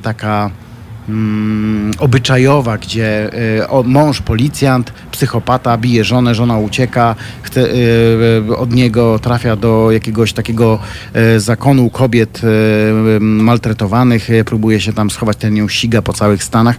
[0.02, 0.50] taka
[1.10, 3.30] mm, obyczajowa, gdzie
[3.70, 7.16] o, mąż policjant, psychopata, bije żonę, żona ucieka,
[7.58, 7.62] e,
[8.52, 10.80] e, od niego trafia do jakiegoś takiego
[11.38, 12.42] zakonu kobiet
[13.20, 16.78] maltretowanych, próbuje się tam schować, ten ją ściga po całych Stanach.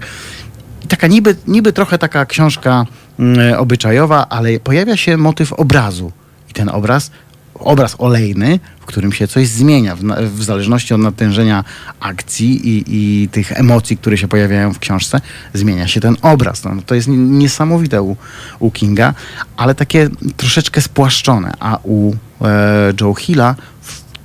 [0.89, 2.87] Taka niby, niby trochę taka książka
[3.19, 6.13] mm, obyczajowa, ale pojawia się motyw obrazu.
[6.51, 7.11] I ten obraz,
[7.55, 10.01] obraz olejny, w którym się coś zmienia w,
[10.37, 11.65] w zależności od natężenia
[12.01, 15.21] akcji i, i tych emocji, które się pojawiają w książce,
[15.55, 16.65] zmienia się ten obraz.
[16.65, 18.17] No, to jest niesamowite u,
[18.59, 19.15] u Kinga,
[19.57, 23.55] ale takie troszeczkę spłaszczone, a u e, Joe Hilla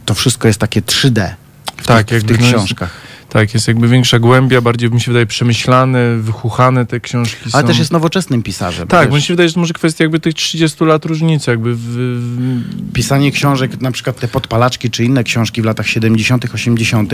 [0.05, 1.29] to wszystko jest takie 3D
[1.77, 3.08] w Tak, tych, w tych no książkach.
[3.29, 7.67] Tak, jest jakby większa głębia, bardziej mi się wydaje przemyślane, wychuchane te książki Ale są.
[7.67, 8.87] też jest nowoczesnym pisarzem.
[8.87, 11.79] Tak, mi się wydaje, że to może kwestia jakby tych 30 lat różnicy, jakby w,
[11.79, 17.13] w, Pisanie książek, na przykład te podpalaczki czy inne książki w latach 70., 80.,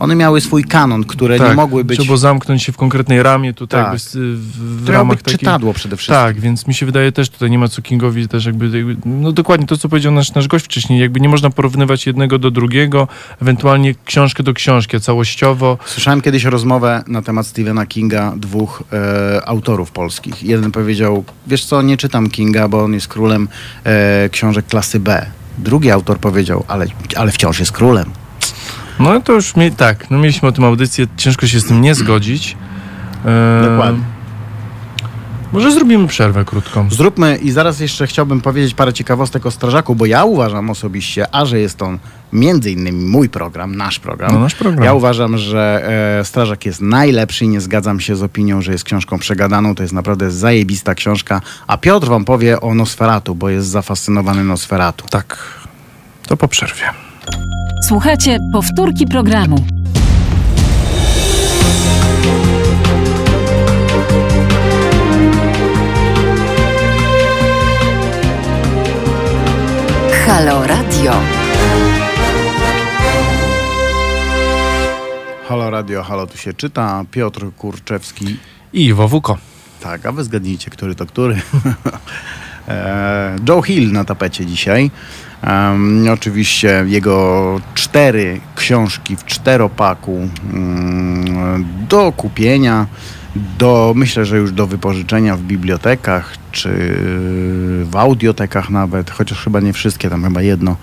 [0.00, 1.98] one miały swój kanon, które nie mogły być.
[1.98, 4.00] Trzeba zamknąć się w konkretnej ramie tutaj Tak.
[4.00, 5.40] z, w, w ramach takich...
[5.40, 6.24] czytadło przede wszystkim.
[6.24, 9.32] Tak, więc mi się wydaje też tutaj nie ma co Kingowi też jakby, jakby no
[9.32, 13.08] dokładnie to, co powiedział nasz, nasz gość wcześniej, jakby nie można porównywać jednego do drugiego,
[13.42, 15.53] ewentualnie książkę do książki, a całościowo.
[15.86, 20.42] Słyszałem kiedyś rozmowę na temat Stephena Kinga dwóch e, autorów polskich.
[20.42, 23.48] Jeden powiedział, wiesz co, nie czytam Kinga, bo on jest królem
[23.84, 25.26] e, książek klasy B.
[25.58, 26.86] Drugi autor powiedział, ale,
[27.16, 28.10] ale wciąż jest królem.
[28.98, 31.94] No to już mi, tak, no mieliśmy o tym audycję, ciężko się z tym nie
[31.94, 32.56] zgodzić.
[33.24, 34.04] E, Dokładnie.
[35.54, 36.88] Może zrobimy przerwę krótką.
[36.90, 41.44] Zróbmy i zaraz jeszcze chciałbym powiedzieć parę ciekawostek o Strażaku, bo ja uważam osobiście, a
[41.44, 41.98] że jest on
[42.34, 44.32] między innymi mój program, nasz program.
[44.32, 44.84] No, nasz program.
[44.84, 45.84] Ja uważam, że
[46.20, 49.74] e, Strażak jest najlepszy i nie zgadzam się z opinią, że jest książką przegadaną.
[49.74, 51.40] To jest naprawdę zajebista książka.
[51.66, 55.06] A Piotr wam powie o Nosferatu, bo jest zafascynowany Nosferatu.
[55.10, 55.38] Tak,
[56.26, 56.84] to po przerwie.
[57.88, 59.66] Słuchajcie powtórki programu.
[70.26, 71.43] Halo Radio.
[75.48, 77.04] Halo Radio, halo tu się czyta.
[77.10, 78.36] Piotr Kurczewski.
[78.72, 79.38] I Wowuko.
[79.80, 81.36] Tak, a wy zgadnijcie, który to który.
[82.68, 84.90] E, Joe Hill na tapecie dzisiaj.
[85.42, 92.86] Em, oczywiście jego cztery książki w czteropaku mm, do kupienia,
[93.58, 96.70] do, myślę, że już do wypożyczenia w bibliotekach czy
[97.84, 100.76] w audiotekach nawet, chociaż chyba nie wszystkie, tam chyba jedno,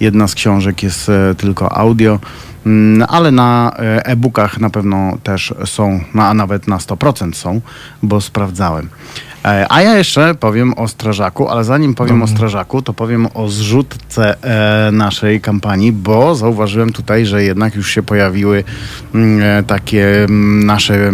[0.00, 2.18] jedna z książek jest e, tylko audio.
[2.66, 7.60] Mm, Ale na e, e-bookach na pewno też są, no, a nawet na 100% są,
[8.02, 8.88] bo sprawdzałem.
[9.44, 13.48] E, A ja jeszcze powiem o strażaku, ale zanim powiem o strażaku, to powiem o
[13.48, 18.64] zrzutce e, naszej kampanii, bo zauważyłem tutaj, że jednak już się pojawiły
[19.14, 21.12] mm, takie mm, nasze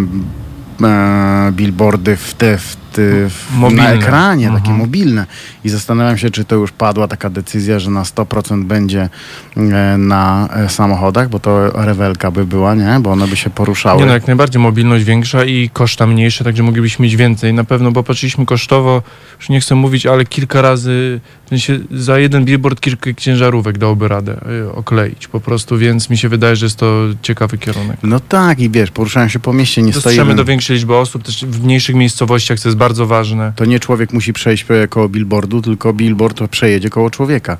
[1.53, 4.77] billboardy w te, w te, w, na ekranie, takie Mhm.
[4.79, 5.27] mobilne.
[5.65, 9.09] I zastanawiam się, czy to już padła taka decyzja, że na 100% będzie
[9.57, 9.61] e,
[9.99, 13.01] na e, samochodach, bo to rewelka by była, nie?
[13.01, 14.01] Bo one by się poruszały.
[14.01, 17.55] Nie no, jak najbardziej mobilność większa i koszta mniejsze, także moglibyśmy mieć więcej.
[17.55, 19.03] Na pewno, bo patrzyliśmy kosztowo,
[19.41, 24.09] już nie chcę mówić, ale kilka razy, w sensie za jeden billboard kilka ciężarówek dałoby
[24.09, 27.97] radę y, okleić po prostu, więc mi się wydaje, że jest to ciekawy kierunek.
[28.03, 30.35] No tak, i wiesz, poruszają się po mieście, nie Dostrzeżemy stoimy.
[30.35, 33.53] do większej liczby osób, też w mniejszych miejscowościach, co jest bardzo ważne.
[33.57, 37.57] To nie człowiek musi przejść koło billboardu, tylko billboard przejedzie koło człowieka.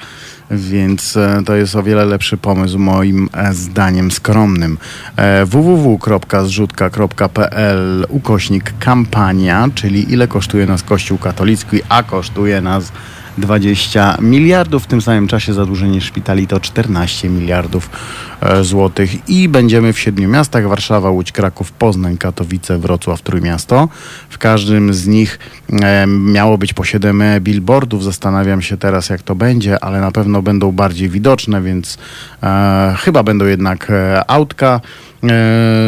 [0.51, 4.79] Więc e, to jest o wiele lepszy pomysł, moim e, zdaniem skromnym.
[5.17, 12.93] E, www.zrzutka.pl ukośnik kampania, czyli ile kosztuje nas Kościół katolicki, a kosztuje nas
[13.39, 14.85] 20 miliardów.
[14.85, 17.91] W tym samym czasie zadłużenie szpitali to 14 miliardów
[18.41, 23.89] e, złotych i będziemy w siedmiu miastach Warszawa, Łódź, Kraków, Poznań, Katowice, Wrocław, Trójmiasto.
[24.29, 25.39] W każdym z nich
[25.83, 28.05] e, miało być po 7 billboardów.
[28.05, 31.99] Zastanawiam się teraz jak to będzie, ale na pewno będą bardziej widoczne, więc
[32.43, 33.93] e, chyba będą jednak
[34.27, 34.81] autka.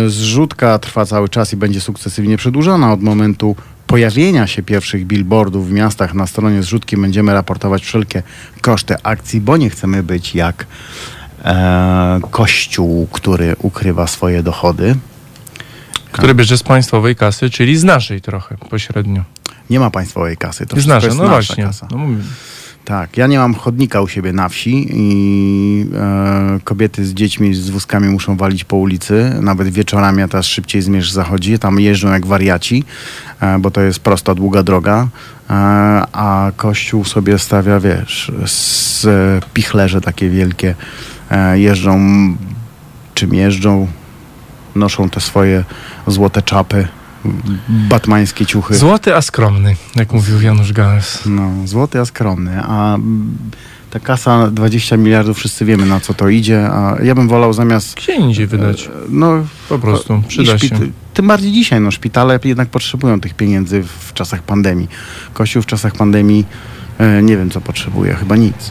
[0.07, 3.57] Zrzutka trwa cały czas i będzie sukcesywnie przedłużona od momentu
[3.95, 8.23] pojawienia się pierwszych billboardów w miastach na stronie zrzutki będziemy raportować wszelkie
[8.61, 10.67] koszty akcji, bo nie chcemy być jak
[11.45, 14.97] e, kościół, który ukrywa swoje dochody.
[16.13, 19.25] Który bierze z państwowej kasy, czyli z naszej trochę pośrednio.
[19.71, 20.67] Nie ma państwowej kasy.
[20.67, 21.65] To jest nasza, jest no nasza właśnie.
[21.65, 21.89] Kasa.
[21.91, 21.99] No.
[22.85, 27.71] Tak, ja nie mam chodnika u siebie na wsi i e, kobiety z dziećmi, z
[27.71, 32.27] wózkami muszą walić po ulicy, nawet wieczorami, a teraz szybciej zmierzch zachodzi, tam jeżdżą jak
[32.27, 32.85] wariaci,
[33.41, 35.09] e, bo to jest prosta, długa droga,
[35.51, 35.55] e,
[36.13, 39.07] a kościół sobie stawia, wiesz, z
[39.55, 40.75] pichlerze takie wielkie,
[41.31, 42.01] e, jeżdżą,
[43.15, 43.87] czym jeżdżą,
[44.75, 45.65] noszą te swoje
[46.07, 46.89] złote czapy,
[47.69, 48.75] batmańskie ciuchy.
[48.75, 51.23] Złoty, a skromny, jak mówił Janusz Gales.
[51.27, 52.63] No, złoty, a skromny.
[52.63, 52.99] A
[53.91, 56.69] ta kasa 20 miliardów, wszyscy wiemy na co to idzie.
[56.71, 57.95] A ja bym wolał zamiast.
[57.95, 58.91] Gdzie indziej wydać?
[59.09, 59.33] No,
[59.69, 60.69] Po prostu, przyda się.
[61.15, 64.89] Tym bardziej dzisiaj, no, szpitale jednak potrzebują tych pieniędzy w czasach pandemii.
[65.35, 66.45] Kościół w czasach pandemii
[66.99, 68.71] e, nie wiem, co potrzebuje, chyba nic.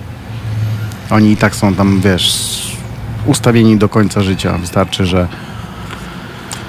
[1.10, 2.78] Oni i tak są tam, wiesz,
[3.26, 4.58] ustawieni do końca życia.
[4.58, 5.28] Wystarczy, że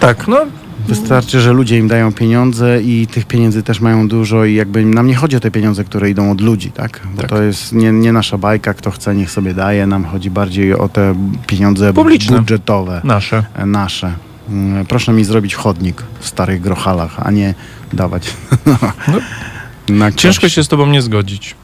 [0.01, 0.47] Tak, no
[0.89, 5.07] Wystarczy, że ludzie im dają pieniądze i tych pieniędzy też mają dużo i jakby nam
[5.07, 7.01] nie chodzi o te pieniądze, które idą od ludzi, tak?
[7.15, 7.31] Bo Tak.
[7.31, 9.87] to jest nie, nie nasza bajka, kto chce, niech sobie daje.
[9.87, 11.15] Nam chodzi bardziej o te
[11.47, 12.39] pieniądze Publiczne.
[12.39, 13.45] budżetowe, Nasze.
[13.67, 14.13] nasze.
[14.49, 17.55] Mm, Proszę mi zrobić chodnik w starych grochalach, a nie
[17.93, 18.31] dawać
[19.89, 21.55] na Ciężko się z tobą nie zgodzić.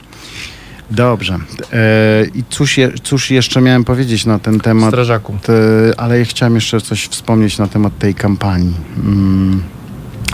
[0.91, 1.39] Dobrze.
[1.73, 4.91] E, I cóż, je, cóż jeszcze miałem powiedzieć na ten temat?
[4.91, 5.39] Strażaku.
[5.43, 5.53] Te,
[5.97, 8.75] ale ja chciałem jeszcze coś wspomnieć na temat tej kampanii.
[9.05, 9.63] Mm.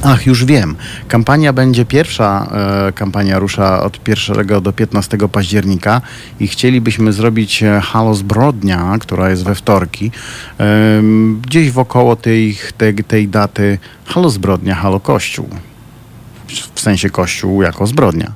[0.03, 0.77] Ach, już wiem.
[1.09, 2.49] Kampania będzie pierwsza,
[2.89, 6.01] e, kampania rusza od 1 do 15 października
[6.41, 10.11] i chcielibyśmy zrobić e, Halo Zbrodnia, która jest we wtorki,
[10.59, 15.49] em, gdzieś wokoło tej, tej, tej daty Halo Zbrodnia, Halo Kościół.
[16.75, 18.33] W sensie Kościół jako zbrodnia.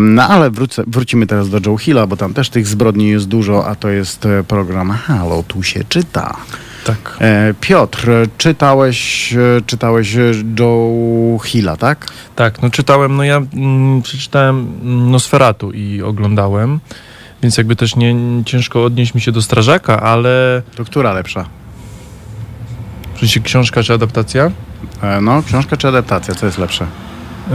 [0.00, 3.66] No ale wrócę, wrócimy teraz do Joe Hilla, bo tam też tych zbrodni jest dużo,
[3.66, 6.36] a to jest e, program Halo, tu się czyta.
[6.84, 7.16] Tak.
[7.20, 10.16] E, Piotr, czytałeś, e, czytałeś
[10.60, 12.06] Joe Hilla, tak?
[12.36, 16.80] Tak, no czytałem, no ja mm, przeczytałem mm, Nosferatu i oglądałem,
[17.42, 18.14] więc jakby też nie
[18.44, 21.44] ciężko odnieść mi się do Strażaka, ale To która lepsza?
[23.14, 24.50] w sensie książka czy adaptacja?
[25.22, 26.86] No, książka czy adaptacja, co jest lepsze?
[27.50, 27.54] Yy,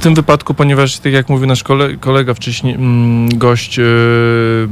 [0.00, 4.68] w tym wypadku, ponieważ tak jak mówił nasz kole, kolega wcześniej, mm, gość, yy,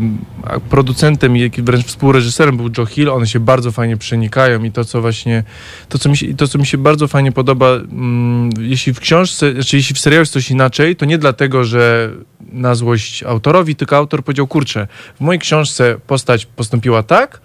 [0.70, 5.00] producentem i wręcz współreżyserem był Joe Hill, one się bardzo fajnie przenikają i to, co
[5.00, 5.44] właśnie,
[5.88, 9.52] to, co mi się, to, co mi się bardzo fajnie podoba, mm, jeśli w książce,
[9.52, 12.10] znaczy jeśli w serialu jest coś inaczej, to nie dlatego, że
[12.52, 17.40] na złość autorowi, tylko autor powiedział, kurczę, w mojej książce postać postąpiła tak,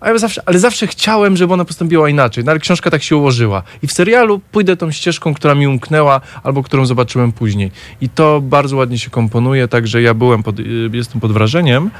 [0.00, 2.44] a ja zawsze, ale zawsze chciałem, żeby ona postąpiła inaczej.
[2.44, 3.62] No ale książka tak się ułożyła.
[3.82, 7.70] I w serialu pójdę tą ścieżką, która mi umknęła, albo którą zobaczyłem później.
[8.00, 11.90] I to bardzo ładnie się komponuje, także ja byłem pod, y, jestem pod wrażeniem.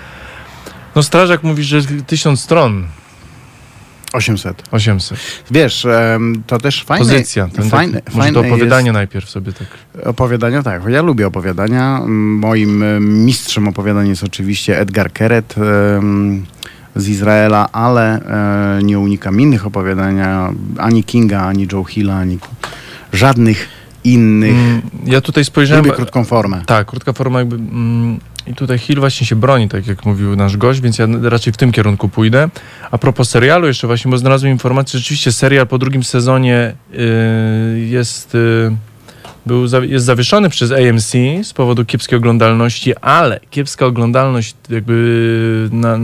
[0.94, 2.86] No strażak mówi, że tysiąc stron,
[4.12, 4.62] 800.
[4.70, 5.18] 800.
[5.50, 5.86] Wiesz,
[6.46, 7.04] to też fajne.
[7.04, 7.48] Pozycja.
[7.48, 9.66] Ten fajne, tak, może to fajne opowiadanie najpierw sobie tak.
[9.94, 10.82] Jest opowiadania, tak.
[10.88, 12.00] Ja lubię opowiadania.
[12.06, 15.54] Moim em, mistrzem opowiadań jest oczywiście Edgar Keret
[16.98, 18.20] z Izraela, ale
[18.78, 22.38] e, nie unikam innych opowiadania, ani Kinga, ani Joe Hilla, ani
[23.12, 23.68] żadnych
[24.04, 24.52] innych.
[24.52, 25.84] Mm, Ja tutaj spojrzałem...
[25.84, 26.62] Lubię krótką formę.
[26.66, 27.56] Tak, krótka forma jakby.
[27.56, 31.52] Mm, I tutaj Hill właśnie się broni, tak jak mówił nasz gość, więc ja raczej
[31.52, 32.48] w tym kierunku pójdę.
[32.90, 37.78] A propos serialu jeszcze właśnie, bo znalazłem informację, że rzeczywiście serial po drugim sezonie y,
[37.80, 38.70] jest, y,
[39.48, 41.12] był, jest zawieszony przez AMC
[41.42, 45.98] z powodu kiepskiej oglądalności, ale kiepska oglądalność jakby na,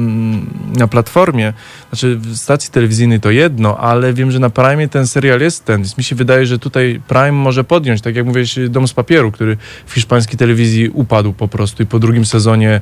[0.79, 1.53] na platformie,
[1.89, 5.77] znaczy w stacji telewizyjnej to jedno, ale wiem, że na Prime ten serial jest ten,
[5.77, 9.33] więc mi się wydaje, że tutaj Prime może podjąć, tak jak mówiłeś, Dom z papieru,
[9.33, 9.57] który
[9.87, 12.81] w hiszpańskiej telewizji upadł po prostu i po drugim sezonie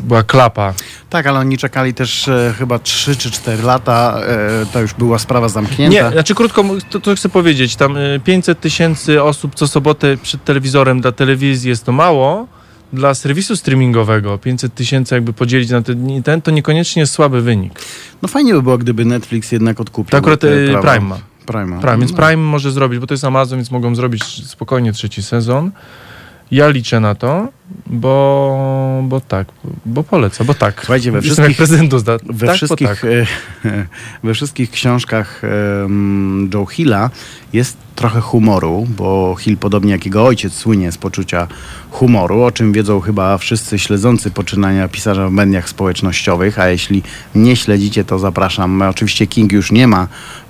[0.00, 0.74] była klapa.
[1.10, 4.20] Tak, ale oni czekali też e, chyba 3 czy 4 lata.
[4.20, 6.04] E, to już była sprawa zamknięta.
[6.04, 10.44] Nie, znaczy krótko, to, to chcę powiedzieć, tam y, 500 tysięcy osób co sobotę przed
[10.44, 12.46] telewizorem dla telewizji jest to mało,
[12.92, 17.72] dla serwisu streamingowego 500 tysięcy jakby podzielić na ten, ten, to niekoniecznie jest słaby wynik.
[18.22, 20.10] No fajnie by było, gdyby Netflix jednak odkupił.
[20.10, 20.74] To akurat y.
[20.82, 21.18] Prime ma.
[21.46, 22.16] Prime, Prime, więc no.
[22.16, 25.70] Prime może zrobić, bo to jest Amazon, więc mogą zrobić spokojnie trzeci sezon.
[26.50, 27.48] Ja liczę na to,
[27.86, 29.46] bo, bo tak,
[29.86, 30.74] bo polecam, bo tak.
[30.80, 32.16] Słuchajcie, we wszystkich- jak prezydent zda.
[32.26, 33.04] We, tak, wszystkich, tak.
[33.64, 33.86] e,
[34.24, 35.42] we wszystkich książkach
[35.84, 37.10] em, Joe Hilla
[37.52, 41.48] jest trochę humoru, bo Hill, podobnie jak jego ojciec, słynie z poczucia
[41.90, 47.02] humoru, o czym wiedzą chyba wszyscy śledzący poczynania pisarza w mediach społecznościowych, a jeśli
[47.34, 48.82] nie śledzicie, to zapraszam.
[48.82, 50.08] Oczywiście King już nie ma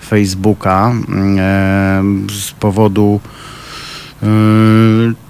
[0.08, 3.20] Facebooka em, z powodu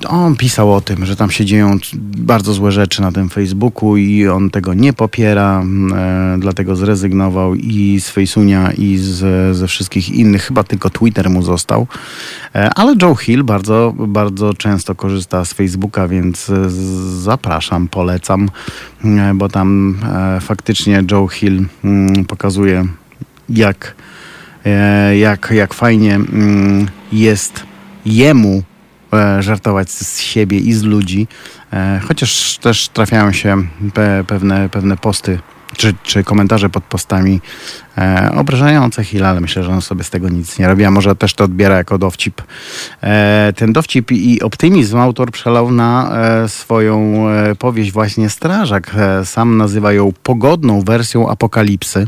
[0.09, 1.79] On pisał o tym, że tam się dzieją
[2.19, 5.63] bardzo złe rzeczy na tym Facebooku i on tego nie popiera,
[5.95, 11.43] e, dlatego zrezygnował i z Fejsunia i z, ze wszystkich innych, chyba tylko Twitter mu
[11.43, 11.87] został.
[12.55, 16.71] E, ale Joe Hill bardzo, bardzo często korzysta z Facebooka, więc e,
[17.21, 18.51] zapraszam, polecam,
[19.35, 19.99] bo tam
[20.41, 22.87] faktycznie Joe Hill mm, pokazuje
[23.49, 23.95] jak,
[25.21, 27.63] jak, jak fajnie mm, jest
[28.07, 28.63] jemu
[29.41, 31.29] żartować z siebie i z ludzi,
[31.73, 33.63] e, chociaż też trafiają się
[33.95, 35.39] pe, pewne, pewne posty
[35.77, 37.41] czy, czy komentarze pod postami
[37.99, 41.17] e, obrażające Hilla, ale myślę, że on sobie z tego nic nie robi, a może
[41.17, 42.43] też to odbiera jako dowcip.
[43.03, 46.11] E, ten dowcip i optymizm autor przelał na
[46.45, 48.95] e, swoją e, powieść właśnie Strażak.
[48.97, 52.07] E, sam nazywa ją pogodną wersją apokalipsy.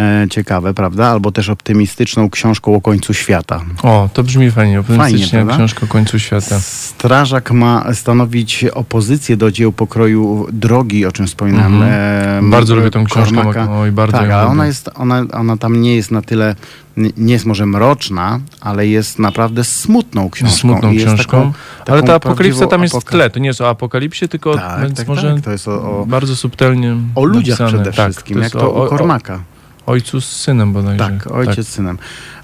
[0.00, 1.06] E, ciekawe, prawda?
[1.06, 3.60] Albo też optymistyczną książką o końcu świata.
[3.82, 4.80] O, to brzmi fajnie.
[4.80, 6.60] Optymistycznie książka o końcu świata.
[6.60, 11.74] Strażak ma stanowić opozycję do dzieł pokroju Drogi, o czym wspominałem.
[11.74, 12.46] Mhm.
[12.46, 13.72] e, Bardzo lubię tą książkę, Cormaca.
[13.78, 16.54] oj, bardzo tak, ale ona, jest, ona, ona tam nie jest na tyle,
[16.96, 20.56] nie- jest może mroczna, ale jest naprawdę smutną książką.
[20.56, 21.38] Smutną książką.
[21.38, 21.52] taką-
[21.86, 23.30] ale taką ta apokalipsa tam jest w tle.
[23.30, 25.44] To nie jest o apokalipsie, tylko Tak, więc tak, może tak.
[25.44, 27.82] To jest o, o, bardzo subtelnie o ludziach napisane.
[27.82, 29.40] przede Tak, wszystkim, jak to o, Kormaka.
[29.86, 30.98] Ojcu z synem bodajże.
[30.98, 31.98] Tak, ojciec z synem.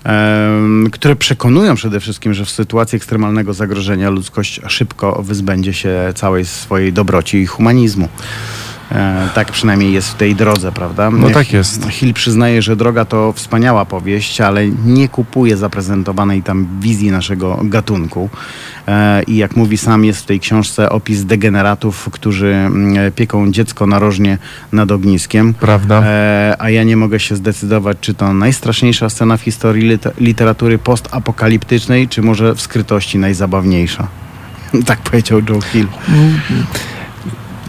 [0.04, 6.46] Em, które przekonują przede wszystkim, że w sytuacji ekstremalnego zagrożenia ludzkość szybko wyzbędzie się całej
[6.46, 8.08] swojej dobroci i humanizmu.
[8.92, 11.10] E, tak przynajmniej jest w tej drodze, prawda?
[11.10, 11.88] No tak jest.
[11.90, 18.30] Hill przyznaje, że droga to wspaniała powieść, ale nie kupuje zaprezentowanej tam wizji naszego gatunku.
[18.88, 23.86] E, I jak mówi sam, jest w tej książce opis degeneratów, którzy mm, pieką dziecko
[23.86, 24.38] narożnie
[24.72, 25.54] nad ogniskiem.
[25.54, 26.02] Prawda.
[26.04, 30.78] E, a ja nie mogę się zdecydować, czy to najstraszniejsza scena w historii lit- literatury
[30.78, 34.08] postapokaliptycznej, czy może w skrytości najzabawniejsza.
[34.86, 35.86] tak powiedział Joe Hill.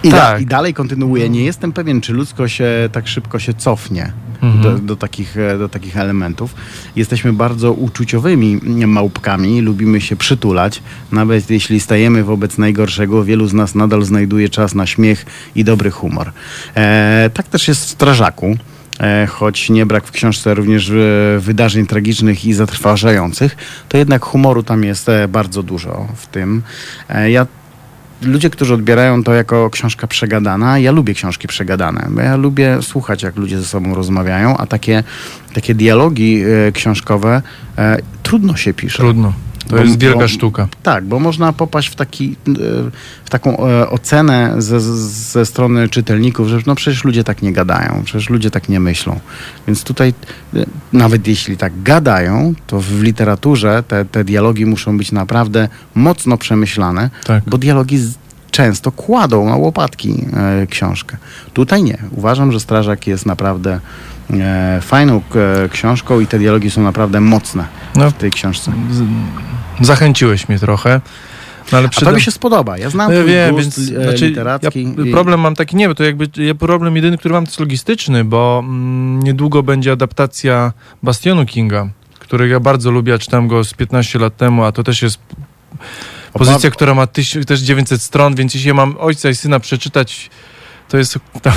[0.03, 0.41] I, da, Tak.
[0.41, 1.29] I dalej kontynuuje.
[1.29, 2.61] Nie jestem pewien, czy ludzkość
[2.91, 4.13] tak szybko się cofnie
[4.43, 4.61] Mhm.
[4.63, 6.55] do, do, takich, e, do takich elementów.
[6.95, 10.81] Jesteśmy bardzo uczuciowymi małpkami, lubimy się przytulać.
[11.11, 15.25] Nawet jeśli stajemy wobec najgorszego, wielu z nas nadal znajduje czas na śmiech
[15.55, 16.31] i dobry humor.
[16.75, 18.55] E, tak też jest w Strażaku.
[18.99, 20.93] E, choć nie brak w książce również e,
[21.39, 23.55] wydarzeń tragicznych i zatrważających,
[23.89, 26.61] to jednak humoru tam jest bardzo dużo w tym.
[27.27, 27.47] Ja
[28.23, 33.23] ludzie, którzy odbierają to jako książka przegadana, ja lubię książki przegadane, bo ja lubię słuchać,
[33.23, 35.03] jak ludzie ze sobą rozmawiają, a takie,
[35.53, 37.41] takie dialogi e, książkowe
[37.77, 38.97] e, trudno się pisze.
[38.97, 39.33] Trudno.
[39.67, 40.67] To Bo- jest wielka bo- sztuka.
[40.83, 42.51] Tak, bo można popaść w, taki, e,
[43.25, 44.79] w taką e, ocenę ze,
[45.31, 49.19] ze strony czytelników, że no przecież ludzie tak nie gadają, przecież ludzie tak nie myślą.
[49.67, 50.13] Więc tutaj,
[50.55, 56.37] e, nawet jeśli tak gadają, to w literaturze te, te dialogi muszą być naprawdę mocno
[56.37, 57.43] przemyślane, Tak.
[57.47, 58.13] bo dialogi z,
[58.51, 60.25] często kładą na łopatki
[60.69, 61.17] książkę.
[61.53, 61.97] Tutaj nie.
[62.11, 63.79] Uważam, że Strażak jest naprawdę
[64.81, 65.21] fajną
[65.65, 68.71] e, książką i te dialogi są naprawdę mocne No, w tej książce.
[69.81, 71.01] zachęciłeś mnie trochę.
[71.71, 72.77] No, ale A przy tobie się spodoba.
[72.77, 74.83] Ja znam No ja wiem, gust więc e, znaczy, literacki.
[74.97, 77.49] ja i- problem mam taki, nie, bo to jakby ja problem jedyny, który mam, to
[77.49, 80.73] jest logistyczny, bo mm, niedługo będzie adaptacja
[81.03, 81.87] Bastionu Kinga,
[82.19, 85.19] którego ja bardzo lubię, czytam go z 15 lat temu, a to też jest
[86.33, 90.29] pozycja, która ma tyś, też 900 stron, więc jeśli ja mam ojca i syna przeczytać,
[90.89, 91.53] to jest tam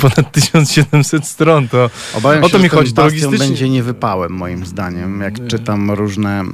[0.00, 3.48] ponad 1700 stron, to Obawiam o się, to mi że ten chodzi, to Bastion logistycznie-
[3.48, 5.20] będzie niewypałem moim zdaniem.
[5.20, 6.44] Jak czytam różne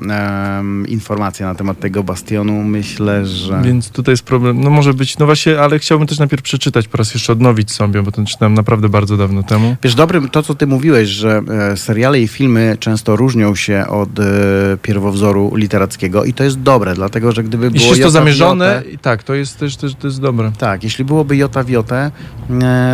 [0.88, 3.62] informacje na temat tego bastionu, myślę, że...
[3.64, 4.60] Więc tutaj jest problem.
[4.60, 8.02] No może być, no właśnie, ale chciałbym też najpierw przeczytać, po raz jeszcze odnowić sobie,
[8.02, 9.76] bo to czytałem naprawdę bardzo dawno temu.
[9.82, 11.42] Wiesz, dobrym to, co ty mówiłeś, że
[11.72, 14.22] e, seriale i filmy często różnią się od e,
[14.82, 18.82] pierwowzoru literackiego i to jest dobre, dlatego, że gdyby było Jeśli jest to jota zamierzone,
[19.02, 20.52] tak, to jest też, też to jest dobre.
[20.58, 22.10] Tak, jeśli byłoby jota w jotę, e,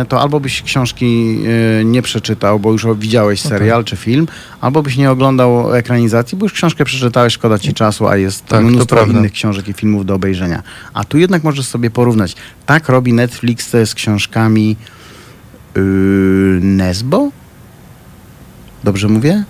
[0.09, 1.39] to albo byś książki
[1.79, 4.27] e, nie przeczytał, bo już widziałeś serial czy film,
[4.61, 8.63] albo byś nie oglądał ekranizacji, bo już książkę przeczytałeś, szkoda ci czasu, a jest Tak,
[8.65, 10.63] mnóstwo innych książek i filmów do obejrzenia.
[10.93, 12.35] A tu jednak możesz sobie porównać.
[12.65, 14.75] Tak robi Netflix z książkami
[15.75, 15.81] yy,
[16.61, 17.29] Nesbo?
[18.83, 19.43] Dobrze mówię?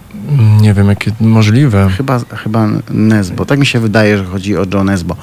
[0.61, 1.89] Nie wiem, jakie możliwe.
[1.97, 3.45] Chyba, chyba Nesbo.
[3.45, 5.15] Tak mi się wydaje, że chodzi o Joe Nesbo.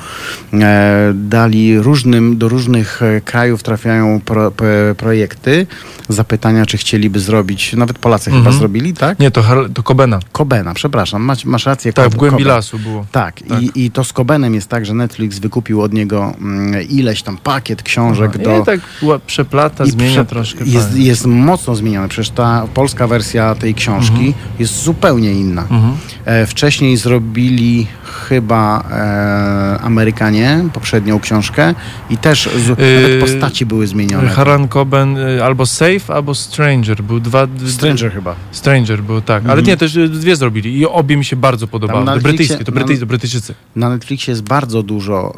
[0.53, 4.65] E, dali różnym, do różnych e, krajów trafiają pro, p-
[4.97, 5.67] projekty,
[6.09, 8.45] zapytania, czy chcieliby zrobić, nawet Polacy Mhm.
[8.45, 9.19] chyba zrobili, tak?
[9.19, 9.43] Nie, to,
[9.75, 10.21] to Kobena.
[10.33, 11.93] Kobena, przepraszam, masz, masz rację.
[11.93, 12.49] Tak, Kob- w głębi Koben.
[12.57, 13.07] lasu było.
[13.13, 13.63] Tak, Tak.
[13.63, 17.37] I, i to z Kobenem jest tak, że Netflix wykupił od niego mm, ileś tam
[17.39, 18.59] pakiet książek do...
[18.59, 18.81] Nie, tak
[19.27, 20.65] przeplata, i zmienia prze- troszkę.
[20.65, 22.09] Jest, jest mocno zmieniony.
[22.09, 25.63] Przecież ta polska wersja tej książki jest zupełnie inna.
[25.63, 25.93] Mhm.
[26.25, 27.87] E, wcześniej zrobili
[28.29, 31.75] chyba e, Amerykanie poprzednią książkę
[32.11, 34.29] i też z, nawet Yy, postaci były zmienione.
[34.29, 37.03] Haran Coben y, albo Safe, albo Stranger.
[37.03, 37.47] Był dwa...
[37.47, 38.35] d- Stranger chyba.
[38.53, 39.43] Stranger był, tak.
[39.45, 39.67] Ale Mhm.
[39.67, 42.07] nie, też dwie zrobili i obie mi się bardzo podobały.
[42.07, 43.55] To brytyjskie, to, Brytyj, na- Brytyjczycy.
[43.77, 45.35] Na Netflixie jest bardzo dużo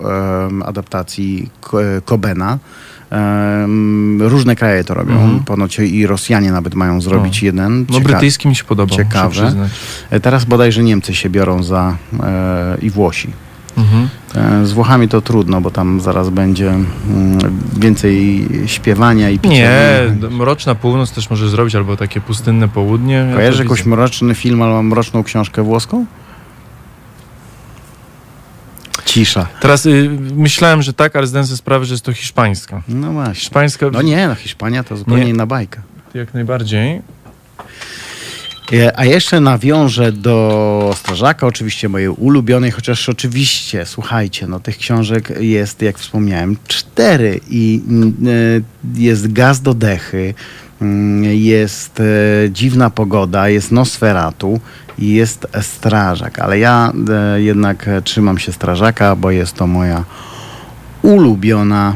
[0.46, 1.78] em, adaptacji Ko-
[4.18, 5.12] Różne kraje to robią.
[5.14, 5.40] Mhm.
[5.40, 7.86] Ponoć i Rosjanie nawet mają zrobić jeden.
[7.90, 9.30] No Cieka- brytyjski mi się podobał, ciekawe.
[9.30, 9.70] przyznać.
[10.10, 13.30] E, Teraz bodajże Niemcy się biorą za e, i Włosi.
[13.76, 14.08] Mhm.
[14.62, 17.38] E, Z Włochami to trudno, bo tam zaraz będzie mm,
[17.78, 19.54] więcej śpiewania i picia.
[19.54, 23.14] Nie, Mroczna Północ też może zrobić, albo takie pustynne południe.
[23.14, 23.72] Ja Kojarzysz widzę.
[23.74, 26.06] jakiś mroczny film albo mroczną książkę włoską?
[29.04, 29.46] Cisza.
[29.60, 32.82] Teraz y, myślałem, że tak, ale zdałem sobie sprawę, że jest to hiszpańska.
[32.88, 33.34] No właśnie.
[33.34, 35.30] Hiszpańska No nie, no Hiszpania to zupełnie Nie.
[35.30, 35.82] inna bajka.
[36.14, 37.00] jak najbardziej.
[38.72, 45.32] E, A jeszcze nawiążę do Strażaka, oczywiście mojej ulubionej, chociaż oczywiście, słuchajcie, no tych książek
[45.40, 48.14] jest, jak wspomniałem, cztery i mm,
[48.96, 50.34] e, jest Gaz do dechy,
[51.32, 52.04] jest e,
[52.50, 54.60] Dziwna pogoda, jest Nosferatu
[54.98, 56.92] i jest Strażak, ale ja
[57.34, 60.04] e, jednak trzymam się Strażaka, bo jest to moja
[61.02, 61.94] ulubiona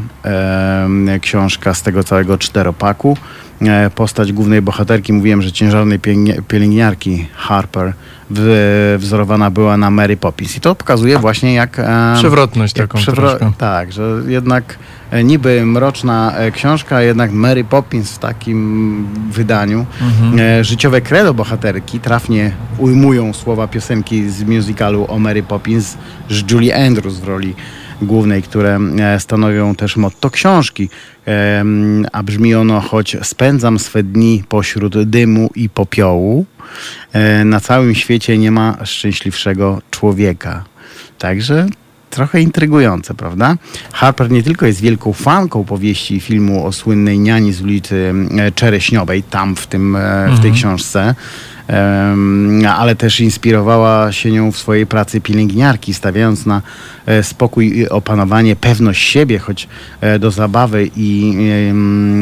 [1.21, 3.17] książka z tego całego czteropaku.
[3.63, 7.93] E, postać głównej bohaterki, mówiłem, że ciężarnej pielęgni- pielęgniarki Harper
[8.31, 10.57] w, wzorowana była na Mary Poppins.
[10.57, 11.81] I to pokazuje właśnie jak...
[12.17, 13.53] Przewrotność jak taką przewro-.
[13.59, 14.79] Tak, że jednak
[15.25, 19.87] niby mroczna e, książka, jednak Mary Poppins w takim wydaniu.
[20.03, 20.39] Mhm.
[20.61, 25.97] E, życiowe credo bohaterki trafnie ujmują słowa piosenki z musicalu o Mary Poppins
[26.31, 27.55] z Julie Andrews w roli
[28.03, 30.89] głównej, które e, stanowią też motto książki.
[32.13, 36.47] A brzmi ono, choć spędzam swe dni pośród dymu i popiołu,
[37.13, 40.65] e, na całym świecie nie ma szczęśliwszego człowieka.
[41.19, 41.67] Także
[42.17, 43.57] trochę intrygujące, prawda?
[43.93, 48.53] Harper nie tylko jest wielką fanką powieści i filmu o słynnej niani z ulicy e,
[48.53, 51.15] Czereśniowej, tam w, tym, e, w tej książce,
[51.69, 56.63] em, ale też inspirowała się nią w swojej pracy pielęgniarki, stawiając na
[57.07, 59.69] e, spokój i opanowanie, pewność siebie, choć
[60.21, 61.37] do zabawy i,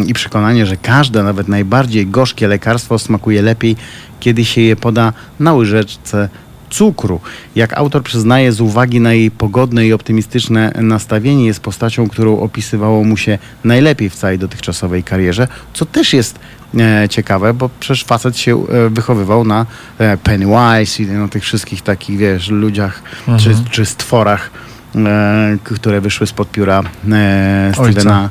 [0.06, 3.76] i przekonanie, że każde, nawet najbardziej gorzkie lekarstwo smakuje lepiej,
[4.20, 6.28] kiedy się je poda na łyżeczce
[6.74, 7.20] cukru.
[7.54, 13.04] Jak autor przyznaje, z uwagi na jej pogodne i optymistyczne nastawienie, jest postacią, którą opisywało
[13.04, 16.38] mu się najlepiej w całej dotychczasowej karierze, co też jest
[16.78, 19.66] e, ciekawe, bo przecież facet się e, wychowywał na
[19.98, 23.02] e, Pennywise i na tych wszystkich takich, wiesz, ludziach
[23.38, 24.50] czy, czy stworach,
[24.96, 26.82] e, które wyszły spod pióra
[27.12, 28.30] e, Stephena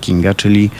[0.00, 0.70] Kinga, czyli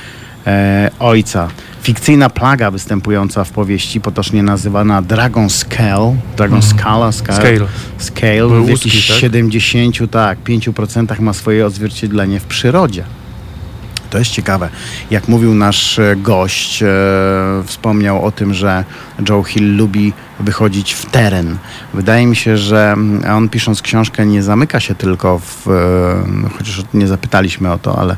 [0.46, 1.48] e, ojca.
[1.86, 7.66] Fikcyjna plaga występująca w powieści, potocznie nazywana Dragon Scale, Dragon Scala, Scale, Scale.
[7.98, 9.18] Scale Były w jakichś tak?
[9.18, 13.04] 70, tak, 5% ma swoje odzwierciedlenie w przyrodzie.
[14.10, 14.68] To jest ciekawe.
[15.10, 16.86] Jak mówił nasz e, gość, e,
[17.66, 18.84] wspomniał o tym, że
[19.28, 21.56] Joe Hill lubi wychodzić w teren.
[21.94, 26.82] Wydaje mi się, że mm, on pisząc książkę nie zamyka się tylko w, e, chociaż
[26.94, 28.16] nie zapytaliśmy o to, ale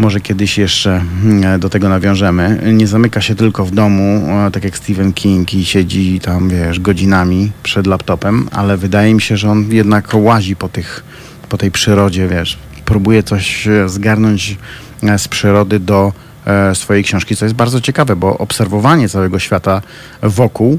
[0.00, 2.60] może kiedyś jeszcze mm, do tego nawiążemy.
[2.72, 7.52] Nie zamyka się tylko w domu, tak jak Stephen King i siedzi tam, wiesz, godzinami
[7.62, 11.04] przed laptopem, ale wydaje mi się, że on jednak łazi po tych,
[11.48, 14.56] po tej przyrodzie, wiesz, próbuje coś e, zgarnąć
[15.02, 16.12] e, z przyrody do
[16.46, 19.82] e, swojej książki, co jest bardzo ciekawe, bo obserwowanie całego świata
[20.22, 20.78] wokół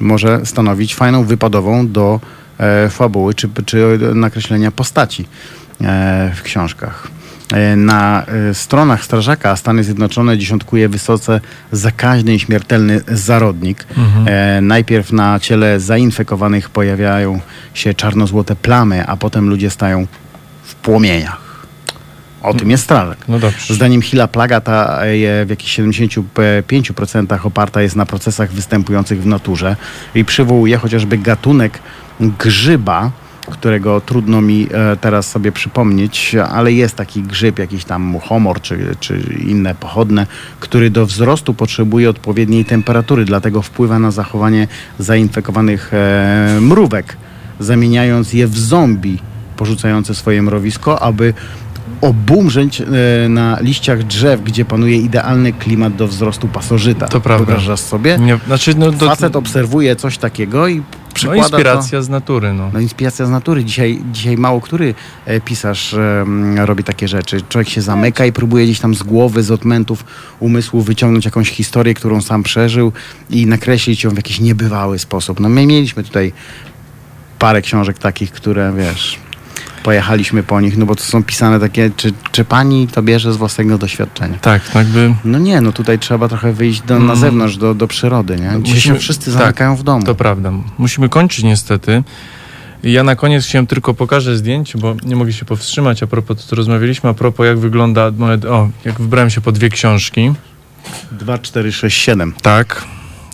[0.00, 2.20] może stanowić fajną wypadową do
[2.90, 5.28] fabuły czy, czy nakreślenia postaci
[6.34, 7.19] w książkach.
[7.52, 11.40] E, Na e, stronach Strażaka Stany Zjednoczone dziesiątkuje wysoce
[11.72, 13.86] zakaźny i śmiertelny zarodnik.
[14.26, 17.40] E, najpierw na ciele zainfekowanych pojawiają
[17.74, 20.06] się czarno-złote plamy, a potem ludzie stają
[20.62, 21.50] w płomieniach.
[22.42, 23.18] O tym jest strażak.
[23.28, 23.38] No.
[23.70, 25.00] Zdaniem Hilla plaga ta
[25.46, 29.76] w jakichś 75% oparta jest na procesach występujących w naturze
[30.14, 31.78] i przywołuje chociażby gatunek
[32.20, 33.10] grzyba,
[33.50, 38.96] którego trudno mi e, teraz sobie przypomnieć, ale jest taki grzyb, jakiś tam muchomor czy,
[39.00, 40.26] czy inne pochodne,
[40.60, 44.68] który do wzrostu potrzebuje odpowiedniej temperatury, dlatego wpływa na zachowanie
[44.98, 47.16] zainfekowanych e, mrówek,
[47.60, 49.18] zamieniając je w zombie
[49.56, 51.34] porzucające swoje mrowisko, aby
[52.00, 52.84] obumrzeć e,
[53.28, 57.08] na liściach drzew, gdzie panuje idealny klimat do wzrostu pasożyta.
[57.08, 57.46] To prawda.
[57.46, 58.18] Wyobrażasz sobie?
[58.18, 60.82] Nie, znaczy, no, do, Facet obserwuje coś takiego i
[61.24, 62.02] no przykłada inspiracja to...
[62.02, 62.70] z natury, no.
[62.72, 63.64] No inspiracja z natury.
[63.64, 64.94] Dzisiaj, dzisiaj mało który
[65.26, 65.94] e, pisarz
[66.56, 67.40] robi takie rzeczy.
[67.48, 70.04] Człowiek się zamyka i próbuje gdzieś tam z głowy, z odmętów
[70.40, 72.92] umysłu wyciągnąć jakąś historię, którą sam przeżył
[73.30, 75.40] i nakreślić ją w jakiś niebywały sposób.
[75.40, 76.32] No my mieliśmy tutaj
[77.38, 79.18] parę książek takich, które wiesz...
[79.82, 83.36] Pojechaliśmy po nich, no bo to są pisane takie, czy, czy pani to bierze z
[83.36, 84.38] własnego doświadczenia?
[84.38, 87.16] Tak, no jakby No nie, no tutaj trzeba trochę wyjść do, na Mm.
[87.16, 88.40] zewnątrz, do, do przyrody, nie?
[88.62, 90.04] Dzisiaj Musimy- się wszyscy tak, zamykają w domu.
[90.06, 90.52] To prawda.
[90.78, 92.02] Musimy kończyć niestety.
[92.82, 96.42] Ja na koniec chciałem tylko pokażę zdjęcie, bo nie mogę się powstrzymać a propos to,
[96.48, 100.32] co rozmawialiśmy, a propos jak wygląda moje, o, jak wybrałem się po dwie książki.
[101.12, 102.32] 2, 4, 6, 7.
[102.42, 102.84] Tak.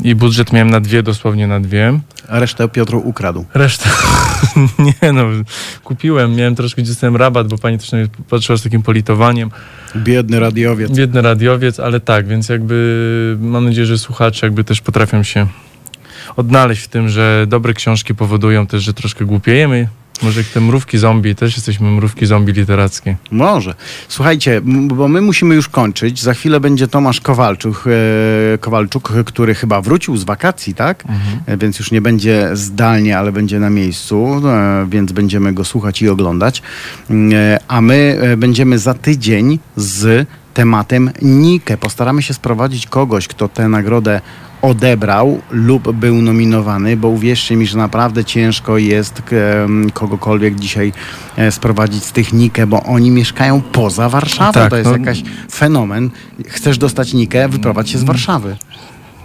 [0.05, 2.01] I budżet miałem na dwie, dosłownie na dwie.
[2.29, 3.45] A resztę Piotr ukradł.
[3.55, 3.91] Reszta,
[5.03, 5.25] nie no,
[5.85, 9.51] kupiłem, miałem troszkę gdzieś ten rabat, bo pani też na mnie patrzyła z takim politowaniem.
[9.97, 10.93] Biedny radiowiec.
[10.93, 15.47] Biedny radiowiec, ale tak, więc jakby mam nadzieję, że słuchacze jakby też potrafią się
[16.37, 19.89] odnaleźć w tym, że dobre książki powodują też, że troszkę głupiejemy
[20.23, 23.17] Może jak te mrówki zombie, też jesteśmy mrówki zombie literackie.
[23.31, 23.75] Może.
[24.09, 26.23] Słuchajcie, bo my musimy już kończyć.
[26.23, 27.85] Za chwilę będzie Tomasz Kowalczuk,
[28.55, 31.05] e, Kowalczuk który chyba wrócił z wakacji, tak?
[31.47, 36.03] E, Więc już nie będzie zdalnie, ale będzie na miejscu, e, więc będziemy go słuchać
[36.03, 36.63] i oglądać.
[37.11, 37.33] Mm,
[37.69, 41.77] A my będziemy za tydzień z tematem Nikę.
[41.77, 44.21] Postaramy się sprowadzić kogoś, kto tę nagrodę
[44.67, 49.23] odebrał lub był nominowany, bo uwierzcie mi, że naprawdę ciężko jest
[49.93, 50.93] kogokolwiek dzisiaj
[51.37, 54.53] e, sprowadzić z tych Nikę, bo oni mieszkają poza Warszawą.
[54.53, 54.97] Tak, to jest no.
[54.97, 55.23] jakaś
[55.53, 56.11] fenomen.
[56.49, 58.57] Chcesz dostać Nikę, wyprowadź się z Warszawy.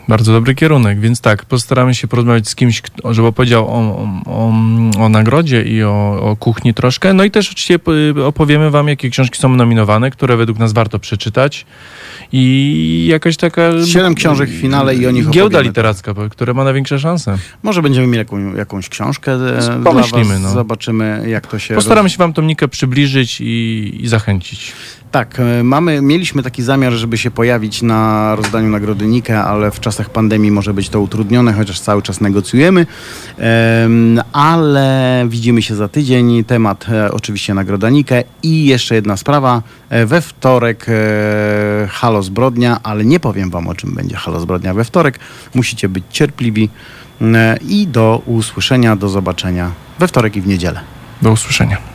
[0.08, 4.54] Bardzo dobry kierunek, więc tak, postaramy się porozmawiać z kimś, żeby opowiedział o, o,
[5.00, 7.14] o, nagrodzie i o, o kuchni troszkę.
[7.14, 7.80] No i też oczywiście
[8.18, 11.66] y, opowiemy wam, jakie książki są nominowane, które według nas warto przeczytać.
[12.32, 13.62] I jakaś taka...
[13.86, 15.64] Siedem książek w finale i o nich Giełda opowiemy.
[15.64, 17.38] literacka, która ma największe szanse.
[17.64, 20.42] Może będziemy mieli jaką, jakąś książkę e, Pomyślimy, was.
[20.42, 20.50] no.
[20.50, 24.74] Zobaczymy, jak to się Postaramy się wam tą Nikę przybliżyć i, i zachęcić.
[25.12, 29.80] Tak, e, mamy, mieliśmy taki zamiar, żeby się pojawić na rozdaniu nagrody Nike, ale w
[29.80, 32.86] czasach pandemii może być to utrudnione, chociaż cały czas negocjujemy.
[33.38, 36.44] Em, ale widzimy się za tydzień.
[36.44, 39.62] Temat e, oczywiście nagroda Nike i jeszcze jedna sprawa.
[39.90, 40.86] E, we wtorek
[41.90, 45.20] Halo Zbrodnia, ale nie powiem wam o czym będzie Halo Zbrodnia we wtorek.
[45.56, 46.70] Musicie być cierpliwi
[47.68, 50.80] i do usłyszenia, do zobaczenia we wtorek i w niedzielę.
[51.22, 51.91] Do usłyszenia.